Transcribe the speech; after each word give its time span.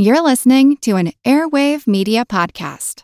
You're 0.00 0.22
listening 0.22 0.76
to 0.82 0.94
an 0.94 1.10
Airwave 1.24 1.88
Media 1.88 2.24
Podcast. 2.24 3.02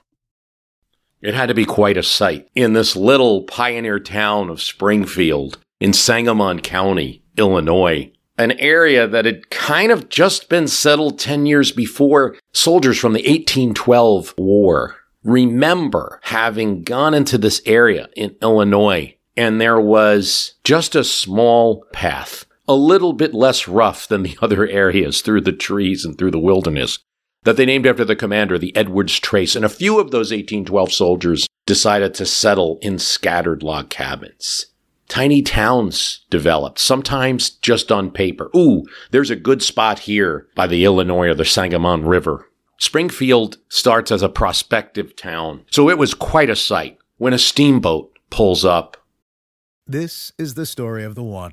It 1.20 1.34
had 1.34 1.46
to 1.46 1.54
be 1.54 1.64
quite 1.64 1.96
a 1.96 2.04
sight 2.04 2.46
in 2.54 2.72
this 2.72 2.94
little 2.94 3.42
pioneer 3.42 3.98
town 3.98 4.48
of 4.48 4.62
Springfield 4.62 5.58
in 5.80 5.92
Sangamon 5.92 6.60
County, 6.60 7.24
Illinois, 7.36 8.12
an 8.38 8.52
area 8.60 9.08
that 9.08 9.24
had 9.24 9.50
kind 9.50 9.90
of 9.90 10.08
just 10.08 10.48
been 10.48 10.68
settled 10.68 11.18
10 11.18 11.46
years 11.46 11.72
before 11.72 12.36
soldiers 12.52 12.96
from 12.96 13.12
the 13.12 13.28
1812 13.28 14.32
war 14.38 14.94
remember 15.24 16.20
having 16.22 16.84
gone 16.84 17.12
into 17.12 17.38
this 17.38 17.60
area 17.66 18.08
in 18.14 18.36
Illinois 18.40 19.16
and 19.36 19.60
there 19.60 19.80
was 19.80 20.54
just 20.62 20.94
a 20.94 21.02
small 21.02 21.84
path, 21.92 22.46
a 22.66 22.74
little 22.74 23.12
bit 23.12 23.34
less 23.34 23.68
rough 23.68 24.08
than 24.08 24.22
the 24.22 24.36
other 24.42 24.66
areas 24.66 25.20
through 25.20 25.42
the 25.42 25.52
trees 25.52 26.04
and 26.04 26.16
through 26.16 26.30
the 26.30 26.38
wilderness, 26.38 26.98
that 27.44 27.56
they 27.56 27.66
named 27.66 27.86
after 27.86 28.04
the 28.04 28.16
commander, 28.16 28.58
the 28.58 28.74
Edwards 28.76 29.18
Trace. 29.18 29.54
And 29.54 29.64
a 29.64 29.68
few 29.68 30.00
of 30.00 30.10
those 30.10 30.30
1812 30.30 30.92
soldiers 30.92 31.46
decided 31.66 32.14
to 32.14 32.26
settle 32.26 32.78
in 32.82 32.98
scattered 32.98 33.62
log 33.62 33.90
cabins. 33.90 34.66
Tiny 35.08 35.42
towns 35.42 36.24
developed, 36.30 36.78
sometimes 36.78 37.50
just 37.50 37.92
on 37.92 38.10
paper. 38.10 38.50
Ooh, 38.56 38.84
there's 39.10 39.30
a 39.30 39.36
good 39.36 39.62
spot 39.62 40.00
here 40.00 40.48
by 40.54 40.66
the 40.66 40.84
Illinois 40.84 41.28
or 41.28 41.34
the 41.34 41.44
Sangamon 41.44 42.06
River. 42.06 42.48
Springfield 42.78 43.58
starts 43.68 44.10
as 44.10 44.22
a 44.22 44.28
prospective 44.28 45.14
town, 45.14 45.64
so 45.70 45.88
it 45.90 45.98
was 45.98 46.14
quite 46.14 46.50
a 46.50 46.56
sight 46.56 46.98
when 47.18 47.32
a 47.32 47.38
steamboat 47.38 48.18
pulls 48.30 48.64
up. 48.64 48.96
This 49.86 50.32
is 50.38 50.54
the 50.54 50.66
story 50.66 51.04
of 51.04 51.14
the 51.14 51.22
one. 51.22 51.52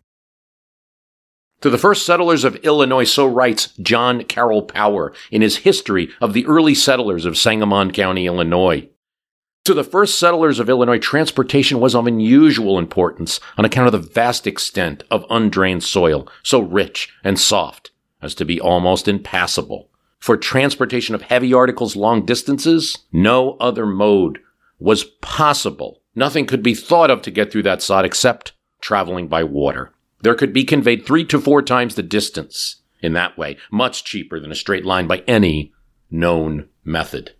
To 1.61 1.69
the 1.69 1.77
first 1.77 2.07
settlers 2.07 2.43
of 2.43 2.55
Illinois, 2.57 3.03
so 3.03 3.27
writes 3.27 3.67
John 3.79 4.23
Carroll 4.23 4.63
Power 4.63 5.13
in 5.29 5.43
his 5.43 5.57
History 5.57 6.09
of 6.19 6.33
the 6.33 6.43
Early 6.47 6.73
Settlers 6.73 7.23
of 7.23 7.37
Sangamon 7.37 7.91
County, 7.91 8.25
Illinois. 8.25 8.89
To 9.65 9.75
the 9.75 9.83
first 9.83 10.17
settlers 10.17 10.57
of 10.57 10.69
Illinois, 10.69 10.97
transportation 10.97 11.79
was 11.79 11.93
of 11.93 12.07
unusual 12.07 12.79
importance 12.79 13.39
on 13.59 13.65
account 13.65 13.85
of 13.85 13.91
the 13.91 14.09
vast 14.09 14.47
extent 14.47 15.03
of 15.11 15.23
undrained 15.29 15.83
soil, 15.83 16.27
so 16.41 16.59
rich 16.59 17.09
and 17.23 17.39
soft 17.39 17.91
as 18.23 18.33
to 18.35 18.45
be 18.45 18.59
almost 18.59 19.07
impassable. 19.07 19.91
For 20.19 20.37
transportation 20.37 21.13
of 21.13 21.21
heavy 21.21 21.53
articles 21.53 21.95
long 21.95 22.25
distances, 22.25 22.97
no 23.11 23.55
other 23.59 23.85
mode 23.85 24.39
was 24.79 25.03
possible. 25.03 26.01
Nothing 26.15 26.47
could 26.47 26.63
be 26.63 26.73
thought 26.73 27.11
of 27.11 27.21
to 27.21 27.29
get 27.29 27.51
through 27.51 27.63
that 27.63 27.83
sod 27.83 28.03
except 28.03 28.53
traveling 28.81 29.27
by 29.27 29.43
water. 29.43 29.93
There 30.21 30.35
could 30.35 30.53
be 30.53 30.63
conveyed 30.63 31.05
three 31.05 31.25
to 31.25 31.39
four 31.39 31.61
times 31.61 31.95
the 31.95 32.03
distance 32.03 32.77
in 33.01 33.13
that 33.13 33.37
way, 33.37 33.57
much 33.71 34.03
cheaper 34.03 34.39
than 34.39 34.51
a 34.51 34.55
straight 34.55 34.85
line 34.85 35.07
by 35.07 35.23
any 35.27 35.73
known 36.09 36.69
method. 36.83 37.33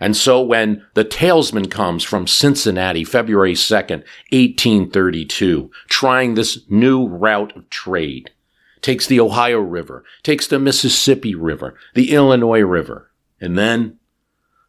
And 0.00 0.16
so 0.16 0.40
when 0.40 0.84
the 0.94 1.04
Talisman 1.04 1.68
comes 1.68 2.04
from 2.04 2.26
Cincinnati, 2.26 3.04
February 3.04 3.54
2nd, 3.54 4.04
1832, 4.30 5.70
trying 5.88 6.34
this 6.34 6.60
new 6.68 7.06
route 7.06 7.56
of 7.56 7.68
trade, 7.68 8.30
takes 8.80 9.06
the 9.06 9.18
Ohio 9.18 9.58
River, 9.58 10.04
takes 10.22 10.46
the 10.46 10.60
Mississippi 10.60 11.34
River, 11.34 11.74
the 11.94 12.12
Illinois 12.12 12.60
River, 12.60 13.10
and 13.40 13.58
then 13.58 13.98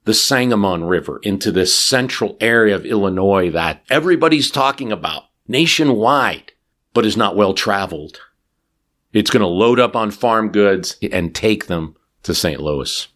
the 0.05 0.15
Sangamon 0.15 0.85
River 0.85 1.19
into 1.21 1.51
this 1.51 1.75
central 1.75 2.35
area 2.41 2.75
of 2.75 2.85
Illinois 2.85 3.51
that 3.51 3.83
everybody's 3.89 4.49
talking 4.49 4.91
about 4.91 5.25
nationwide, 5.47 6.53
but 6.93 7.05
is 7.05 7.17
not 7.17 7.35
well 7.35 7.53
traveled. 7.53 8.19
It's 9.13 9.31
going 9.31 9.41
to 9.41 9.47
load 9.47 9.79
up 9.79 9.95
on 9.95 10.11
farm 10.11 10.49
goods 10.49 10.97
and 11.11 11.33
take 11.33 11.67
them 11.67 11.95
to 12.23 12.35
St. 12.35 12.59
Louis. 12.59 13.07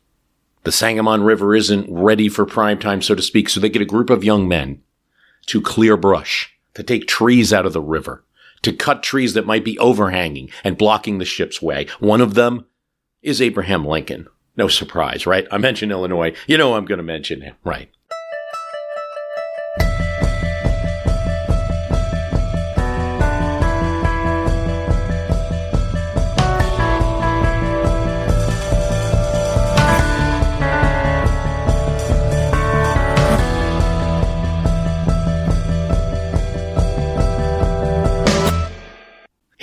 The 0.63 0.71
Sangamon 0.71 1.23
River 1.23 1.53
isn't 1.55 1.91
ready 1.91 2.29
for 2.29 2.45
prime 2.45 2.79
time, 2.79 3.01
so 3.01 3.15
to 3.15 3.21
speak, 3.21 3.49
so 3.49 3.59
they 3.59 3.69
get 3.69 3.81
a 3.81 3.85
group 3.85 4.09
of 4.09 4.23
young 4.23 4.47
men 4.47 4.81
to 5.47 5.61
clear 5.61 5.97
brush, 5.97 6.53
to 6.73 6.83
take 6.83 7.05
trees 7.05 7.51
out 7.51 7.65
of 7.65 7.73
the 7.73 7.81
river, 7.81 8.23
to 8.61 8.71
cut 8.73 9.03
trees 9.03 9.33
that 9.33 9.45
might 9.45 9.65
be 9.65 9.77
overhanging 9.79 10.49
and 10.63 10.77
blocking 10.77 11.17
the 11.17 11.25
ship's 11.25 11.61
way. 11.61 11.85
One 11.99 12.21
of 12.21 12.33
them 12.33 12.65
is 13.21 13.41
Abraham 13.41 13.85
Lincoln. 13.85 14.27
No 14.55 14.67
surprise, 14.67 15.27
right? 15.27 15.47
I 15.51 15.57
mentioned 15.57 15.91
Illinois. 15.91 16.33
You 16.47 16.57
know 16.57 16.75
I'm 16.75 16.85
going 16.85 16.99
to 16.99 17.03
mention 17.03 17.41
him, 17.41 17.55
right? 17.63 17.89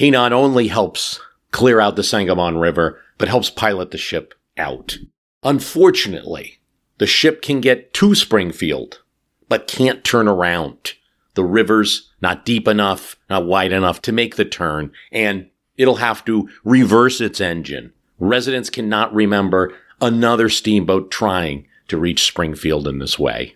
He 0.01 0.11
not 0.11 0.33
only 0.33 0.69
helps 0.69 1.21
clear 1.51 1.79
out 1.79 1.95
the 1.95 2.03
Sangamon 2.03 2.57
River, 2.57 2.99
but 3.19 3.29
helps 3.29 3.51
pilot 3.51 3.91
the 3.91 3.99
ship 3.99 4.33
out. 4.57 4.97
Unfortunately, 5.43 6.59
the 6.97 7.07
ship 7.07 7.43
can 7.43 7.61
get 7.61 7.93
to 7.93 8.15
Springfield, 8.15 9.03
but 9.51 9.69
can't 9.69 10.03
turn 10.03 10.27
around. 10.27 10.95
The 11.35 11.45
river's 11.45 12.13
not 12.23 12.47
deep 12.47 12.67
enough, 12.67 13.17
not 13.29 13.45
wide 13.45 13.73
enough 13.73 14.01
to 14.01 14.11
make 14.11 14.37
the 14.37 14.47
turn, 14.47 14.91
and 15.13 15.51
it'll 15.77 15.97
have 15.97 16.25
to 16.25 16.49
reverse 16.65 17.21
its 17.21 17.39
engine. 17.39 17.93
Residents 18.19 18.71
cannot 18.71 19.15
remember 19.15 19.75
another 20.01 20.49
steamboat 20.49 21.11
trying 21.11 21.67
to 21.89 21.99
reach 21.99 22.25
Springfield 22.25 22.89
in 22.89 23.01
this 23.01 23.19
way. 23.19 23.55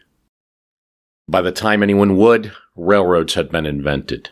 By 1.27 1.41
the 1.41 1.53
time 1.53 1.83
anyone 1.83 2.19
would, 2.19 2.53
railroads 2.77 3.33
had 3.33 3.51
been 3.51 3.65
invented. 3.65 4.29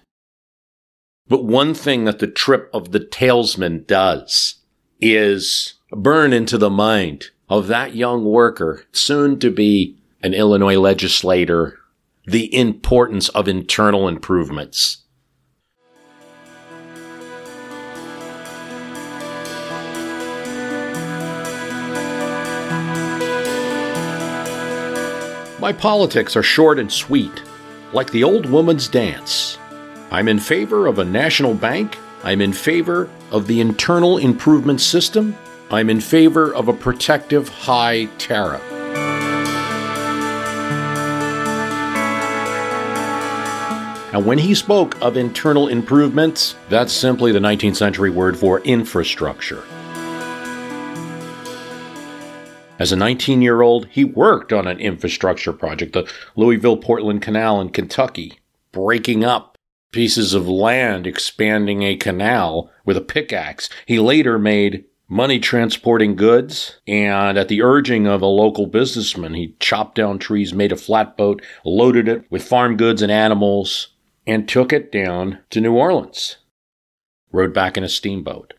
But 1.29 1.45
one 1.45 1.73
thing 1.75 2.05
that 2.05 2.19
the 2.19 2.27
trip 2.27 2.69
of 2.75 2.93
the 2.93 3.01
Talisman 3.01 3.85
does 3.87 4.57
is 5.01 5.75
burn 5.91 6.33
into 6.33 6.59
the 6.59 6.71
mind 6.71 7.31
of 7.49 7.69
that 7.69 7.95
young 7.95 8.25
worker, 8.25 8.85
soon 8.93 9.39
to 9.41 9.51
be 9.51 9.97
an 10.23 10.35
Illinois 10.35 10.79
legislator, 10.79 11.79
the 12.27 12.55
importance 12.55 13.29
of 13.31 13.49
internal 13.49 14.09
improvements. 14.09 14.99
My 25.61 25.73
politics 25.73 26.35
are 26.35 26.43
short 26.43 26.81
and 26.81 26.91
sweet, 26.91 27.43
like 27.93 28.11
the 28.11 28.25
old 28.25 28.47
woman's 28.47 28.89
dance. 28.89 29.59
I'm 30.13 30.29
in 30.29 30.41
favor 30.41 30.87
of 30.87 30.99
a 30.99 31.07
national 31.07 31.55
bank. 31.55 31.97
I'm 32.23 32.43
in 32.43 32.53
favor 32.53 33.09
of 33.31 33.47
the 33.47 33.63
internal 33.63 34.19
improvement 34.19 34.83
system. 34.83 35.35
I'm 35.71 35.89
in 35.89 36.03
favor 36.03 36.55
of 36.55 36.69
a 36.69 36.75
protective 36.75 37.49
high 37.49 38.05
tariff. 38.19 38.61
And 44.13 44.27
when 44.27 44.37
he 44.37 44.55
spoke 44.55 45.01
of 45.01 45.17
internal 45.17 45.69
improvements, 45.69 46.57
that's 46.69 46.93
simply 46.93 47.33
the 47.33 47.39
19th 47.39 47.77
century 47.77 48.11
word 48.11 48.37
for 48.37 48.61
infrastructure. 48.61 49.65
As 52.79 52.93
a 52.93 52.97
19 52.97 53.41
year 53.41 53.63
old, 53.63 53.87
he 53.87 54.05
worked 54.05 54.53
on 54.53 54.67
an 54.67 54.79
infrastructure 54.79 55.55
project, 55.55 55.95
the 55.95 56.07
Louisville 56.37 56.77
Portland 56.77 57.23
Canal 57.23 57.63
in 57.63 57.71
Kentucky, 57.71 58.41
breaking 58.73 59.25
up 59.25 59.52
pieces 59.93 60.35
of 60.35 60.49
land 60.49 61.07
expanding 61.07 61.83
a 61.83 61.97
canal 61.97 62.71
with 62.85 62.97
a 62.97 63.03
pickaxe. 63.03 63.69
He 63.87 63.99
later 63.99 64.39
made 64.39 64.85
money 65.09 65.39
transporting 65.39 66.17
goods, 66.17 66.81
and 66.89 67.37
at 67.37 67.49
the 67.49 67.63
urging 67.63 68.07
of 68.07 68.23
a 68.23 68.27
local 68.27 68.67
businessman, 68.67 69.35
he 69.35 69.55
chopped 69.61 69.95
down 69.95 70.19
trees, 70.19 70.55
made 70.55 70.73
a 70.73 70.77
flatboat, 70.77 71.43
loaded 71.65 72.09
it 72.09 72.25
with 72.31 72.43
farm 72.43 72.77
goods 72.77 73.03
and 73.03 73.13
animals, 73.13 73.89
and 74.27 74.49
took 74.49 74.73
it 74.73 74.91
down 74.91 75.39
to 75.51 75.61
New 75.61 75.75
Orleans. 75.75 76.39
Rode 77.31 77.53
back 77.53 77.77
in 77.77 77.85
a 77.85 77.89
steamboat. 77.89 78.55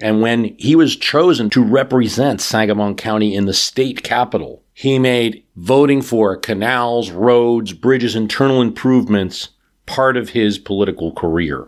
And 0.00 0.20
when 0.20 0.56
he 0.58 0.76
was 0.76 0.96
chosen 0.96 1.50
to 1.50 1.62
represent 1.62 2.40
Sangamon 2.40 2.94
County 2.94 3.34
in 3.34 3.46
the 3.46 3.54
state 3.54 4.02
capital, 4.02 4.62
he 4.72 4.98
made 4.98 5.44
voting 5.56 6.02
for 6.02 6.36
canals, 6.36 7.10
roads, 7.10 7.72
bridges, 7.72 8.14
internal 8.14 8.62
improvements 8.62 9.48
part 9.88 10.16
of 10.16 10.30
his 10.30 10.58
political 10.58 11.12
career. 11.12 11.66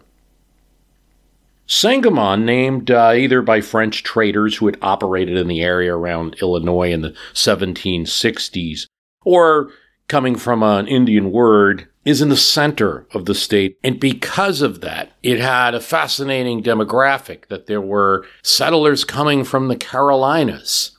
Sangamon, 1.67 2.45
named 2.45 2.91
uh, 2.91 3.13
either 3.15 3.43
by 3.43 3.61
French 3.61 4.03
traders 4.03 4.57
who 4.57 4.67
had 4.67 4.77
operated 4.83 5.37
in 5.37 5.49
the 5.49 5.63
area 5.63 5.95
around 5.95 6.37
Illinois 6.43 6.93
in 6.93 7.01
the 7.01 7.15
1760s, 7.33 8.87
or 9.25 9.71
coming 10.09 10.35
from 10.35 10.63
an 10.63 10.89
Indian 10.89 11.31
word, 11.31 11.87
is 12.05 12.21
in 12.21 12.29
the 12.29 12.37
center 12.37 13.07
of 13.13 13.27
the 13.27 13.35
state. 13.35 13.79
And 13.85 14.01
because 14.01 14.63
of 14.63 14.81
that, 14.81 15.13
it 15.23 15.39
had 15.39 15.75
a 15.75 15.81
fascinating 15.81 16.63
demographic 16.63 17.47
that 17.47 17.67
there 17.67 17.81
were 17.81 18.27
settlers 18.43 19.05
coming 19.05 19.45
from 19.45 19.69
the 19.69 19.77
Carolinas, 19.77 20.99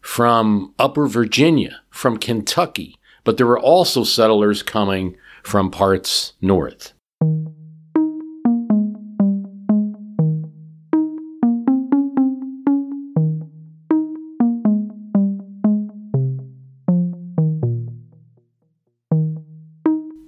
from 0.00 0.74
Upper 0.78 1.06
Virginia, 1.06 1.80
from 1.90 2.18
Kentucky, 2.18 2.96
but 3.24 3.36
there 3.36 3.46
were 3.46 3.58
also 3.58 4.04
settlers 4.04 4.62
coming 4.62 5.16
from 5.44 5.70
parts 5.70 6.32
north. 6.40 6.92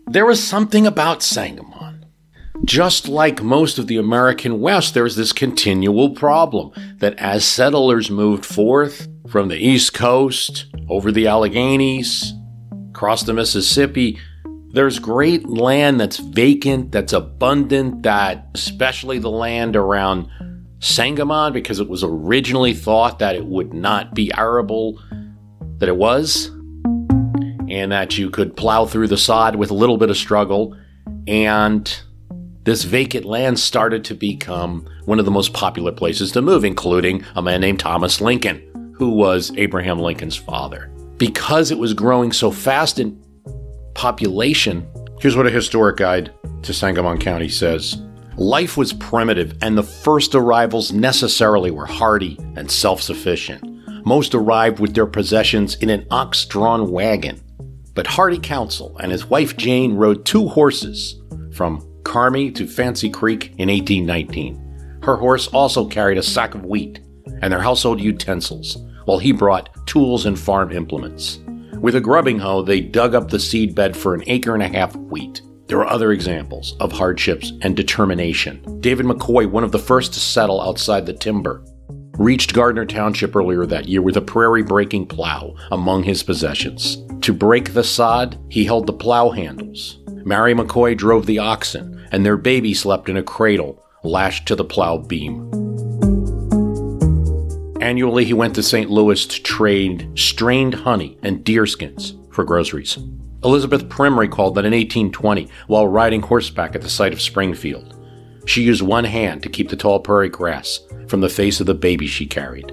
There 0.09 0.25
was 0.25 0.43
something 0.43 0.87
about 0.87 1.23
Sangamon. 1.23 2.07
Just 2.65 3.07
like 3.07 3.43
most 3.43 3.79
of 3.79 3.87
the 3.87 3.99
American 3.99 4.61
West, 4.61 4.95
there 4.95 5.03
was 5.03 5.17
this 5.17 5.33
continual 5.33 6.11
problem 6.11 6.73
that 6.99 7.19
as 7.19 7.45
settlers 7.45 8.11
moved 8.11 8.47
forth 8.47 9.09
from 9.29 9.49
the 9.49 9.59
East 9.59 9.93
Coast, 9.93 10.67
over 10.89 11.13
the 11.13 11.27
Alleghenies, 11.27 12.33
across 12.91 13.25
the 13.25 13.35
Mississippi, 13.35 14.19
there's 14.77 14.99
great 14.99 15.49
land 15.49 15.99
that's 15.99 16.19
vacant, 16.19 16.93
that's 16.93 17.15
abundant, 17.15 18.03
that 18.03 18.47
especially 18.55 19.19
the 19.19 19.31
land 19.31 19.75
around 19.75 20.29
Sangamon, 20.81 21.55
because 21.55 21.81
it 21.81 21.89
was 21.89 22.05
originally 22.05 22.75
thought 22.75 23.19
that 23.21 23.35
it 23.35 23.47
would 23.47 23.73
not 23.73 24.15
be 24.15 24.31
arable, 24.37 25.01
that 25.79 25.89
it 25.89 25.97
was 25.97 26.49
and 27.71 27.91
that 27.91 28.19
you 28.19 28.29
could 28.29 28.55
plow 28.55 28.85
through 28.85 29.09
the 29.09 29.17
sod 29.17 29.57
with 29.57 29.71
a 29.71 29.75
little 29.75 29.97
bit 29.97 30.11
of 30.11 30.17
struggle. 30.19 30.77
And 31.27 31.99
this 32.65 32.85
vacant 32.85 33.25
land 33.25 33.59
started 33.59 34.05
to 34.05 34.15
become 34.15 34.87
one 35.07 35.19
of 35.19 35.25
the 35.25 35.31
most 35.31 35.55
popular 35.55 35.91
places 35.91 36.33
to 36.33 36.43
move, 36.43 36.67
including 36.67 37.25
a 37.35 37.41
man 37.41 37.63
named 37.63 37.81
Thomas 37.81 38.21
Lincoln, 38.21 38.93
who 38.95 39.09
was 39.09 39.53
Abraham 39.57 40.01
Lincoln's 40.01 40.37
father. 40.37 40.91
Because 41.17 41.71
it 41.71 41.79
was 41.79 41.95
growing 41.95 42.31
so 42.31 42.51
fast 42.51 42.99
in 42.99 43.19
population, 43.97 44.87
here's 45.21 45.37
what 45.37 45.47
a 45.47 45.51
historic 45.51 45.97
guide 45.97 46.33
to 46.63 46.75
Sangamon 46.75 47.19
County 47.19 47.49
says. 47.49 48.01
Life 48.37 48.77
was 48.77 48.93
primitive, 48.93 49.57
and 49.63 49.77
the 49.77 49.83
first 49.83 50.35
arrivals 50.35 50.93
necessarily 50.93 51.71
were 51.71 51.87
hardy 51.87 52.39
and 52.57 52.71
self 52.71 53.01
sufficient. 53.01 53.65
Most 54.07 54.35
arrived 54.35 54.79
with 54.79 54.95
their 54.95 55.07
possessions 55.07 55.77
in 55.77 55.89
an 55.89 56.07
ox 56.11 56.45
drawn 56.45 56.91
wagon. 56.93 57.41
But 57.95 58.07
Hardy 58.07 58.39
Council 58.39 58.95
and 58.99 59.11
his 59.11 59.25
wife 59.25 59.57
Jane 59.57 59.95
rode 59.95 60.27
two 60.27 60.47
horses 60.49 61.21
from 61.53 61.81
Carmi 62.03 62.55
to 62.55 62.67
Fancy 62.67 63.09
Creek 63.09 63.55
in 63.57 63.71
1819. 63.71 65.01
Her 65.03 65.17
horse 65.17 65.49
also 65.49 65.89
carried 65.89 66.19
a 66.19 66.23
sack 66.23 66.55
of 66.55 66.67
wheat 66.67 67.01
and 67.41 67.51
their 67.51 67.61
household 67.61 68.01
utensils, 68.01 68.77
while 69.07 69.19
he 69.19 69.33
brought 69.33 69.71
tools 69.87 70.27
and 70.27 70.39
farm 70.39 70.73
implements. 70.73 71.41
With 71.81 71.95
a 71.95 72.01
grubbing 72.01 72.39
hoe, 72.39 72.63
they 72.63 72.81
dug 72.81 73.15
up 73.15 73.31
the 73.31 73.39
seed 73.39 73.75
bed 73.75 73.97
for 73.97 74.15
an 74.15 74.25
acre 74.27 74.55
and 74.55 74.63
a 74.63 74.69
half 74.69 74.95
of 74.95 75.01
wheat. 75.03 75.43
There 75.67 75.79
are 75.81 75.89
other 75.89 76.13
examples 76.13 76.77
of 76.81 76.93
hardships 76.93 77.53
and 77.63 77.77
determination. 77.77 78.81
David 78.81 79.07
McCoy, 79.07 79.51
one 79.51 79.65
of 79.65 79.73
the 79.73 79.79
first 79.79 80.15
to 80.15 80.21
settle 80.21 80.61
outside 80.61 81.07
the 81.07 81.13
timber, 81.13 81.65
reached 82.19 82.55
Gardner 82.55 82.87
Township 82.87 83.37
earlier 83.37 83.67
that 83.67 83.89
year 83.89 84.01
with 84.01 84.17
a 84.17 84.23
prairie 84.23 84.63
breaking 84.63 85.07
plow 85.07 85.55
among 85.71 86.05
his 86.05 86.23
possessions. 86.23 86.99
To 87.23 87.33
break 87.33 87.75
the 87.75 87.85
sod, 87.85 88.39
he 88.49 88.65
held 88.65 88.87
the 88.87 88.93
plow 88.93 89.31
handles. 89.31 89.99
Mary 90.25 90.55
McCoy 90.55 90.97
drove 90.97 91.27
the 91.27 91.39
oxen, 91.39 92.07
and 92.13 92.25
their 92.25 92.37
baby 92.37 92.73
slept 92.73 93.09
in 93.09 93.17
a 93.17 93.23
cradle 93.23 93.83
lashed 94.03 94.47
to 94.47 94.55
the 94.55 94.65
plow 94.65 94.99
beam. 94.99 95.51
Annually, 97.87 98.25
he 98.25 98.33
went 98.33 98.57
to 98.57 98.65
St. 98.65 98.91
Louis 98.91 99.25
to 99.27 99.43
trade 99.45 100.11
strained 100.17 100.75
honey 100.75 101.17
and 101.23 101.45
deerskins 101.45 102.17
for 102.35 102.43
groceries. 102.43 102.99
Elizabeth 103.45 103.89
Prim 103.89 104.19
recalled 104.19 104.57
that 104.57 104.65
in 104.65 104.73
1820, 104.73 105.49
while 105.69 105.87
riding 105.87 106.21
horseback 106.21 106.75
at 106.75 106.83
the 106.83 106.89
site 106.89 107.13
of 107.13 107.21
Springfield, 107.21 107.95
she 108.45 108.65
used 108.65 108.83
one 108.83 109.05
hand 109.05 109.41
to 109.45 109.49
keep 109.49 109.69
the 109.69 109.77
tall 109.77 110.01
prairie 110.01 110.29
grass 110.29 110.81
from 111.07 111.21
the 111.21 111.29
face 111.29 111.61
of 111.61 111.67
the 111.67 111.75
baby 111.75 112.09
she 112.09 112.27
carried. 112.27 112.73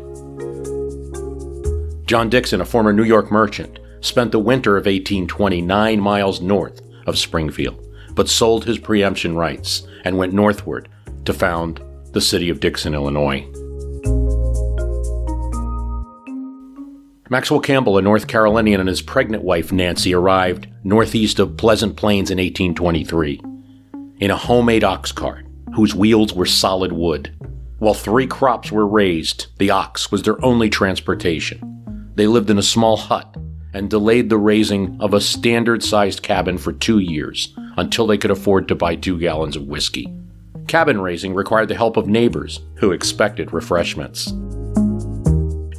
John 2.07 2.27
Dixon, 2.27 2.59
a 2.59 2.65
former 2.65 2.91
New 2.91 3.03
York 3.03 3.31
merchant, 3.31 3.77
spent 4.01 4.31
the 4.31 4.39
winter 4.39 4.77
of 4.77 4.87
1820 4.87 5.61
nine 5.61 5.99
miles 5.99 6.41
north 6.41 6.81
of 7.05 7.19
Springfield, 7.19 7.87
but 8.15 8.29
sold 8.29 8.65
his 8.65 8.79
preemption 8.79 9.35
rights 9.35 9.87
and 10.05 10.17
went 10.17 10.33
northward 10.33 10.89
to 11.25 11.33
found 11.33 11.83
the 12.13 12.21
city 12.21 12.49
of 12.49 12.59
Dixon, 12.59 12.95
Illinois. 12.95 13.47
Maxwell 17.29 17.61
Campbell, 17.61 17.97
a 17.97 18.01
North 18.01 18.27
Carolinian, 18.27 18.81
and 18.81 18.89
his 18.89 19.01
pregnant 19.01 19.43
wife 19.43 19.71
Nancy 19.71 20.13
arrived 20.13 20.67
northeast 20.83 21.39
of 21.39 21.55
Pleasant 21.55 21.95
Plains 21.95 22.29
in 22.29 22.37
1823 22.37 23.41
in 24.19 24.29
a 24.29 24.35
homemade 24.37 24.83
ox 24.83 25.11
cart 25.11 25.45
whose 25.73 25.95
wheels 25.95 26.33
were 26.33 26.45
solid 26.45 26.91
wood. 26.91 27.33
While 27.79 27.93
three 27.93 28.27
crops 28.27 28.71
were 28.71 28.85
raised, 28.85 29.47
the 29.57 29.71
ox 29.71 30.11
was 30.11 30.23
their 30.23 30.43
only 30.43 30.69
transportation. 30.69 32.11
They 32.15 32.27
lived 32.27 32.49
in 32.49 32.57
a 32.57 32.63
small 32.63 32.97
hut 32.97 33.35
and 33.73 33.89
delayed 33.89 34.29
the 34.29 34.37
raising 34.37 34.97
of 34.99 35.13
a 35.13 35.21
standard 35.21 35.81
sized 35.81 36.23
cabin 36.23 36.57
for 36.57 36.73
two 36.73 36.99
years 36.99 37.55
until 37.77 38.05
they 38.05 38.17
could 38.17 38.31
afford 38.31 38.67
to 38.67 38.75
buy 38.75 38.95
two 38.95 39.17
gallons 39.17 39.55
of 39.55 39.63
whiskey. 39.63 40.13
Cabin 40.67 40.99
raising 40.99 41.33
required 41.33 41.69
the 41.69 41.75
help 41.75 41.97
of 41.97 42.07
neighbors 42.07 42.59
who 42.75 42.91
expected 42.91 43.53
refreshments. 43.53 44.31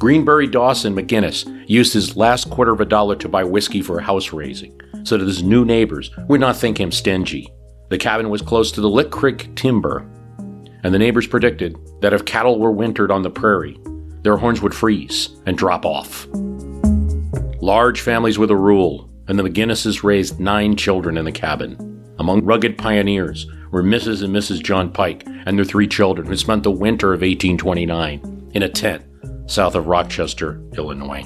Greenberry 0.05 0.45
Dawson 0.45 0.95
McGinnis 0.95 1.67
used 1.67 1.91
his 1.91 2.15
last 2.15 2.51
quarter 2.51 2.71
of 2.71 2.79
a 2.79 2.85
dollar 2.85 3.15
to 3.15 3.27
buy 3.27 3.43
whiskey 3.43 3.81
for 3.81 3.97
a 3.97 4.03
house 4.03 4.31
raising 4.31 4.79
so 5.01 5.17
that 5.17 5.25
his 5.25 5.41
new 5.41 5.65
neighbors 5.65 6.11
would 6.27 6.39
not 6.39 6.55
think 6.55 6.79
him 6.79 6.91
stingy. 6.91 7.51
The 7.89 7.97
cabin 7.97 8.29
was 8.29 8.43
close 8.43 8.71
to 8.73 8.81
the 8.81 8.87
Lick 8.87 9.09
Creek 9.09 9.55
timber, 9.55 10.07
and 10.83 10.93
the 10.93 10.99
neighbors 10.99 11.25
predicted 11.25 11.75
that 12.01 12.13
if 12.13 12.23
cattle 12.23 12.59
were 12.59 12.71
wintered 12.71 13.09
on 13.09 13.23
the 13.23 13.31
prairie, 13.31 13.79
their 14.21 14.37
horns 14.37 14.61
would 14.61 14.75
freeze 14.75 15.29
and 15.47 15.57
drop 15.57 15.87
off. 15.87 16.27
Large 17.59 17.99
families 18.01 18.37
were 18.37 18.45
the 18.45 18.55
rule, 18.55 19.09
and 19.27 19.39
the 19.39 19.43
McGinnises 19.43 20.03
raised 20.03 20.39
nine 20.39 20.75
children 20.75 21.17
in 21.17 21.25
the 21.25 21.31
cabin. 21.31 22.13
Among 22.19 22.45
rugged 22.45 22.77
pioneers 22.77 23.47
were 23.71 23.81
Mrs. 23.81 24.23
and 24.23 24.35
Mrs. 24.35 24.61
John 24.61 24.91
Pike 24.91 25.23
and 25.47 25.57
their 25.57 25.65
three 25.65 25.87
children 25.87 26.27
who 26.27 26.37
spent 26.37 26.61
the 26.61 26.69
winter 26.69 27.07
of 27.07 27.21
1829 27.21 28.51
in 28.53 28.61
a 28.61 28.69
tent 28.69 29.03
south 29.47 29.75
of 29.75 29.87
Rochester, 29.87 30.61
Illinois. 30.77 31.23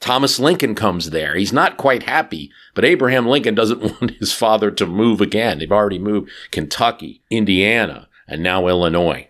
Thomas 0.00 0.38
Lincoln 0.38 0.74
comes 0.74 1.10
there. 1.10 1.36
He's 1.36 1.52
not 1.52 1.76
quite 1.78 2.02
happy, 2.02 2.50
but 2.74 2.84
Abraham 2.84 3.26
Lincoln 3.26 3.54
doesn't 3.54 3.80
want 4.00 4.10
his 4.18 4.32
father 4.32 4.70
to 4.72 4.84
move 4.84 5.20
again. 5.20 5.58
They've 5.58 5.72
already 5.72 5.98
moved 5.98 6.30
Kentucky, 6.50 7.22
Indiana, 7.30 8.08
and 8.26 8.42
now 8.42 8.66
Illinois. 8.66 9.28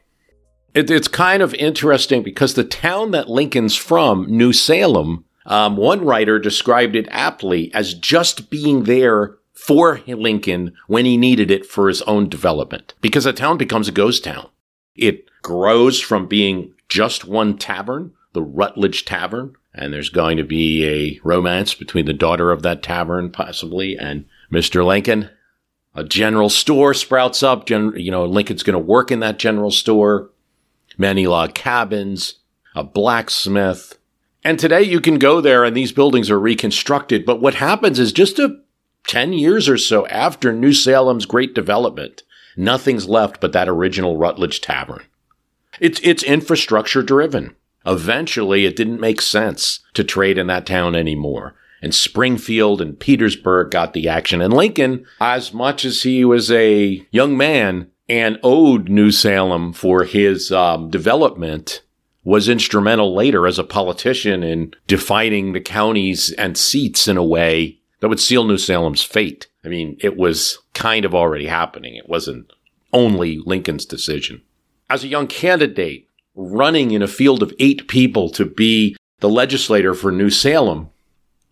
It, 0.75 0.91
it's 0.91 1.09
kind 1.09 1.43
of 1.43 1.55
interesting 1.55 2.23
because 2.23 2.55
the 2.55 2.65
town 2.65 3.11
that 3.11 3.29
Lincoln's 3.29 3.77
from, 3.77 4.27
New 4.27 4.53
Salem, 4.53 5.25
um, 5.47 5.77
one 5.77 6.05
writer 6.05 6.39
described 6.39 6.97
it 6.97 7.09
aptly 7.11 7.73
as 7.75 7.95
just 7.95 8.51
being 8.51 8.85
there 8.85 9.37
for 9.53 10.01
Lincoln 10.07 10.75
when 10.87 11.05
he 11.05 11.17
needed 11.17 11.51
it 11.51 11.67
for 11.67 11.89
his 11.89 12.03
own 12.03 12.29
development. 12.29 12.95
Because 13.01 13.27
a 13.27 13.33
town 13.33 13.59
becomes 13.59 13.89
a 13.89 13.93
ghost 13.93 14.25
town. 14.25 14.49
It 14.95 15.27
grows 15.43 16.01
from 16.01 16.27
being 16.27 16.75
just 16.89 17.25
one 17.25 17.59
tavern, 17.59 18.13
the 18.33 18.43
Rutledge 18.43 19.05
Tavern, 19.05 19.55
and 19.75 19.93
there's 19.93 20.11
going 20.11 20.37
to 20.37 20.45
be 20.45 20.85
a 20.87 21.21
romance 21.25 21.75
between 21.75 22.05
the 22.07 22.13
daughter 22.13 22.51
of 22.51 22.63
that 22.63 22.83
tavern, 22.83 23.31
possibly, 23.31 23.97
and 23.97 24.27
Mr. 24.51 24.85
Lincoln. 24.85 25.31
A 25.95 26.05
general 26.05 26.49
store 26.49 26.95
sprouts 26.95 27.43
up. 27.43 27.67
Gen- 27.67 27.95
you 27.97 28.11
know, 28.11 28.25
Lincoln's 28.25 28.63
going 28.63 28.75
to 28.75 28.79
work 28.79 29.11
in 29.11 29.21
that 29.21 29.39
general 29.39 29.71
store. 29.71 30.31
Many 30.99 31.27
log 31.27 31.55
cabins, 31.55 32.41
a 32.75 32.85
blacksmith, 32.85 33.99
And 34.45 34.59
today 34.59 34.83
you 34.83 35.01
can 35.01 35.19
go 35.19 35.41
there 35.41 35.65
and 35.65 35.77
these 35.77 35.93
buildings 35.93 36.31
are 36.31 36.39
reconstructed. 36.39 37.25
But 37.25 37.41
what 37.41 37.55
happens 37.55 37.99
is 37.99 38.13
just 38.13 38.39
a 38.39 38.61
10 39.07 39.33
years 39.33 39.69
or 39.69 39.79
so 39.79 40.07
after 40.09 40.53
New 40.53 40.73
Salem's 40.73 41.27
great 41.27 41.55
development, 41.55 42.23
nothing's 42.57 43.09
left 43.09 43.41
but 43.41 43.53
that 43.53 43.69
original 43.69 44.17
Rutledge 44.17 44.61
Tavern. 44.61 45.03
It's, 45.81 46.01
it's 46.03 46.23
infrastructure 46.23 47.03
driven. 47.03 47.57
Eventually, 47.87 48.65
it 48.65 48.77
didn't 48.77 49.01
make 49.01 49.21
sense 49.21 49.81
to 49.95 50.05
trade 50.05 50.39
in 50.39 50.47
that 50.49 50.67
town 50.67 50.95
anymore. 50.95 51.55
And 51.81 51.93
Springfield 51.93 52.81
and 52.81 52.99
Petersburg 52.99 53.73
got 53.73 53.93
the 53.93 54.09
action. 54.09 54.41
And 54.41 54.55
Lincoln, 54.55 55.05
as 55.21 55.53
much 55.53 55.85
as 55.85 56.03
he 56.03 56.25
was 56.25 56.51
a 56.51 57.05
young 57.11 57.37
man 57.37 57.91
and 58.09 58.39
owed 58.45 58.89
New 58.89 59.11
Salem 59.11 59.73
for 59.73 60.05
his 60.05 60.53
um, 60.53 60.91
development, 60.91 61.83
was 62.25 62.49
instrumental 62.49 63.15
later 63.15 63.47
as 63.47 63.59
a 63.59 63.65
politician 63.65 64.43
in 64.43 64.75
defining 64.87 65.53
the 65.53 65.61
counties 65.61 66.33
and 66.33 66.57
seats 66.57 67.09
in 67.09 67.17
a 67.17 67.25
way 67.25 67.79
that 68.01 68.09
would 68.09 68.21
seal 68.21 68.45
New 68.45 68.59
Salem's 68.59 69.03
fate. 69.03 69.49
I 69.65 69.69
mean, 69.69 69.97
it 70.01 70.17
was 70.17 70.59
kind 70.75 71.05
of 71.05 71.15
already 71.15 71.47
happening. 71.47 71.97
It 71.97 72.09
wasn't 72.09 72.53
only 72.93 73.39
Lincoln's 73.39 73.87
decision. 73.87 74.43
As 74.89 75.03
a 75.03 75.09
young 75.09 75.27
candidate 75.27 76.09
running 76.35 76.93
in 76.93 77.03
a 77.03 77.09
field 77.09 77.43
of 77.43 77.53
eight 77.59 77.89
people 77.89 78.31
to 78.31 78.45
be 78.45 78.97
the 79.21 79.29
legislator 79.29 79.95
for 79.95 80.11
New 80.11 80.31
Salem, 80.31 80.91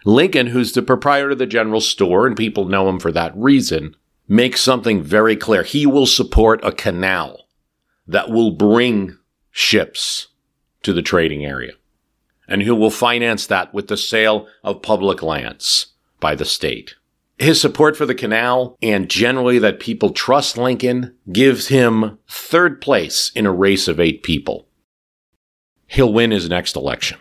Lincoln, 0.04 0.48
who's 0.48 0.72
the 0.72 0.82
proprietor 0.82 1.30
of 1.30 1.38
the 1.38 1.46
general 1.46 1.80
store, 1.80 2.26
and 2.26 2.36
people 2.36 2.64
know 2.64 2.88
him 2.88 2.98
for 2.98 3.12
that 3.12 3.36
reason, 3.36 3.94
makes 4.26 4.60
something 4.60 5.02
very 5.02 5.36
clear. 5.36 5.62
He 5.62 5.86
will 5.86 6.06
support 6.06 6.64
a 6.64 6.72
canal 6.72 7.46
that 8.06 8.30
will 8.30 8.52
bring 8.52 9.18
ships 9.50 10.28
to 10.82 10.92
the 10.92 11.02
trading 11.02 11.44
area, 11.44 11.72
and 12.49 12.62
who 12.62 12.75
will 12.75 12.90
finance 12.90 13.46
that 13.46 13.72
with 13.75 13.88
the 13.88 13.96
sale 13.96 14.46
of 14.62 14.82
public 14.82 15.22
lands 15.22 15.88
by 16.20 16.34
the 16.34 16.44
state. 16.44 16.94
His 17.38 17.58
support 17.58 17.96
for 17.96 18.04
the 18.04 18.14
canal 18.14 18.76
and 18.82 19.08
generally 19.08 19.58
that 19.60 19.80
people 19.80 20.10
trust 20.10 20.58
Lincoln 20.58 21.16
gives 21.32 21.68
him 21.68 22.18
third 22.28 22.82
place 22.82 23.32
in 23.34 23.46
a 23.46 23.52
race 23.52 23.88
of 23.88 23.99
eight 23.99 24.22
people. 24.22 24.68
He'll 25.87 26.12
win 26.12 26.30
his 26.30 26.50
next 26.50 26.76
election. 26.76 27.18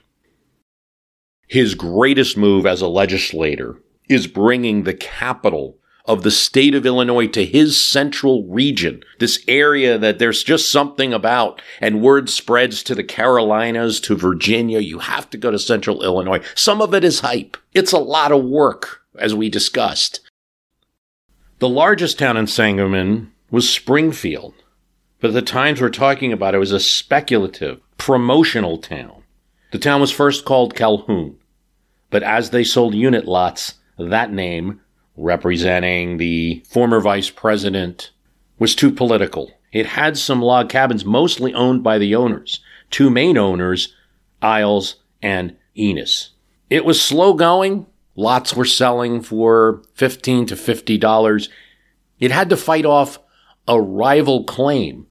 His 1.47 1.73
greatest 1.73 2.37
move 2.37 2.65
as 2.65 2.81
a 2.81 2.87
legislator 2.87 3.81
is 4.09 4.27
bringing 4.27 4.83
the 4.83 4.93
capital 4.93 5.77
of 6.09 6.23
the 6.23 6.31
state 6.31 6.73
of 6.73 6.87
Illinois 6.87 7.27
to 7.27 7.45
his 7.45 7.85
central 7.85 8.43
region, 8.47 9.03
this 9.19 9.43
area 9.47 9.95
that 9.95 10.17
there's 10.17 10.43
just 10.43 10.71
something 10.71 11.13
about, 11.13 11.61
and 11.79 12.01
word 12.01 12.31
spreads 12.31 12.81
to 12.81 12.95
the 12.95 13.03
Carolinas, 13.03 13.99
to 13.99 14.15
Virginia. 14.15 14.79
You 14.79 14.97
have 14.97 15.29
to 15.29 15.37
go 15.37 15.51
to 15.51 15.59
central 15.59 16.03
Illinois. 16.03 16.43
Some 16.55 16.81
of 16.81 16.95
it 16.95 17.03
is 17.03 17.19
hype. 17.19 17.57
It's 17.75 17.91
a 17.91 17.99
lot 17.99 18.31
of 18.31 18.43
work, 18.43 19.01
as 19.19 19.35
we 19.35 19.49
discussed. 19.49 20.21
The 21.59 21.69
largest 21.69 22.17
town 22.17 22.37
in 22.37 22.47
Sangamon 22.47 23.31
was 23.51 23.69
Springfield, 23.69 24.55
but 25.21 25.33
the 25.33 25.43
times 25.43 25.79
we're 25.79 25.89
talking 25.89 26.33
about, 26.33 26.55
it 26.55 26.59
was 26.59 26.71
a 26.71 26.79
speculative, 26.79 27.81
promotional 27.99 28.79
town. 28.79 29.21
The 29.71 29.77
town 29.77 30.01
was 30.01 30.11
first 30.11 30.43
called 30.43 30.73
Calhoun, 30.73 31.37
but 32.09 32.23
as 32.23 32.49
they 32.49 32.63
sold 32.63 32.95
unit 32.95 33.25
lots, 33.25 33.75
that 33.99 34.33
name 34.33 34.81
representing 35.19 36.17
the 36.17 36.63
former 36.67 36.99
vice 36.99 37.29
president, 37.29 38.11
was 38.57 38.75
too 38.75 38.91
political. 38.91 39.51
It 39.71 39.85
had 39.85 40.17
some 40.17 40.41
log 40.41 40.69
cabins 40.69 41.05
mostly 41.05 41.53
owned 41.53 41.83
by 41.83 41.97
the 41.97 42.15
owners, 42.15 42.61
two 42.89 43.09
main 43.09 43.37
owners, 43.37 43.93
Iles 44.41 44.95
and 45.21 45.55
Enos. 45.77 46.31
It 46.69 46.85
was 46.85 47.01
slow 47.01 47.33
going. 47.33 47.85
Lots 48.15 48.55
were 48.55 48.65
selling 48.65 49.21
for 49.21 49.83
15 49.93 50.47
to 50.47 50.55
$50. 50.55 51.49
It 52.19 52.31
had 52.31 52.49
to 52.49 52.57
fight 52.57 52.85
off 52.85 53.19
a 53.67 53.79
rival 53.79 54.43
claim 54.43 55.07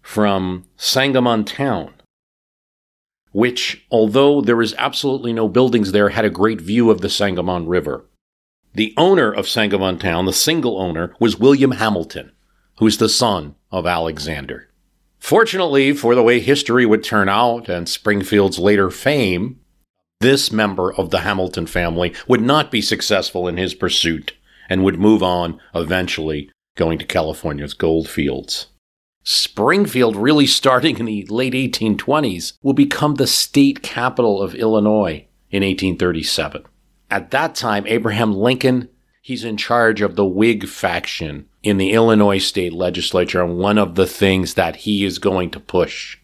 from 0.00 0.64
Sangamon 0.76 1.44
Town, 1.44 1.92
which, 3.32 3.84
although 3.90 4.40
there 4.40 4.56
was 4.56 4.74
absolutely 4.78 5.32
no 5.32 5.48
buildings 5.48 5.92
there, 5.92 6.10
had 6.10 6.24
a 6.24 6.30
great 6.30 6.60
view 6.60 6.90
of 6.90 7.00
the 7.00 7.10
Sangamon 7.10 7.66
River. 7.66 8.05
The 8.76 8.92
owner 8.98 9.32
of 9.32 9.48
Sangamon 9.48 9.98
Town, 9.98 10.26
the 10.26 10.34
single 10.34 10.78
owner, 10.78 11.14
was 11.18 11.38
William 11.38 11.70
Hamilton, 11.70 12.32
who's 12.76 12.98
the 12.98 13.08
son 13.08 13.54
of 13.72 13.86
Alexander. 13.86 14.68
Fortunately 15.18 15.94
for 15.94 16.14
the 16.14 16.22
way 16.22 16.40
history 16.40 16.84
would 16.84 17.02
turn 17.02 17.26
out 17.26 17.70
and 17.70 17.88
Springfield's 17.88 18.58
later 18.58 18.90
fame, 18.90 19.60
this 20.20 20.52
member 20.52 20.92
of 20.92 21.08
the 21.08 21.20
Hamilton 21.20 21.66
family 21.66 22.14
would 22.28 22.42
not 22.42 22.70
be 22.70 22.82
successful 22.82 23.48
in 23.48 23.56
his 23.56 23.72
pursuit 23.72 24.34
and 24.68 24.84
would 24.84 25.00
move 25.00 25.22
on 25.22 25.58
eventually 25.74 26.50
going 26.76 26.98
to 26.98 27.06
California's 27.06 27.72
gold 27.72 28.10
fields. 28.10 28.66
Springfield, 29.24 30.16
really 30.16 30.46
starting 30.46 30.98
in 30.98 31.06
the 31.06 31.24
late 31.30 31.54
1820s, 31.54 32.58
will 32.62 32.74
become 32.74 33.14
the 33.14 33.26
state 33.26 33.82
capital 33.82 34.42
of 34.42 34.54
Illinois 34.54 35.26
in 35.50 35.62
1837. 35.62 36.66
At 37.10 37.30
that 37.30 37.54
time, 37.54 37.86
Abraham 37.86 38.34
Lincoln, 38.34 38.88
he's 39.22 39.44
in 39.44 39.56
charge 39.56 40.00
of 40.00 40.16
the 40.16 40.26
Whig 40.26 40.66
faction 40.66 41.48
in 41.62 41.78
the 41.78 41.92
Illinois 41.92 42.38
state 42.38 42.72
legislature. 42.72 43.42
And 43.42 43.58
one 43.58 43.78
of 43.78 43.94
the 43.94 44.06
things 44.06 44.54
that 44.54 44.76
he 44.76 45.04
is 45.04 45.18
going 45.18 45.50
to 45.50 45.60
push 45.60 46.18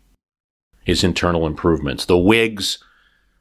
is 0.87 1.05
internal 1.05 1.47
improvements. 1.47 2.05
The 2.05 2.19
Whigs 2.19 2.79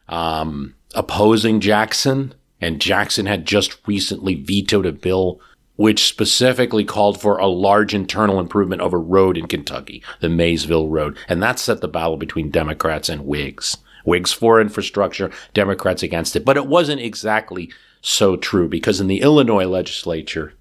um, 0.08 0.76
opposing 0.94 1.60
Jackson, 1.60 2.34
and 2.60 2.82
Jackson 2.82 3.26
had 3.26 3.46
just 3.46 3.78
recently 3.88 4.36
vetoed 4.36 4.86
a 4.86 4.92
bill 4.92 5.40
which 5.78 6.06
specifically 6.06 6.84
called 6.84 7.20
for 7.20 7.38
a 7.38 7.48
large 7.48 7.96
internal 7.96 8.40
improvement 8.40 8.82
of 8.82 8.94
a 8.94 8.98
road 8.98 9.36
in 9.36 9.48
Kentucky, 9.48 10.04
the 10.20 10.30
Maysville 10.30 10.90
Road. 10.90 11.18
And 11.28 11.42
that 11.42 11.58
set 11.58 11.82
the 11.82 11.88
battle 11.88 12.18
between 12.18 12.52
Democrats 12.52 13.10
and 13.10 13.26
Whigs. 13.26 13.78
Whigs 14.04 14.32
for 14.32 14.60
infrastructure, 14.60 15.32
Democrats 15.54 16.04
against 16.04 16.36
it. 16.36 16.46
But 16.46 16.58
it 16.58 16.68
wasn't 16.68 17.02
exactly 17.02 17.72
so 18.02 18.36
true 18.36 18.68
because 18.68 19.00
in 19.00 19.08
the 19.08 19.22
Illinois 19.22 19.66
legislature, 19.66 20.54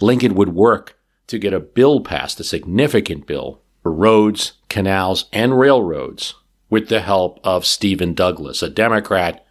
Lincoln 0.00 0.34
would 0.34 0.54
work 0.54 0.98
to 1.26 1.38
get 1.38 1.52
a 1.52 1.60
bill 1.60 2.00
passed, 2.00 2.40
a 2.40 2.44
significant 2.44 3.26
bill 3.26 3.60
for 3.82 3.92
roads, 3.92 4.54
canals, 4.68 5.26
and 5.32 5.58
railroads 5.58 6.34
with 6.70 6.88
the 6.88 7.00
help 7.00 7.38
of 7.44 7.66
Stephen 7.66 8.14
Douglas, 8.14 8.62
a 8.62 8.70
Democrat 8.70 9.44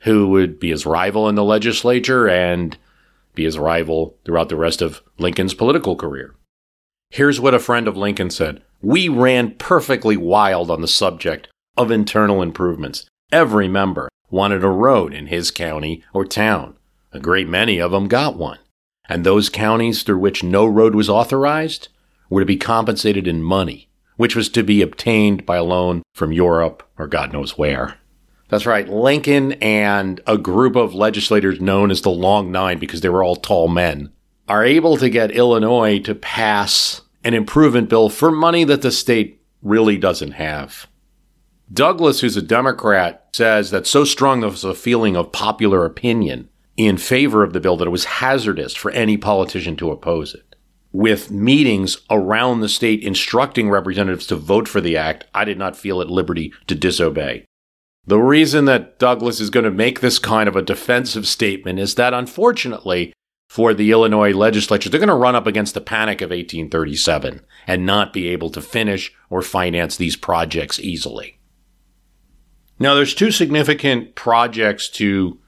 who 0.00 0.28
would 0.28 0.58
be 0.58 0.70
his 0.70 0.84
rival 0.84 1.28
in 1.28 1.34
the 1.34 1.44
legislature 1.44 2.28
and 2.28 2.76
be 3.34 3.44
his 3.44 3.58
rival 3.58 4.16
throughout 4.24 4.48
the 4.48 4.56
rest 4.56 4.82
of 4.82 5.02
Lincoln's 5.18 5.54
political 5.54 5.96
career. 5.96 6.34
Here's 7.10 7.40
what 7.40 7.54
a 7.54 7.58
friend 7.58 7.88
of 7.88 7.96
Lincoln 7.96 8.30
said. 8.30 8.62
We 8.82 9.08
ran 9.08 9.54
perfectly 9.54 10.16
wild 10.16 10.70
on 10.70 10.80
the 10.80 10.88
subject 10.88 11.48
of 11.76 11.90
internal 11.90 12.42
improvements. 12.42 13.06
Every 13.32 13.68
member 13.68 14.08
wanted 14.30 14.64
a 14.64 14.68
road 14.68 15.14
in 15.14 15.26
his 15.26 15.50
county 15.50 16.02
or 16.12 16.24
town. 16.24 16.76
A 17.12 17.20
great 17.20 17.48
many 17.48 17.80
of 17.80 17.92
them 17.92 18.08
got 18.08 18.36
one. 18.36 18.58
And 19.08 19.24
those 19.24 19.48
counties 19.48 20.02
through 20.02 20.18
which 20.18 20.42
no 20.42 20.66
road 20.66 20.94
was 20.94 21.08
authorized 21.08 21.88
were 22.30 22.40
to 22.40 22.46
be 22.46 22.56
compensated 22.56 23.28
in 23.28 23.42
money, 23.42 23.88
which 24.16 24.34
was 24.34 24.48
to 24.50 24.62
be 24.62 24.82
obtained 24.82 25.44
by 25.44 25.56
a 25.56 25.64
loan 25.64 26.02
from 26.14 26.32
Europe 26.32 26.82
or 26.98 27.06
God 27.06 27.32
knows 27.32 27.58
where. 27.58 27.98
That's 28.48 28.66
right. 28.66 28.88
Lincoln 28.88 29.52
and 29.54 30.20
a 30.26 30.38
group 30.38 30.76
of 30.76 30.94
legislators 30.94 31.60
known 31.60 31.90
as 31.90 32.02
the 32.02 32.10
Long 32.10 32.52
Nine, 32.52 32.78
because 32.78 33.00
they 33.00 33.08
were 33.08 33.24
all 33.24 33.36
tall 33.36 33.68
men, 33.68 34.12
are 34.48 34.64
able 34.64 34.96
to 34.98 35.08
get 35.08 35.30
Illinois 35.30 35.98
to 36.00 36.14
pass 36.14 37.00
an 37.24 37.34
improvement 37.34 37.88
bill 37.88 38.08
for 38.08 38.30
money 38.30 38.64
that 38.64 38.82
the 38.82 38.92
state 38.92 39.42
really 39.62 39.96
doesn't 39.96 40.32
have. 40.32 40.86
Douglas, 41.72 42.20
who's 42.20 42.36
a 42.36 42.42
Democrat, 42.42 43.28
says 43.32 43.70
that 43.70 43.86
so 43.86 44.04
strong 44.04 44.42
was 44.42 44.64
a 44.64 44.74
feeling 44.74 45.16
of 45.16 45.32
popular 45.32 45.84
opinion 45.84 46.48
in 46.76 46.98
favor 46.98 47.42
of 47.42 47.52
the 47.52 47.60
bill 47.60 47.76
that 47.76 47.86
it 47.86 47.90
was 47.90 48.04
hazardous 48.04 48.74
for 48.74 48.90
any 48.90 49.16
politician 49.16 49.76
to 49.76 49.90
oppose 49.90 50.34
it. 50.34 50.56
With 50.92 51.30
meetings 51.30 51.98
around 52.10 52.60
the 52.60 52.68
state 52.68 53.02
instructing 53.02 53.70
representatives 53.70 54.26
to 54.28 54.36
vote 54.36 54.68
for 54.68 54.80
the 54.80 54.96
act, 54.96 55.24
I 55.34 55.44
did 55.44 55.58
not 55.58 55.76
feel 55.76 56.00
at 56.00 56.10
liberty 56.10 56.52
to 56.66 56.74
disobey. 56.74 57.44
The 58.06 58.18
reason 58.18 58.66
that 58.66 58.98
Douglas 58.98 59.40
is 59.40 59.50
going 59.50 59.64
to 59.64 59.70
make 59.70 60.00
this 60.00 60.18
kind 60.18 60.48
of 60.48 60.56
a 60.56 60.62
defensive 60.62 61.26
statement 61.26 61.78
is 61.78 61.94
that 61.94 62.12
unfortunately 62.12 63.12
for 63.48 63.72
the 63.72 63.90
Illinois 63.90 64.32
legislature, 64.32 64.90
they're 64.90 65.00
going 65.00 65.08
to 65.08 65.14
run 65.14 65.34
up 65.34 65.46
against 65.46 65.74
the 65.74 65.80
panic 65.80 66.20
of 66.20 66.30
1837 66.30 67.40
and 67.66 67.86
not 67.86 68.12
be 68.12 68.28
able 68.28 68.50
to 68.50 68.60
finish 68.60 69.14
or 69.30 69.42
finance 69.42 69.96
these 69.96 70.16
projects 70.16 70.78
easily. 70.78 71.38
Now, 72.78 72.94
there's 72.94 73.14
two 73.14 73.30
significant 73.30 74.14
projects 74.14 74.88
to 74.90 75.38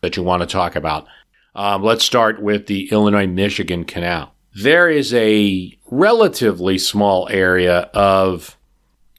that 0.00 0.16
you 0.16 0.22
want 0.22 0.42
to 0.42 0.46
talk 0.46 0.76
about. 0.76 1.06
Um, 1.54 1.82
let's 1.82 2.04
start 2.04 2.42
with 2.42 2.66
the 2.66 2.90
Illinois 2.90 3.26
Michigan 3.26 3.84
Canal. 3.84 4.34
There 4.54 4.88
is 4.88 5.14
a 5.14 5.76
relatively 5.90 6.78
small 6.78 7.28
area 7.28 7.90
of 7.94 8.56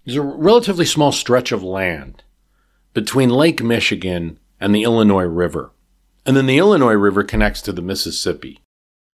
there's 0.06 0.18
a 0.18 0.22
relatively 0.22 0.86
small 0.86 1.12
stretch 1.12 1.52
of 1.52 1.64
land 1.64 2.24
between 2.94 3.30
Lake 3.30 3.64
Michigan 3.64 4.40
and 4.60 4.74
the 4.74 4.84
Illinois 4.84 5.24
River. 5.24 5.72
And 6.26 6.38
then 6.38 6.46
the 6.46 6.60
Illinois 6.60 6.94
River 6.94 7.24
connects 7.24 7.62
to 7.64 7.72
the 7.72 7.82
Mississippi. 7.82 8.62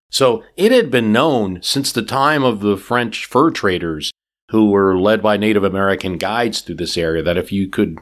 So 0.09 0.43
it 0.57 0.71
had 0.71 0.91
been 0.91 1.13
known 1.13 1.61
since 1.61 1.91
the 1.91 2.01
time 2.01 2.43
of 2.43 2.59
the 2.59 2.75
French 2.75 3.25
fur 3.25 3.49
traders 3.49 4.11
who 4.49 4.69
were 4.69 4.99
led 4.99 5.21
by 5.21 5.37
Native 5.37 5.63
American 5.63 6.17
guides 6.17 6.59
through 6.59 6.75
this 6.75 6.97
area 6.97 7.23
that 7.23 7.37
if 7.37 7.51
you 7.53 7.69
could 7.69 7.99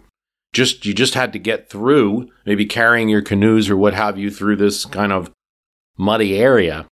just, 0.54 0.86
you 0.86 0.94
just 0.94 1.14
had 1.14 1.34
to 1.34 1.40
get 1.40 1.70
through, 1.70 2.30
maybe 2.46 2.66
carrying 2.66 3.10
your 3.10 3.22
canoes 3.22 3.70
or 3.70 3.78
what 3.78 3.94
have 3.94 4.18
you 4.18 4.32
through 4.32 4.56
this 4.56 4.86
kind 4.86 5.12
of 5.12 5.32
muddy 5.98 6.38
area, 6.38 6.88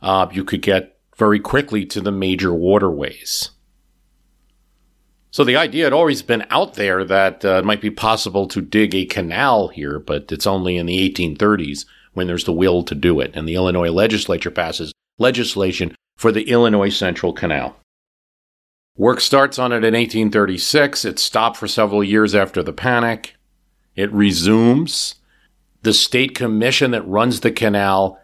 uh, 0.00 0.28
you 0.32 0.44
could 0.44 0.62
get 0.62 0.98
very 1.16 1.40
quickly 1.40 1.84
to 1.86 2.00
the 2.00 2.12
major 2.12 2.52
waterways. 2.52 3.50
So 5.30 5.44
the 5.44 5.56
idea 5.56 5.84
had 5.84 5.92
always 5.92 6.22
been 6.22 6.46
out 6.48 6.74
there 6.74 7.04
that 7.04 7.44
uh, 7.44 7.58
it 7.58 7.64
might 7.64 7.80
be 7.80 7.90
possible 7.90 8.46
to 8.48 8.62
dig 8.62 8.94
a 8.94 9.04
canal 9.04 9.68
here, 9.68 9.98
but 9.98 10.32
it's 10.32 10.46
only 10.46 10.76
in 10.76 10.86
the 10.86 11.10
1830s 11.10 11.84
when 12.14 12.26
there's 12.26 12.44
the 12.44 12.52
will 12.52 12.82
to 12.84 12.94
do 12.94 13.20
it. 13.20 13.32
And 13.34 13.46
the 13.46 13.54
Illinois 13.54 13.90
legislature 13.90 14.50
passes 14.50 14.94
legislation 15.18 15.94
for 16.16 16.32
the 16.32 16.48
Illinois 16.48 16.88
Central 16.88 17.32
Canal. 17.34 17.76
Work 18.96 19.20
starts 19.20 19.58
on 19.58 19.72
it 19.72 19.84
in 19.84 19.94
1836. 19.94 21.04
It 21.04 21.18
stopped 21.18 21.58
for 21.58 21.68
several 21.68 22.02
years 22.02 22.34
after 22.34 22.62
the 22.62 22.72
panic. 22.72 23.36
It 23.94 24.12
resumes. 24.12 25.16
The 25.82 25.92
state 25.92 26.34
commission 26.34 26.92
that 26.92 27.06
runs 27.06 27.40
the 27.40 27.52
canal 27.52 28.18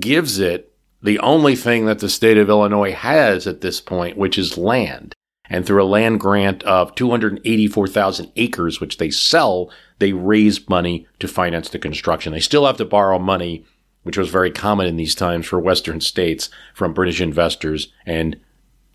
gives 0.00 0.38
it 0.38 0.74
the 1.00 1.18
only 1.20 1.54
thing 1.54 1.86
that 1.86 2.00
the 2.00 2.08
state 2.08 2.36
of 2.36 2.48
Illinois 2.48 2.92
has 2.92 3.46
at 3.46 3.60
this 3.60 3.80
point, 3.80 4.16
which 4.16 4.36
is 4.36 4.58
land. 4.58 5.14
And 5.48 5.64
through 5.64 5.82
a 5.82 5.86
land 5.86 6.20
grant 6.20 6.62
of 6.64 6.94
284,000 6.94 8.32
acres, 8.36 8.80
which 8.80 8.98
they 8.98 9.10
sell, 9.10 9.70
they 9.98 10.12
raise 10.12 10.68
money 10.68 11.06
to 11.20 11.28
finance 11.28 11.70
the 11.70 11.78
construction. 11.78 12.32
They 12.32 12.40
still 12.40 12.66
have 12.66 12.76
to 12.78 12.84
borrow 12.84 13.18
money, 13.18 13.64
which 14.02 14.18
was 14.18 14.28
very 14.28 14.50
common 14.50 14.86
in 14.86 14.96
these 14.96 15.14
times 15.14 15.46
for 15.46 15.58
Western 15.58 16.00
states 16.00 16.50
from 16.74 16.92
British 16.92 17.20
investors 17.20 17.92
and 18.04 18.38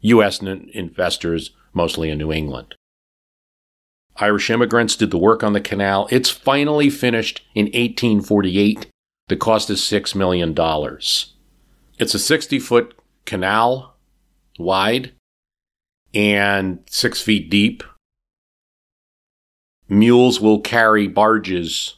U.S. 0.03 0.41
investors, 0.41 1.51
mostly 1.73 2.09
in 2.09 2.17
New 2.17 2.31
England. 2.31 2.75
Irish 4.17 4.49
immigrants 4.49 4.95
did 4.95 5.11
the 5.11 5.17
work 5.17 5.43
on 5.43 5.53
the 5.53 5.61
canal. 5.61 6.07
It's 6.11 6.29
finally 6.29 6.89
finished 6.89 7.41
in 7.55 7.65
1848. 7.65 8.87
The 9.27 9.35
cost 9.35 9.69
is 9.69 9.81
$6 9.81 10.13
million. 10.13 10.55
It's 11.97 12.13
a 12.13 12.19
60 12.19 12.59
foot 12.59 12.93
canal 13.25 13.95
wide 14.59 15.13
and 16.13 16.79
six 16.89 17.21
feet 17.21 17.49
deep. 17.49 17.83
Mules 19.89 20.39
will 20.39 20.61
carry 20.61 21.07
barges. 21.07 21.95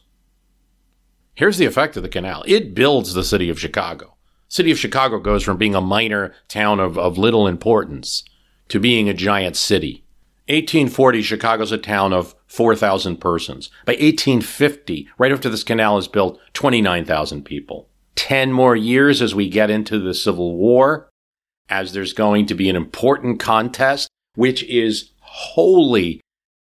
Here's 1.33 1.57
the 1.57 1.65
effect 1.65 1.97
of 1.97 2.03
the 2.03 2.09
canal 2.09 2.43
it 2.47 2.74
builds 2.74 3.13
the 3.13 3.24
city 3.24 3.50
of 3.50 3.59
Chicago. 3.59 4.14
City 4.47 4.71
of 4.71 4.79
Chicago 4.79 5.19
goes 5.19 5.43
from 5.43 5.57
being 5.57 5.75
a 5.75 5.81
minor 5.81 6.33
town 6.47 6.79
of, 6.79 6.97
of 6.97 7.17
little 7.17 7.47
importance 7.47 8.23
to 8.69 8.79
being 8.79 9.09
a 9.09 9.13
giant 9.13 9.55
city. 9.55 10.03
1840, 10.47 11.21
Chicago's 11.23 11.71
a 11.71 11.77
town 11.77 12.13
of 12.13 12.35
4,000 12.47 13.17
persons. 13.17 13.69
By 13.85 13.93
1850, 13.93 15.07
right 15.17 15.31
after 15.31 15.49
this 15.49 15.63
canal 15.63 15.97
is 15.97 16.07
built, 16.07 16.39
29,000 16.53 17.43
people. 17.43 17.89
10 18.15 18.51
more 18.51 18.75
years 18.75 19.21
as 19.21 19.33
we 19.33 19.49
get 19.49 19.69
into 19.69 19.99
the 19.99 20.13
Civil 20.13 20.55
War, 20.55 21.09
as 21.67 21.93
there's 21.93 22.13
going 22.13 22.45
to 22.45 22.55
be 22.55 22.69
an 22.69 22.75
important 22.75 23.39
contest, 23.39 24.07
which 24.35 24.63
is 24.63 25.11
wholly 25.19 26.21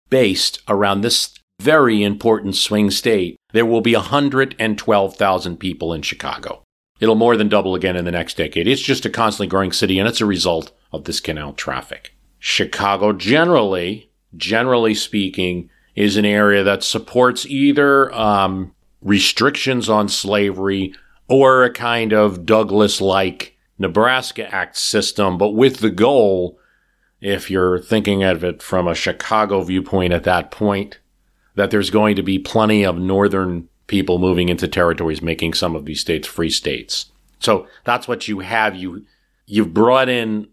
based 0.09 0.62
around 0.67 1.01
this 1.01 1.33
very 1.62 2.03
important 2.03 2.55
swing 2.55 2.91
state. 2.91 3.38
There 3.53 3.65
will 3.65 3.81
be 3.81 3.95
112,000 3.95 5.57
people 5.57 5.93
in 5.93 6.01
Chicago. 6.01 6.63
It'll 7.00 7.15
more 7.15 7.38
than 7.38 7.50
double 7.50 7.75
again 7.75 7.96
in 7.96 8.06
the 8.06 8.12
next 8.12 8.38
decade. 8.38 8.68
It's 8.68 8.82
just 8.82 9.06
a 9.06 9.10
constantly 9.10 9.48
growing 9.48 9.72
city, 9.72 10.00
and 10.00 10.08
it's 10.08 10.22
a 10.22 10.25
result 10.25 10.72
of 10.91 11.06
this 11.06 11.20
canal 11.20 11.53
traffic. 11.53 12.13
Chicago 12.39 13.14
generally, 13.14 14.12
generally 14.35 14.94
speaking, 14.94 15.70
is 15.96 16.18
an 16.18 16.25
area 16.25 16.64
that 16.64 16.83
supports 16.83 17.46
either 17.46 18.14
um, 18.14 18.74
restrictions 19.01 19.90
on 19.90 20.09
slavery 20.09 20.94
or 21.27 21.64
a 21.64 21.72
kind 21.72 22.12
of 22.12 22.46
Douglas 22.46 23.00
like 23.00 23.57
Nebraska 23.77 24.53
Act 24.53 24.77
system, 24.77 25.38
but 25.38 25.51
with 25.51 25.77
the 25.77 25.90
goal, 25.90 26.59
if 27.22 27.50
you're 27.50 27.79
thinking 27.79 28.24
of 28.24 28.44
it 28.44 28.62
from 28.62 28.88
a 28.88 28.96
Chicago 28.96 29.62
viewpoint 29.62 30.12
at 30.12 30.24
that 30.24 30.51
point, 30.51 31.00
that 31.55 31.72
there's 31.72 31.90
going 31.90 32.16
to 32.16 32.24
be 32.24 32.40
plenty 32.40 32.83
of 32.83 32.98
northern 32.98 33.69
people 33.90 34.20
moving 34.20 34.48
into 34.48 34.70
territories, 34.70 35.22
making 35.22 35.54
some 35.54 35.75
of 35.75 35.84
these 35.84 36.00
states 36.00 36.28
free 36.28 36.50
states. 36.50 37.12
So 37.40 37.68
that's 37.84 38.08
what 38.08 38.30
you 38.30 38.40
have. 38.40 38.75
You 38.75 39.06
you've 39.46 39.74
brought 39.74 40.08
in 40.08 40.48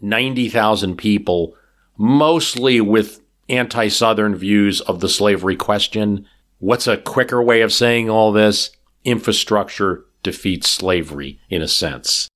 ninety 0.00 0.48
thousand 0.48 0.96
people, 0.96 1.54
mostly 1.96 2.80
with 2.80 3.20
anti-Southern 3.48 4.34
views 4.34 4.80
of 4.80 5.00
the 5.00 5.08
slavery 5.08 5.56
question. 5.56 6.26
What's 6.58 6.86
a 6.86 6.96
quicker 6.96 7.42
way 7.42 7.62
of 7.62 7.72
saying 7.72 8.10
all 8.10 8.32
this? 8.32 8.70
Infrastructure 9.04 10.04
defeats 10.22 10.68
slavery, 10.68 11.40
in 11.48 11.62
a 11.62 11.68
sense. 11.68 12.28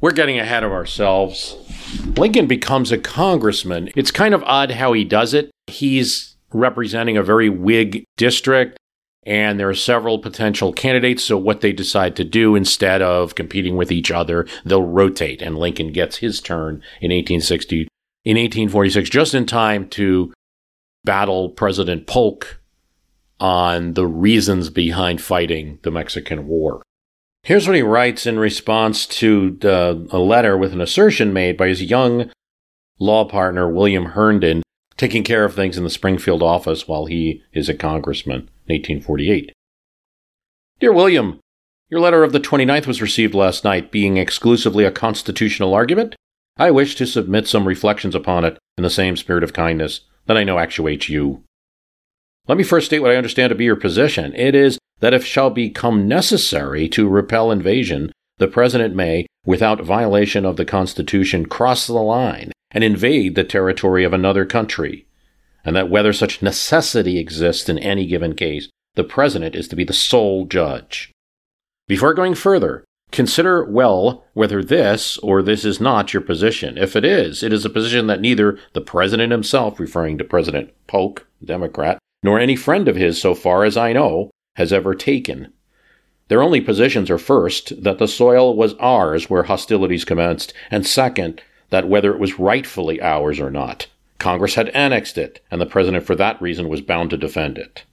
We're 0.00 0.12
getting 0.12 0.38
ahead 0.38 0.62
of 0.62 0.72
ourselves. 0.72 1.56
Lincoln 2.16 2.46
becomes 2.46 2.92
a 2.92 2.98
congressman. 2.98 3.90
It's 3.96 4.10
kind 4.10 4.34
of 4.34 4.44
odd 4.44 4.72
how 4.72 4.92
he 4.92 5.04
does 5.04 5.34
it. 5.34 5.50
He's 5.66 6.36
representing 6.52 7.16
a 7.16 7.22
very 7.22 7.48
Whig 7.48 8.04
district, 8.16 8.78
and 9.24 9.58
there 9.58 9.68
are 9.68 9.74
several 9.74 10.18
potential 10.18 10.72
candidates. 10.72 11.24
So, 11.24 11.36
what 11.36 11.60
they 11.60 11.72
decide 11.72 12.16
to 12.16 12.24
do 12.24 12.54
instead 12.54 13.02
of 13.02 13.34
competing 13.34 13.76
with 13.76 13.92
each 13.92 14.10
other, 14.10 14.46
they'll 14.64 14.82
rotate. 14.82 15.42
And 15.42 15.58
Lincoln 15.58 15.92
gets 15.92 16.18
his 16.18 16.40
turn 16.40 16.82
in 17.00 17.10
1860, 17.10 17.88
in 18.24 18.36
1846, 18.36 19.10
just 19.10 19.34
in 19.34 19.46
time 19.46 19.88
to 19.90 20.32
battle 21.04 21.50
President 21.50 22.06
Polk 22.06 22.60
on 23.40 23.94
the 23.94 24.06
reasons 24.06 24.70
behind 24.70 25.20
fighting 25.20 25.78
the 25.82 25.90
Mexican 25.90 26.46
War. 26.46 26.82
Here's 27.44 27.66
what 27.66 27.76
he 27.76 27.82
writes 27.82 28.26
in 28.26 28.38
response 28.38 29.06
to 29.06 29.56
the, 29.60 30.06
a 30.10 30.18
letter 30.18 30.56
with 30.56 30.72
an 30.72 30.80
assertion 30.80 31.32
made 31.32 31.56
by 31.56 31.68
his 31.68 31.82
young 31.82 32.30
law 32.98 33.24
partner, 33.24 33.70
William 33.70 34.06
Herndon, 34.06 34.62
taking 34.98 35.22
care 35.22 35.44
of 35.44 35.54
things 35.54 35.78
in 35.78 35.84
the 35.84 35.90
Springfield 35.90 36.42
office 36.42 36.86
while 36.86 37.06
he 37.06 37.42
is 37.52 37.68
a 37.68 37.74
congressman 37.74 38.50
in 38.66 38.74
1848. 38.74 39.52
Dear 40.80 40.92
William, 40.92 41.40
your 41.88 42.00
letter 42.00 42.22
of 42.22 42.32
the 42.32 42.40
29th 42.40 42.86
was 42.86 43.00
received 43.00 43.32
last 43.32 43.64
night, 43.64 43.90
being 43.90 44.18
exclusively 44.18 44.84
a 44.84 44.90
constitutional 44.90 45.72
argument. 45.72 46.14
I 46.58 46.70
wish 46.72 46.96
to 46.96 47.06
submit 47.06 47.46
some 47.46 47.66
reflections 47.66 48.14
upon 48.14 48.44
it 48.44 48.58
in 48.76 48.82
the 48.82 48.90
same 48.90 49.16
spirit 49.16 49.44
of 49.44 49.52
kindness 49.52 50.02
that 50.26 50.36
I 50.36 50.44
know 50.44 50.58
actuates 50.58 51.08
you. 51.08 51.44
Let 52.48 52.58
me 52.58 52.64
first 52.64 52.86
state 52.86 52.98
what 52.98 53.10
I 53.10 53.16
understand 53.16 53.50
to 53.50 53.54
be 53.54 53.64
your 53.64 53.76
position. 53.76 54.34
It 54.34 54.54
is 54.54 54.78
that 55.00 55.14
if 55.14 55.24
shall 55.24 55.50
become 55.50 56.08
necessary 56.08 56.88
to 56.90 57.08
repel 57.08 57.52
invasion, 57.52 58.10
the 58.38 58.48
President 58.48 58.94
may, 58.94 59.26
without 59.46 59.80
violation 59.80 60.44
of 60.44 60.56
the 60.56 60.64
Constitution, 60.64 61.46
cross 61.46 61.86
the 61.86 61.92
line 61.94 62.52
and 62.70 62.84
invade 62.84 63.34
the 63.34 63.44
territory 63.44 64.04
of 64.04 64.12
another 64.12 64.44
country, 64.44 65.06
and 65.64 65.74
that 65.74 65.90
whether 65.90 66.12
such 66.12 66.42
necessity 66.42 67.18
exists 67.18 67.68
in 67.68 67.78
any 67.78 68.06
given 68.06 68.34
case, 68.34 68.68
the 68.94 69.04
President 69.04 69.54
is 69.54 69.68
to 69.68 69.76
be 69.76 69.84
the 69.84 69.92
sole 69.92 70.44
judge. 70.44 71.12
Before 71.86 72.14
going 72.14 72.34
further, 72.34 72.84
consider 73.10 73.64
well 73.64 74.24
whether 74.34 74.62
this 74.62 75.16
or 75.18 75.42
this 75.42 75.64
is 75.64 75.80
not 75.80 76.12
your 76.12 76.20
position. 76.20 76.76
If 76.76 76.94
it 76.96 77.04
is, 77.04 77.42
it 77.42 77.52
is 77.52 77.64
a 77.64 77.70
position 77.70 78.06
that 78.08 78.20
neither 78.20 78.58
the 78.74 78.80
President 78.80 79.32
himself, 79.32 79.80
referring 79.80 80.18
to 80.18 80.24
President 80.24 80.72
Polk, 80.86 81.26
Democrat, 81.42 81.98
nor 82.22 82.38
any 82.38 82.56
friend 82.56 82.88
of 82.88 82.96
his, 82.96 83.20
so 83.20 83.34
far 83.34 83.64
as 83.64 83.76
I 83.76 83.92
know, 83.92 84.30
has 84.56 84.72
ever 84.72 84.94
taken. 84.94 85.52
Their 86.28 86.42
only 86.42 86.60
positions 86.60 87.08
are 87.08 87.18
first, 87.18 87.82
that 87.82 87.98
the 87.98 88.08
soil 88.08 88.54
was 88.54 88.74
ours 88.74 89.30
where 89.30 89.44
hostilities 89.44 90.04
commenced, 90.04 90.52
and 90.70 90.86
second, 90.86 91.40
that 91.70 91.88
whether 91.88 92.12
it 92.12 92.20
was 92.20 92.38
rightfully 92.38 93.00
ours 93.00 93.40
or 93.40 93.50
not. 93.50 93.86
Congress 94.18 94.54
had 94.54 94.68
annexed 94.70 95.16
it, 95.16 95.40
and 95.50 95.60
the 95.60 95.66
President 95.66 96.04
for 96.04 96.14
that 96.16 96.40
reason 96.42 96.68
was 96.68 96.80
bound 96.80 97.10
to 97.10 97.16
defend 97.16 97.58
it. 97.58 97.84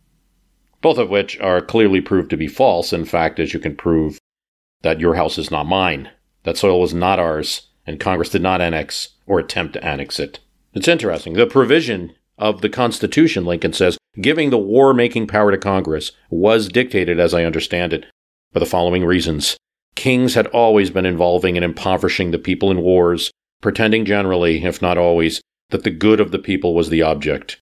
Both 0.81 0.97
of 0.97 1.09
which 1.09 1.39
are 1.39 1.61
clearly 1.61 2.01
proved 2.01 2.29
to 2.31 2.37
be 2.37 2.47
false, 2.47 2.93
in 2.93 3.05
fact, 3.05 3.39
as 3.39 3.53
you 3.53 3.59
can 3.59 3.75
prove 3.75 4.17
that 4.81 4.99
your 4.99 5.15
house 5.15 5.37
is 5.37 5.51
not 5.51 5.65
mine, 5.65 6.09
that 6.43 6.57
soil 6.57 6.79
was 6.79 6.93
not 6.93 7.19
ours, 7.19 7.67
and 7.85 7.99
Congress 7.99 8.29
did 8.29 8.41
not 8.41 8.61
annex 8.61 9.09
or 9.27 9.39
attempt 9.39 9.73
to 9.73 9.83
annex 9.83 10.19
it. 10.19 10.39
It's 10.73 10.87
interesting. 10.87 11.33
The 11.33 11.47
provision 11.47 12.13
of 12.37 12.61
the 12.61 12.69
Constitution, 12.69 13.45
Lincoln 13.45 13.73
says, 13.73 13.97
giving 14.21 14.49
the 14.49 14.57
war 14.57 14.93
making 14.93 15.27
power 15.27 15.51
to 15.51 15.57
Congress 15.57 16.11
was 16.29 16.67
dictated, 16.67 17.19
as 17.19 17.33
I 17.33 17.43
understand 17.43 17.93
it, 17.93 18.05
for 18.51 18.59
the 18.59 18.65
following 18.65 19.05
reasons. 19.05 19.57
Kings 19.95 20.35
had 20.35 20.47
always 20.47 20.89
been 20.89 21.05
involving 21.05 21.57
and 21.57 21.63
impoverishing 21.63 22.31
the 22.31 22.37
people 22.37 22.71
in 22.71 22.81
wars, 22.81 23.31
pretending 23.61 24.05
generally, 24.05 24.63
if 24.63 24.81
not 24.81 24.97
always, 24.97 25.41
that 25.69 25.83
the 25.83 25.91
good 25.91 26.19
of 26.19 26.31
the 26.31 26.39
people 26.39 26.73
was 26.73 26.89
the 26.89 27.01
object. 27.01 27.59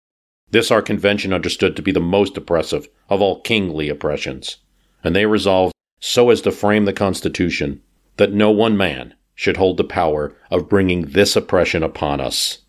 This 0.49 0.71
our 0.71 0.81
convention 0.81 1.33
understood 1.33 1.75
to 1.75 1.81
be 1.81 1.91
the 1.91 1.99
most 1.99 2.35
oppressive 2.37 2.87
of 3.09 3.21
all 3.21 3.41
kingly 3.41 3.89
oppressions, 3.89 4.57
and 5.03 5.15
they 5.15 5.25
resolved 5.25 5.73
so 5.99 6.29
as 6.29 6.41
to 6.41 6.51
frame 6.51 6.85
the 6.85 6.93
Constitution 6.93 7.81
that 8.17 8.33
no 8.33 8.51
one 8.51 8.75
man 8.75 9.13
should 9.35 9.57
hold 9.57 9.77
the 9.77 9.83
power 9.83 10.35
of 10.49 10.69
bringing 10.69 11.07
this 11.07 11.35
oppression 11.35 11.83
upon 11.83 12.19
us. 12.19 12.59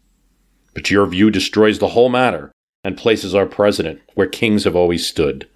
But 0.75 0.91
your 0.91 1.07
view 1.07 1.31
destroys 1.31 1.79
the 1.79 1.89
whole 1.89 2.09
matter 2.09 2.53
and 2.85 2.97
places 2.97 3.35
our 3.35 3.47
president 3.47 4.01
where 4.15 4.27
kings 4.27 4.65
have 4.65 4.77
always 4.77 5.07
stood. 5.07 5.49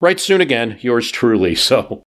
Write 0.00 0.20
soon 0.20 0.40
again, 0.40 0.78
yours 0.80 1.10
truly. 1.10 1.54
So, 1.66 2.02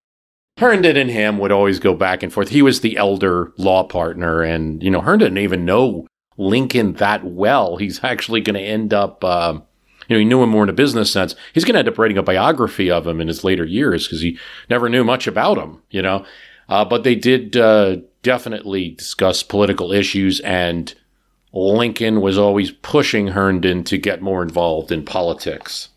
Herndon 0.59 0.97
and 0.97 1.09
him 1.09 1.37
would 1.37 1.53
always 1.53 1.79
go 1.79 1.93
back 1.93 2.21
and 2.21 2.33
forth. 2.33 2.49
He 2.49 2.61
was 2.61 2.81
the 2.81 2.97
elder 2.97 3.53
law 3.55 3.83
partner, 3.83 4.41
and, 4.41 4.83
you 4.83 4.91
know, 4.91 4.99
Herndon 4.99 5.35
didn't 5.35 5.43
even 5.45 5.63
know 5.63 6.05
Lincoln 6.37 6.93
that 6.93 7.23
well. 7.23 7.77
He's 7.77 8.03
actually 8.03 8.41
going 8.41 8.55
to 8.55 8.61
end 8.61 8.93
up, 8.93 9.23
uh, 9.23 9.53
you 10.09 10.15
know, 10.15 10.19
he 10.19 10.25
knew 10.25 10.43
him 10.43 10.49
more 10.49 10.63
in 10.63 10.69
a 10.69 10.73
business 10.73 11.13
sense. 11.13 11.33
He's 11.53 11.63
going 11.63 11.75
to 11.75 11.79
end 11.79 11.87
up 11.87 11.97
writing 11.97 12.17
a 12.17 12.23
biography 12.23 12.91
of 12.91 13.07
him 13.07 13.21
in 13.21 13.29
his 13.29 13.45
later 13.45 13.63
years 13.63 14.05
because 14.05 14.19
he 14.19 14.37
never 14.69 14.89
knew 14.89 15.05
much 15.05 15.27
about 15.27 15.57
him, 15.57 15.81
you 15.91 16.01
know. 16.01 16.25
Uh, 16.67 16.83
but 16.83 17.05
they 17.05 17.15
did 17.15 17.55
uh, 17.55 17.95
definitely 18.21 18.89
discuss 18.89 19.43
political 19.43 19.93
issues, 19.93 20.41
and 20.41 20.93
Lincoln 21.53 22.19
was 22.19 22.37
always 22.37 22.71
pushing 22.71 23.29
Herndon 23.29 23.85
to 23.85 23.97
get 23.97 24.21
more 24.21 24.43
involved 24.43 24.91
in 24.91 25.05
politics, 25.05 25.87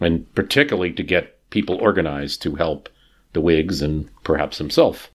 and 0.00 0.34
particularly 0.34 0.92
to 0.94 1.02
get 1.02 1.36
people 1.50 1.76
organized 1.76 2.40
to 2.42 2.54
help 2.54 2.88
the 3.32 3.40
Whigs 3.40 3.82
and 3.82 4.08
perhaps 4.24 4.58
himself. 4.58 5.10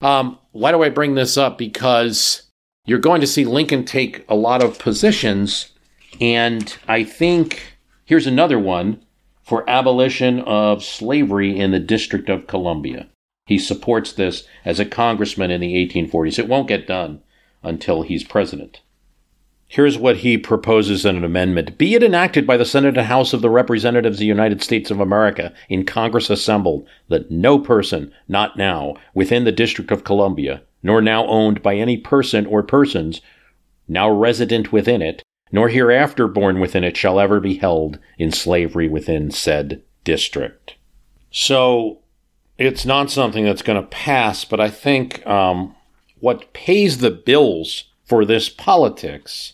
Um, 0.00 0.38
why 0.52 0.72
do 0.72 0.82
I 0.82 0.88
bring 0.88 1.14
this 1.14 1.36
up? 1.36 1.58
Because 1.58 2.42
you're 2.86 2.98
going 2.98 3.20
to 3.20 3.26
see 3.26 3.44
Lincoln 3.44 3.84
take 3.84 4.24
a 4.28 4.34
lot 4.34 4.62
of 4.62 4.78
positions, 4.78 5.72
and 6.20 6.76
I 6.86 7.04
think 7.04 7.76
here's 8.04 8.26
another 8.26 8.58
one 8.58 9.02
for 9.42 9.68
abolition 9.68 10.40
of 10.40 10.82
slavery 10.82 11.58
in 11.58 11.70
the 11.70 11.80
District 11.80 12.28
of 12.28 12.46
Columbia. 12.46 13.08
He 13.46 13.58
supports 13.58 14.12
this 14.12 14.44
as 14.64 14.80
a 14.80 14.86
congressman 14.86 15.50
in 15.50 15.60
the 15.60 15.74
1840s. 15.74 16.38
It 16.38 16.48
won't 16.48 16.68
get 16.68 16.86
done 16.86 17.22
until 17.62 18.02
he's 18.02 18.24
president. 18.24 18.80
Here's 19.74 19.98
what 19.98 20.18
he 20.18 20.38
proposes 20.38 21.04
in 21.04 21.16
an 21.16 21.24
amendment 21.24 21.76
Be 21.78 21.96
it 21.96 22.04
enacted 22.04 22.46
by 22.46 22.56
the 22.56 22.64
Senate 22.64 22.96
and 22.96 23.08
House 23.08 23.32
of 23.32 23.42
the 23.42 23.50
Representatives 23.50 24.18
of 24.18 24.20
the 24.20 24.24
United 24.24 24.62
States 24.62 24.88
of 24.88 25.00
America 25.00 25.52
in 25.68 25.84
Congress 25.84 26.30
assembled 26.30 26.86
that 27.08 27.32
no 27.32 27.58
person, 27.58 28.12
not 28.28 28.56
now, 28.56 28.94
within 29.14 29.42
the 29.42 29.50
District 29.50 29.90
of 29.90 30.04
Columbia, 30.04 30.62
nor 30.84 31.02
now 31.02 31.26
owned 31.26 31.60
by 31.60 31.74
any 31.74 31.96
person 31.96 32.46
or 32.46 32.62
persons, 32.62 33.20
now 33.88 34.08
resident 34.08 34.70
within 34.70 35.02
it, 35.02 35.24
nor 35.50 35.68
hereafter 35.68 36.28
born 36.28 36.60
within 36.60 36.84
it, 36.84 36.96
shall 36.96 37.18
ever 37.18 37.40
be 37.40 37.56
held 37.56 37.98
in 38.16 38.30
slavery 38.30 38.88
within 38.88 39.32
said 39.32 39.82
district. 40.04 40.76
So 41.32 41.98
it's 42.58 42.86
not 42.86 43.10
something 43.10 43.44
that's 43.44 43.62
going 43.62 43.82
to 43.82 43.88
pass, 43.88 44.44
but 44.44 44.60
I 44.60 44.70
think 44.70 45.26
um, 45.26 45.74
what 46.20 46.52
pays 46.52 46.98
the 46.98 47.10
bills 47.10 47.86
for 48.04 48.24
this 48.24 48.48
politics, 48.48 49.53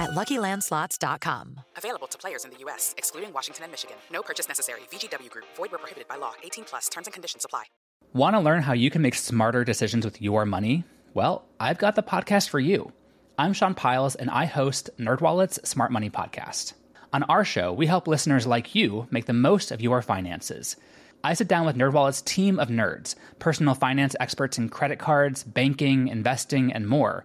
at 0.00 0.10
LuckyLandSlots.com. 0.10 1.60
Available 1.76 2.06
to 2.08 2.18
players 2.18 2.44
in 2.44 2.50
the 2.50 2.56
U.S., 2.60 2.94
excluding 2.96 3.32
Washington 3.32 3.64
and 3.64 3.70
Michigan. 3.70 3.96
No 4.10 4.22
purchase 4.22 4.48
necessary. 4.48 4.80
VGW 4.90 5.30
Group. 5.30 5.44
Void 5.56 5.70
where 5.70 5.78
prohibited 5.78 6.08
by 6.08 6.16
law. 6.16 6.32
18 6.42 6.64
plus. 6.64 6.88
Terms 6.88 7.06
and 7.06 7.14
conditions 7.14 7.44
apply. 7.44 7.64
Want 8.12 8.34
to 8.34 8.40
learn 8.40 8.62
how 8.62 8.72
you 8.72 8.90
can 8.90 9.02
make 9.02 9.14
smarter 9.14 9.62
decisions 9.62 10.04
with 10.04 10.20
your 10.20 10.44
money? 10.44 10.84
Well, 11.14 11.44
I've 11.60 11.78
got 11.78 11.94
the 11.94 12.02
podcast 12.02 12.48
for 12.48 12.58
you. 12.58 12.92
I'm 13.38 13.52
Sean 13.52 13.74
Pyles, 13.74 14.16
and 14.16 14.30
I 14.30 14.46
host 14.46 14.90
NerdWallet's 14.98 15.68
Smart 15.68 15.92
Money 15.92 16.10
Podcast. 16.10 16.72
On 17.12 17.22
our 17.24 17.44
show, 17.44 17.72
we 17.72 17.86
help 17.86 18.08
listeners 18.08 18.46
like 18.46 18.74
you 18.74 19.06
make 19.10 19.26
the 19.26 19.32
most 19.32 19.70
of 19.70 19.80
your 19.80 20.02
finances. 20.02 20.76
I 21.22 21.34
sit 21.34 21.48
down 21.48 21.66
with 21.66 21.76
NerdWallet's 21.76 22.22
team 22.22 22.58
of 22.58 22.68
nerds, 22.68 23.14
personal 23.38 23.74
finance 23.74 24.16
experts 24.18 24.58
in 24.58 24.70
credit 24.70 24.98
cards, 24.98 25.44
banking, 25.44 26.08
investing, 26.08 26.72
and 26.72 26.88
more. 26.88 27.24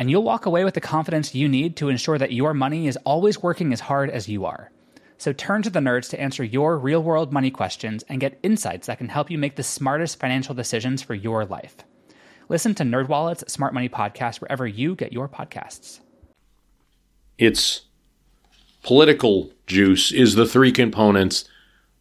And 0.00 0.10
you'll 0.10 0.22
walk 0.22 0.46
away 0.46 0.64
with 0.64 0.72
the 0.72 0.80
confidence 0.80 1.34
you 1.34 1.46
need 1.46 1.76
to 1.76 1.90
ensure 1.90 2.16
that 2.16 2.32
your 2.32 2.54
money 2.54 2.88
is 2.88 2.96
always 3.04 3.42
working 3.42 3.70
as 3.70 3.80
hard 3.80 4.08
as 4.08 4.30
you 4.30 4.46
are. 4.46 4.72
So 5.18 5.34
turn 5.34 5.60
to 5.60 5.68
the 5.68 5.78
nerds 5.78 6.08
to 6.08 6.20
answer 6.20 6.42
your 6.42 6.78
real 6.78 7.02
world 7.02 7.34
money 7.34 7.50
questions 7.50 8.02
and 8.08 8.18
get 8.18 8.40
insights 8.42 8.86
that 8.86 8.96
can 8.96 9.10
help 9.10 9.30
you 9.30 9.36
make 9.36 9.56
the 9.56 9.62
smartest 9.62 10.18
financial 10.18 10.54
decisions 10.54 11.02
for 11.02 11.12
your 11.12 11.44
life. 11.44 11.76
Listen 12.48 12.74
to 12.76 12.82
NerdWallet's 12.82 13.52
Smart 13.52 13.74
Money 13.74 13.90
Podcast 13.90 14.40
wherever 14.40 14.66
you 14.66 14.94
get 14.94 15.12
your 15.12 15.28
podcasts. 15.28 16.00
Its 17.36 17.82
political 18.82 19.52
juice 19.66 20.12
is 20.12 20.34
the 20.34 20.46
three 20.46 20.72
components 20.72 21.44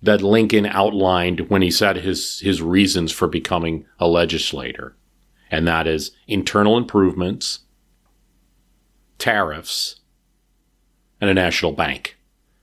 that 0.01 0.21
Lincoln 0.21 0.65
outlined 0.65 1.49
when 1.49 1.61
he 1.61 1.69
said 1.69 1.97
his, 1.97 2.39
his 2.39 2.61
reasons 2.61 3.11
for 3.11 3.27
becoming 3.27 3.85
a 3.99 4.07
legislator. 4.07 4.95
And 5.51 5.67
that 5.67 5.85
is 5.85 6.11
internal 6.29 6.77
improvements, 6.77 7.59
tariffs, 9.19 9.99
and 11.21 11.29
a 11.29 11.33
national 11.33 11.73
bank. 11.73 12.17